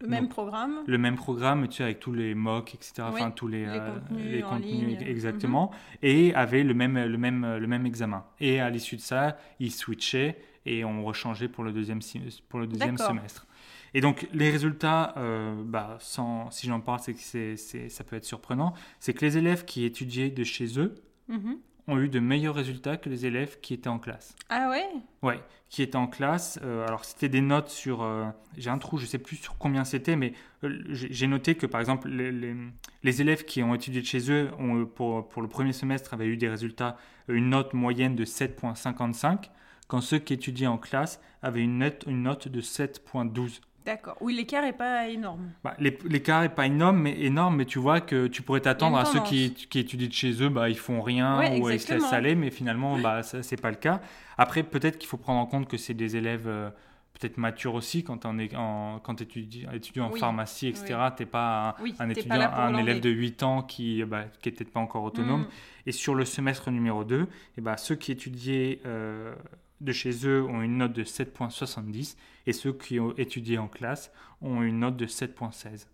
le 0.00 0.08
même 0.08 0.28
programme? 0.28 0.80
Le 0.86 0.98
même 0.98 1.16
programme, 1.16 1.66
tu 1.68 1.76
sais, 1.76 1.84
avec 1.84 2.00
tous 2.00 2.12
les 2.12 2.34
mocks, 2.34 2.74
etc. 2.74 2.94
enfin, 3.02 3.30
tous 3.30 3.48
les, 3.48 3.64
les 3.64 4.42
euh, 4.42 4.42
contenus, 4.42 4.98
exactement. 5.00 5.70
Mhm. 5.70 5.98
Et 6.02 6.34
avait 6.34 6.62
le 6.62 6.74
même, 6.74 6.98
le, 6.98 7.16
même, 7.16 7.56
le 7.56 7.66
même 7.66 7.86
examen. 7.86 8.24
Et 8.40 8.60
à 8.60 8.68
l'issue 8.70 8.96
de 8.96 9.00
ça, 9.00 9.38
ils 9.60 9.72
switchaient 9.72 10.36
et 10.66 10.84
on 10.84 11.04
rechangeait 11.04 11.48
pour 11.48 11.64
le 11.64 11.72
deuxième, 11.72 12.00
pour 12.48 12.58
le 12.58 12.66
deuxième 12.66 12.98
semestre. 12.98 13.46
Et 13.94 14.00
donc, 14.00 14.26
les 14.32 14.50
résultats, 14.50 15.14
euh, 15.16 15.54
bah, 15.64 15.96
sans, 16.00 16.50
si 16.50 16.66
j'en 16.66 16.80
parle, 16.80 17.00
c'est 17.00 17.14
que 17.14 17.56
c'est, 17.56 17.88
ça 17.88 18.04
peut 18.04 18.16
être 18.16 18.24
surprenant, 18.24 18.74
c'est 19.00 19.14
que 19.14 19.24
les 19.24 19.38
élèves 19.38 19.64
qui 19.64 19.84
étudiaient 19.84 20.30
de 20.30 20.44
chez 20.44 20.78
eux, 20.78 20.94
mhm 21.28 21.58
ont 21.86 21.98
eu 21.98 22.08
de 22.08 22.18
meilleurs 22.18 22.54
résultats 22.54 22.96
que 22.96 23.08
les 23.08 23.26
élèves 23.26 23.60
qui 23.60 23.74
étaient 23.74 23.88
en 23.88 23.98
classe. 23.98 24.34
Ah 24.48 24.70
ouais? 24.70 24.86
Ouais, 25.22 25.40
qui 25.68 25.82
étaient 25.82 25.96
en 25.96 26.06
classe. 26.06 26.58
Euh, 26.62 26.86
alors 26.86 27.04
c'était 27.04 27.28
des 27.28 27.40
notes 27.40 27.68
sur... 27.68 28.02
Euh, 28.02 28.26
j'ai 28.56 28.70
un 28.70 28.78
trou, 28.78 28.98
je 28.98 29.06
sais 29.06 29.18
plus 29.18 29.36
sur 29.36 29.58
combien 29.58 29.84
c'était, 29.84 30.16
mais 30.16 30.32
j'ai 30.62 31.26
noté 31.26 31.56
que 31.56 31.66
par 31.66 31.80
exemple 31.80 32.08
les, 32.08 32.54
les, 33.02 33.20
élèves 33.20 33.44
qui 33.44 33.62
ont 33.62 33.74
étudié 33.74 34.00
de 34.00 34.06
chez 34.06 34.30
eux 34.30 34.50
ont, 34.58 34.86
pour, 34.86 35.28
pour 35.28 35.42
le 35.42 35.48
premier 35.48 35.72
semestre 35.72 36.14
avaient 36.14 36.26
eu 36.26 36.38
des 36.38 36.48
résultats, 36.48 36.96
une 37.28 37.50
note 37.50 37.74
moyenne 37.74 38.16
de 38.16 38.24
7,55, 38.24 39.50
quand 39.88 40.00
ceux 40.00 40.18
qui 40.18 40.32
étudiaient 40.32 40.66
en 40.66 40.78
classe 40.78 41.20
avaient 41.42 41.60
une 41.60 41.78
note, 41.78 42.04
une 42.06 42.22
note 42.22 42.48
de 42.48 42.60
7,12. 42.62 43.60
D'accord. 43.84 44.16
Oui, 44.20 44.34
l'écart 44.34 44.62
n'est 44.62 44.72
pas 44.72 45.08
énorme. 45.08 45.50
Bah, 45.62 45.76
l'écart 45.78 46.40
n'est 46.40 46.48
pas 46.48 46.66
énorme 46.66 47.02
mais, 47.02 47.20
énorme, 47.20 47.56
mais 47.56 47.66
tu 47.66 47.78
vois 47.78 48.00
que 48.00 48.28
tu 48.28 48.40
pourrais 48.40 48.60
t'attendre 48.60 48.96
à 48.96 49.04
ceux 49.04 49.20
qui, 49.20 49.52
qui, 49.52 49.78
étudient 49.78 50.08
de 50.08 50.12
chez 50.12 50.42
eux, 50.42 50.48
bah, 50.48 50.70
ils 50.70 50.78
font 50.78 51.02
rien 51.02 51.58
ou 51.60 51.68
ils 51.68 51.80
se 51.80 51.92
laissent 51.92 52.12
aller, 52.12 52.34
mais 52.34 52.50
finalement, 52.50 52.98
bah, 52.98 53.22
ce 53.22 53.36
n'est 53.38 53.60
pas 53.60 53.70
le 53.70 53.76
cas. 53.76 54.00
Après, 54.38 54.62
peut-être 54.62 54.98
qu'il 54.98 55.08
faut 55.08 55.18
prendre 55.18 55.40
en 55.40 55.46
compte 55.46 55.68
que 55.68 55.76
c'est 55.76 55.94
des 55.94 56.16
élèves 56.16 56.48
euh, 56.48 56.70
peut-être 57.14 57.36
matures 57.36 57.74
aussi 57.74 58.02
quand 58.02 58.24
est 58.38 58.56
en, 58.56 58.98
quand 59.00 59.14
tu 59.14 59.22
étudies, 59.22 59.66
en 60.00 60.10
pharmacie, 60.10 60.68
etc. 60.68 60.96
Tu 61.16 61.22
n'es 61.22 61.26
pas 61.26 61.76
un, 61.98 62.08
étudiant, 62.10 62.50
un 62.52 62.76
élève 62.76 63.00
de 63.00 63.10
8 63.10 63.42
ans 63.42 63.62
qui 63.62 63.96
n'était 63.96 64.04
bah, 64.04 64.24
qui 64.40 64.50
peut-être 64.50 64.72
pas 64.72 64.80
encore 64.80 65.04
autonome. 65.04 65.42
Mm. 65.42 65.48
Et 65.86 65.92
sur 65.92 66.14
le 66.14 66.24
semestre 66.24 66.70
numéro 66.70 67.04
2, 67.04 67.20
et 67.20 67.26
eh 67.58 67.60
bah, 67.60 67.76
ceux 67.76 67.94
qui 67.94 68.10
étudiaient 68.10 68.80
euh, 68.86 69.34
de 69.80 69.92
chez 69.92 70.26
eux 70.26 70.44
ont 70.44 70.62
une 70.62 70.78
note 70.78 70.92
de 70.92 71.04
7,70 71.04 72.16
et 72.46 72.52
ceux 72.52 72.72
qui 72.72 73.00
ont 73.00 73.14
étudié 73.16 73.58
en 73.58 73.68
classe 73.68 74.10
ont 74.40 74.62
une 74.62 74.80
note 74.80 74.96
de 74.96 75.06
7,16. 75.06 75.86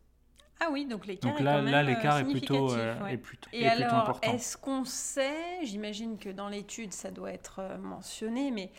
Ah 0.62 0.68
oui, 0.70 0.84
donc 0.84 1.06
l'écart 1.06 1.38
est 1.38 1.42
là, 1.42 1.62
là 1.62 1.82
l'écart 1.82 2.18
est 2.18 2.24
plutôt, 2.24 2.74
euh, 2.74 3.06
est 3.06 3.16
plutôt, 3.16 3.48
et 3.52 3.66
alors, 3.66 4.20
Est-ce 4.22 4.58
qu'on 4.58 4.84
sait, 4.84 5.64
j'imagine 5.64 6.18
que 6.18 6.28
dans 6.28 6.50
l'étude 6.50 6.92
ça 6.92 7.10
doit 7.10 7.32
être 7.32 7.60
euh, 7.60 7.78
mentionné, 7.78 8.50
mais 8.50 8.70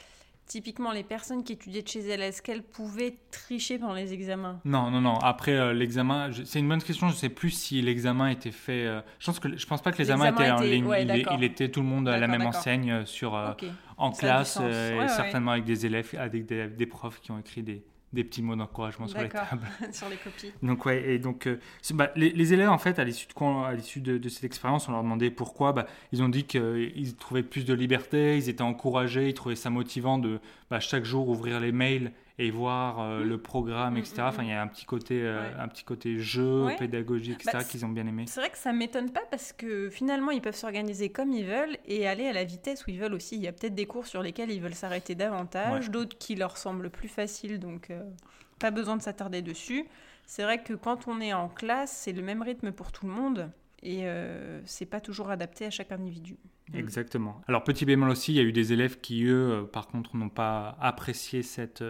typiquement 0.52 0.92
les 0.92 1.04
personnes 1.04 1.46
qui 1.46 1.54
étudiaient 1.54 1.82
de 1.82 1.88
chez 1.88 2.02
elles, 2.02 2.22
est-ce 2.22 2.42
qu'elles 2.42 2.62
pouvaient 2.62 3.16
tricher 3.32 3.80
pendant 3.80 3.94
les 3.94 4.12
examens? 4.12 4.60
Non, 4.66 4.92
non, 4.92 5.00
non. 5.00 5.18
Après 5.20 5.54
euh, 5.54 5.72
l'examen, 5.72 6.30
c'est 6.44 6.60
une 6.60 6.68
bonne 6.68 6.84
question. 6.84 7.08
Je 7.08 7.14
ne 7.14 7.18
sais 7.18 7.30
plus 7.30 7.52
si 7.52 7.82
l'examen 7.82 8.28
était 8.28 8.52
fait. 8.52 8.86
Euh, 8.86 9.02
je 9.20 9.28
pense 9.28 9.40
que 9.40 9.58
je 9.58 9.66
pense 9.66 9.82
pas 9.82 9.94
que 9.94 10.00
l'examen 10.00 10.30
était, 10.30 10.52
en 10.52 10.60
ligne. 10.60 10.90
il, 11.38 11.44
était 11.46 11.70
tout 11.70 11.80
le 11.80 11.88
monde 11.88 12.10
à 12.10 12.18
la 12.18 12.28
même 12.28 12.46
enseigne 12.46 13.06
sur 13.06 13.34
euh, 13.34 13.54
en 13.98 14.12
classe, 14.12 14.60
certainement 15.08 15.52
avec 15.52 15.64
des 15.64 15.86
élèves, 15.86 16.14
avec 16.18 16.46
des, 16.46 16.86
profs 16.86 17.22
qui 17.22 17.32
ont 17.32 17.40
écrit 17.40 17.64
des, 17.64 17.86
des 18.13 18.24
petits 18.24 18.41
mots 18.41 18.56
d'encouragement 18.56 19.08
sur 19.08 19.21
les 19.21 19.30
tables. 19.30 19.67
sur 19.91 20.10
les 20.10 20.17
copies. 20.17 20.52
Donc, 20.62 20.86
ouais, 20.86 21.13
et 21.13 21.19
donc, 21.19 21.47
bah, 21.93 22.12
les, 22.15 22.54
élèves, 22.54 22.69
en 22.69 22.78
fait, 22.78 23.00
à 23.00 23.04
l'issue 23.04 23.28
de, 23.28 23.76
l'issue 23.76 24.02
de, 24.02 24.30
cette 24.30 24.43
expérience, 24.43 24.89
on 24.89 24.91
leur 24.91 25.04
demandait 25.04 25.32
pourquoi. 25.32 25.74
Bah, 25.74 25.88
ils 26.12 26.21
ont 26.21 26.30
dit 26.30 26.43
qu'ils 26.43 27.15
trouvaient 27.17 27.43
plus 27.43 27.65
de 27.65 27.74
liberté, 27.74 28.38
ils 28.38 28.50
étaient 28.50 28.62
encouragés, 28.62 29.30
ils 29.30 29.34
trouvaient 29.34 29.56
ça 29.56 29.69
motivant 29.69 30.17
de 30.17 30.39
bah, 30.69 30.80
chaque 30.80 31.06
jour 31.06 31.30
ouvrir 31.30 31.60
les 31.60 31.71
mails 31.71 32.12
et 32.42 32.50
voir 32.50 33.00
euh, 33.00 33.24
le 33.24 33.38
programme, 33.38 33.98
etc. 33.98 34.16
Mm, 34.18 34.22
mm, 34.22 34.28
enfin, 34.28 34.44
il 34.44 34.50
y 34.50 34.52
a 34.52 34.62
un 34.62 34.68
petit 34.68 34.86
côté, 34.86 35.22
euh, 35.22 35.48
un 35.60 35.68
petit 35.68 35.84
côté 35.84 36.18
jeu, 36.18 36.70
pédagogique, 36.80 37.36
etc. 37.36 37.52
Bah, 37.54 37.64
qu'ils 37.64 37.86
ont 37.86 37.90
bien 37.90 38.08
aimé. 38.08 38.26
C'est 38.28 38.40
vrai 38.40 38.50
que 38.50 38.58
ça 38.58 38.74
m'étonne 38.74 39.12
pas 39.12 39.22
parce 39.30 39.54
que 39.54 39.92
finalement, 39.92 40.32
ils 40.32 40.42
peuvent 40.42 40.56
s'organiser 40.56 41.10
comme 41.10 41.32
ils 41.32 41.46
veulent 41.46 41.78
et 41.86 42.08
aller 42.08 42.26
à 42.26 42.34
la 42.34 42.44
vitesse 42.44 42.88
où 42.88 42.90
ils 42.90 43.00
veulent 43.00 43.14
aussi. 43.14 43.36
Il 43.36 43.44
y 43.44 43.48
a 43.48 43.52
peut-être 43.52 43.76
des 43.76 43.86
cours 43.86 44.08
sur 44.08 44.24
lesquels 44.24 44.50
ils 44.50 44.60
veulent 44.60 44.74
s'arrêter 44.74 45.14
davantage, 45.14 45.92
d'autres 45.92 46.18
qui 46.18 46.36
leur 46.36 46.58
semblent 46.58 46.90
plus 46.90 47.10
faciles, 47.10 47.60
donc 47.60 47.92
euh, 47.92 48.02
pas 48.58 48.72
besoin 48.72 48.98
de 48.98 49.04
s'attarder 49.04 49.44
dessus. 49.44 49.86
C'est 50.26 50.42
vrai 50.42 50.64
que 50.64 50.74
quand 50.74 51.08
on 51.08 51.22
est 51.22 51.34
en 51.34 51.48
classe, 51.48 51.92
c'est 51.92 52.14
le 52.14 52.24
même 52.24 52.42
rythme 52.42 52.72
pour 52.72 52.92
tout 52.92 53.06
le 53.06 53.12
monde 53.12 53.52
et 53.84 54.06
c'est 54.66 54.86
pas 54.86 55.02
toujours 55.02 55.32
adapté 55.32 55.66
à 55.66 55.72
chaque 55.72 55.92
individu. 55.92 56.38
Mm. 56.72 56.78
Exactement. 56.78 57.42
Alors 57.48 57.64
petit 57.64 57.84
bémol 57.84 58.10
aussi, 58.10 58.32
il 58.32 58.36
y 58.36 58.40
a 58.40 58.44
eu 58.44 58.52
des 58.52 58.74
élèves 58.74 59.02
qui 59.02 59.26
eux, 59.26 59.68
par 59.74 59.88
contre, 59.88 60.16
n'ont 60.16 60.30
pas 60.30 60.78
apprécié 60.80 61.42
cette 61.42 61.84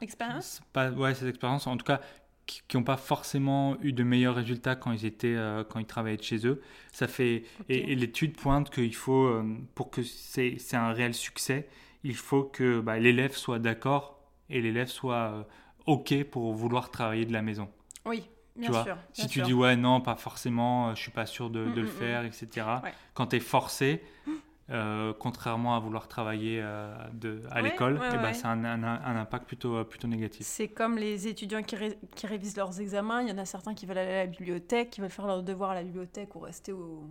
Expérience 0.00 0.60
pas, 0.72 0.90
Ouais, 0.90 1.14
cette 1.14 1.28
expérience, 1.28 1.66
en 1.66 1.76
tout 1.76 1.84
cas, 1.84 2.00
qui 2.46 2.76
n'ont 2.76 2.84
pas 2.84 2.96
forcément 2.96 3.76
eu 3.80 3.92
de 3.92 4.02
meilleurs 4.04 4.36
résultats 4.36 4.76
quand 4.76 4.92
ils 4.92 5.04
étaient 5.04 5.34
euh, 5.34 5.64
quand 5.64 5.80
ils 5.80 5.86
travaillaient 5.86 6.16
de 6.16 6.22
chez 6.22 6.46
eux. 6.46 6.62
Ça 6.92 7.08
fait 7.08 7.44
et, 7.68 7.94
l'étude 7.96 8.36
pointe 8.36 8.70
qu'il 8.70 8.94
faut 8.94 9.26
euh, 9.26 9.44
pour 9.74 9.90
que 9.90 10.02
c'est 10.02 10.58
un 10.74 10.92
réel 10.92 11.14
succès, 11.14 11.68
il 12.04 12.14
faut 12.14 12.44
que 12.44 12.80
bah, 12.80 12.98
l'élève 12.98 13.34
soit 13.34 13.58
d'accord 13.58 14.20
et 14.48 14.60
l'élève 14.60 14.88
soit 14.88 15.16
euh, 15.16 15.42
ok 15.86 16.24
pour 16.24 16.52
vouloir 16.52 16.90
travailler 16.90 17.24
de 17.24 17.32
la 17.32 17.42
maison. 17.42 17.68
Oui, 18.04 18.28
bien 18.54 18.66
tu 18.66 18.72
vois, 18.72 18.84
sûr. 18.84 18.96
si 19.12 19.26
tu 19.26 19.42
dis 19.42 19.52
ouais, 19.52 19.74
non, 19.74 20.00
pas 20.00 20.14
forcément, 20.14 20.94
je 20.94 21.00
suis 21.00 21.10
pas 21.10 21.26
sûr 21.26 21.50
de, 21.50 21.64
Mm, 21.64 21.74
de 21.74 21.80
le 21.80 21.86
mm, 21.88 21.90
faire, 21.90 22.24
etc. 22.24 22.48
Ouais. 22.84 22.92
Quand 23.14 23.26
tu 23.28 23.36
es 23.36 23.40
forcé, 23.40 24.04
euh, 24.70 25.12
contrairement 25.18 25.76
à 25.76 25.80
vouloir 25.80 26.08
travailler 26.08 26.60
euh, 26.62 26.92
de, 27.12 27.42
à 27.50 27.56
Ouais, 27.56 27.70
l'école, 27.70 27.98
ouais, 27.98 28.08
eh 28.12 28.16
ben, 28.16 28.22
ouais. 28.32 28.44
a 28.44 28.48
un, 28.48 28.64
un- 28.64 28.82
un 28.84 29.16
impact 29.16 29.46
plutôt, 29.46 29.76
euh, 29.76 29.84
plutôt 29.84 30.08
négatif. 30.08 30.44
C'est 30.46 30.68
comme 30.68 30.96
les 30.98 31.28
étudiants 31.28 31.62
qui, 31.62 31.76
ré- 31.76 31.98
qui 32.14 32.26
révisent 32.26 32.56
leurs 32.56 32.80
examens. 32.80 33.22
Il 33.22 33.28
y 33.28 33.32
en 33.32 33.38
a 33.38 33.44
certains 33.44 33.74
qui 33.74 33.86
veulent 33.86 33.98
aller 33.98 34.12
à 34.14 34.24
la 34.24 34.26
bibliothèque, 34.26 34.90
qui 34.90 35.00
veulent 35.00 35.10
faire 35.10 35.26
leurs 35.26 35.42
devoirs 35.42 35.70
à 35.70 35.74
la 35.74 35.82
bibliothèque 35.84 36.34
ou 36.34 36.40
rester 36.40 36.72
au, 36.72 37.08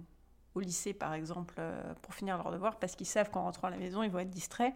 au 0.53 0.59
lycée, 0.59 0.93
par 0.93 1.13
exemple, 1.13 1.55
pour 2.01 2.13
finir 2.13 2.37
leurs 2.37 2.51
devoirs, 2.51 2.77
parce 2.77 2.95
qu'ils 2.95 3.07
savent 3.07 3.29
qu'en 3.29 3.43
rentrant 3.43 3.67
à 3.67 3.71
la 3.71 3.77
maison, 3.77 4.03
ils 4.03 4.11
vont 4.11 4.19
être 4.19 4.29
distraits. 4.29 4.73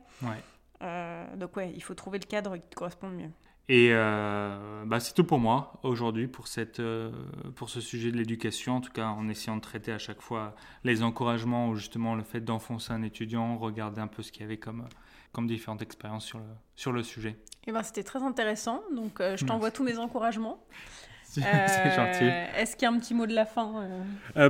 Euh, 0.81 1.35
donc 1.35 1.57
ouais, 1.57 1.73
il 1.75 1.83
faut 1.83 1.93
trouver 1.95 2.19
le 2.19 2.25
cadre 2.25 2.55
qui 2.55 2.69
te 2.69 2.75
correspond 2.75 3.09
le 3.09 3.15
mieux. 3.15 3.31
Et 3.69 3.89
euh, 3.91 4.83
bah, 4.87 4.99
c'est 4.99 5.13
tout 5.13 5.23
pour 5.23 5.37
moi 5.37 5.73
aujourd'hui 5.83 6.27
pour, 6.27 6.47
cette, 6.47 6.79
euh, 6.79 7.11
pour 7.55 7.69
ce 7.69 7.79
sujet 7.81 8.11
de 8.11 8.17
l'éducation, 8.17 8.77
en 8.77 8.81
tout 8.81 8.91
cas 8.91 9.05
en 9.05 9.29
essayant 9.29 9.55
de 9.55 9.61
traiter 9.61 9.91
à 9.91 9.99
chaque 9.99 10.21
fois 10.21 10.55
les 10.83 11.03
encouragements 11.03 11.69
ou 11.69 11.75
justement 11.75 12.15
le 12.15 12.23
fait 12.23 12.41
d'enfoncer 12.41 12.91
un 12.93 13.03
étudiant, 13.03 13.59
regarder 13.59 14.01
un 14.01 14.07
peu 14.07 14.23
ce 14.23 14.31
qu'il 14.31 14.41
y 14.41 14.45
avait 14.45 14.57
comme, 14.57 14.89
comme 15.33 15.45
différentes 15.45 15.83
expériences 15.83 16.25
sur 16.25 16.39
le, 16.39 16.45
sur 16.75 16.91
le 16.91 17.03
sujet. 17.03 17.37
Et 17.67 17.71
ben, 17.71 17.83
c'était 17.83 18.01
très 18.01 18.23
intéressant. 18.23 18.81
Donc 18.95 19.21
euh, 19.21 19.37
je 19.37 19.45
t'envoie 19.45 19.69
tous 19.69 19.83
mes 19.83 19.99
encouragements. 19.99 20.65
c'est 21.23 21.43
gentil. 21.43 22.23
Est-ce 22.57 22.75
qu'il 22.75 22.87
y 22.87 22.91
a 22.91 22.91
un 22.91 22.97
petit 22.97 23.13
mot 23.13 23.27
de 23.27 23.35
la 23.35 23.45
fin 23.45 23.87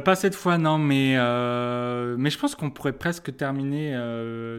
pas 0.06 0.16
cette 0.16 0.34
fois, 0.34 0.58
non, 0.58 0.78
mais, 0.78 1.16
mais 2.18 2.30
je 2.30 2.40
pense 2.40 2.56
qu'on 2.56 2.72
pourrait 2.72 2.94
presque 2.94 3.36
terminer 3.36 3.98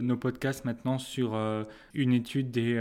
nos 0.03 0.17
podcasts 0.17 0.65
maintenant 0.65 0.99
sur 0.99 1.35
une 1.95 2.13
étude 2.13 2.51
des 2.51 2.75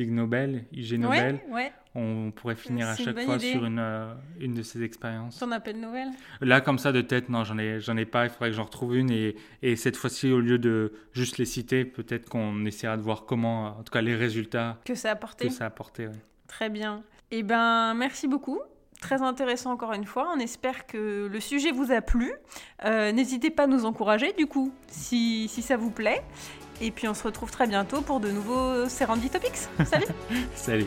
Ig 0.00 0.10
Nobel, 0.12 0.64
IG 0.72 0.98
Nobel. 0.98 1.40
Ouais, 1.48 1.54
ouais. 1.54 1.72
On 1.94 2.30
pourrait 2.30 2.56
finir 2.56 2.88
à 2.88 2.94
chaque 2.96 3.18
fois 3.18 3.36
idée. 3.36 3.52
sur 3.52 3.64
une, 3.64 3.78
euh, 3.78 4.12
une 4.38 4.52
de 4.54 4.62
ces 4.62 4.82
expériences. 4.82 5.38
Ton 5.38 5.50
appel 5.50 5.80
Noël 5.80 6.08
Là, 6.42 6.60
comme 6.60 6.78
ça, 6.78 6.92
de 6.92 7.00
tête, 7.00 7.30
non, 7.30 7.44
j'en 7.44 7.56
ai, 7.56 7.80
j'en 7.80 7.96
ai 7.96 8.04
pas. 8.04 8.24
Il 8.24 8.30
faudrait 8.30 8.50
que 8.50 8.56
j'en 8.56 8.64
retrouve 8.64 8.96
une. 8.96 9.10
Et, 9.10 9.34
et 9.62 9.76
cette 9.76 9.96
fois-ci, 9.96 10.30
au 10.30 10.40
lieu 10.40 10.58
de 10.58 10.92
juste 11.12 11.38
les 11.38 11.46
citer, 11.46 11.84
peut-être 11.86 12.28
qu'on 12.28 12.66
essaiera 12.66 12.96
de 12.98 13.02
voir 13.02 13.24
comment, 13.24 13.78
en 13.78 13.82
tout 13.82 13.92
cas, 13.92 14.02
les 14.02 14.14
résultats 14.14 14.78
que 14.84 14.94
ça 14.94 15.08
a 15.08 15.12
apporté 15.12 15.46
que 15.48 15.52
ça 15.52 15.64
a 15.64 15.68
apporté. 15.68 16.06
ouais. 16.06 16.12
Très 16.48 16.68
bien. 16.68 17.02
Eh 17.30 17.42
ben, 17.42 17.94
merci 17.94 18.28
beaucoup. 18.28 18.60
Très 19.00 19.22
intéressant 19.22 19.72
encore 19.72 19.92
une 19.92 20.04
fois. 20.04 20.30
On 20.34 20.38
espère 20.38 20.86
que 20.86 21.28
le 21.30 21.40
sujet 21.40 21.70
vous 21.70 21.92
a 21.92 22.00
plu. 22.00 22.32
Euh, 22.84 23.12
N'hésitez 23.12 23.50
pas 23.50 23.64
à 23.64 23.66
nous 23.66 23.84
encourager, 23.84 24.32
du 24.32 24.46
coup, 24.46 24.72
si, 24.88 25.48
ça 25.48 25.76
vous 25.76 25.90
plaît. 25.90 26.22
Et 26.80 26.90
puis 26.90 27.08
on 27.08 27.14
se 27.14 27.22
retrouve 27.22 27.50
très 27.50 27.66
bientôt 27.66 28.02
pour 28.02 28.20
de 28.20 28.30
nouveaux 28.30 28.86
Serendipity 28.88 29.30
Topics. 29.30 29.86
Salut 29.86 30.06
Salut. 30.54 30.86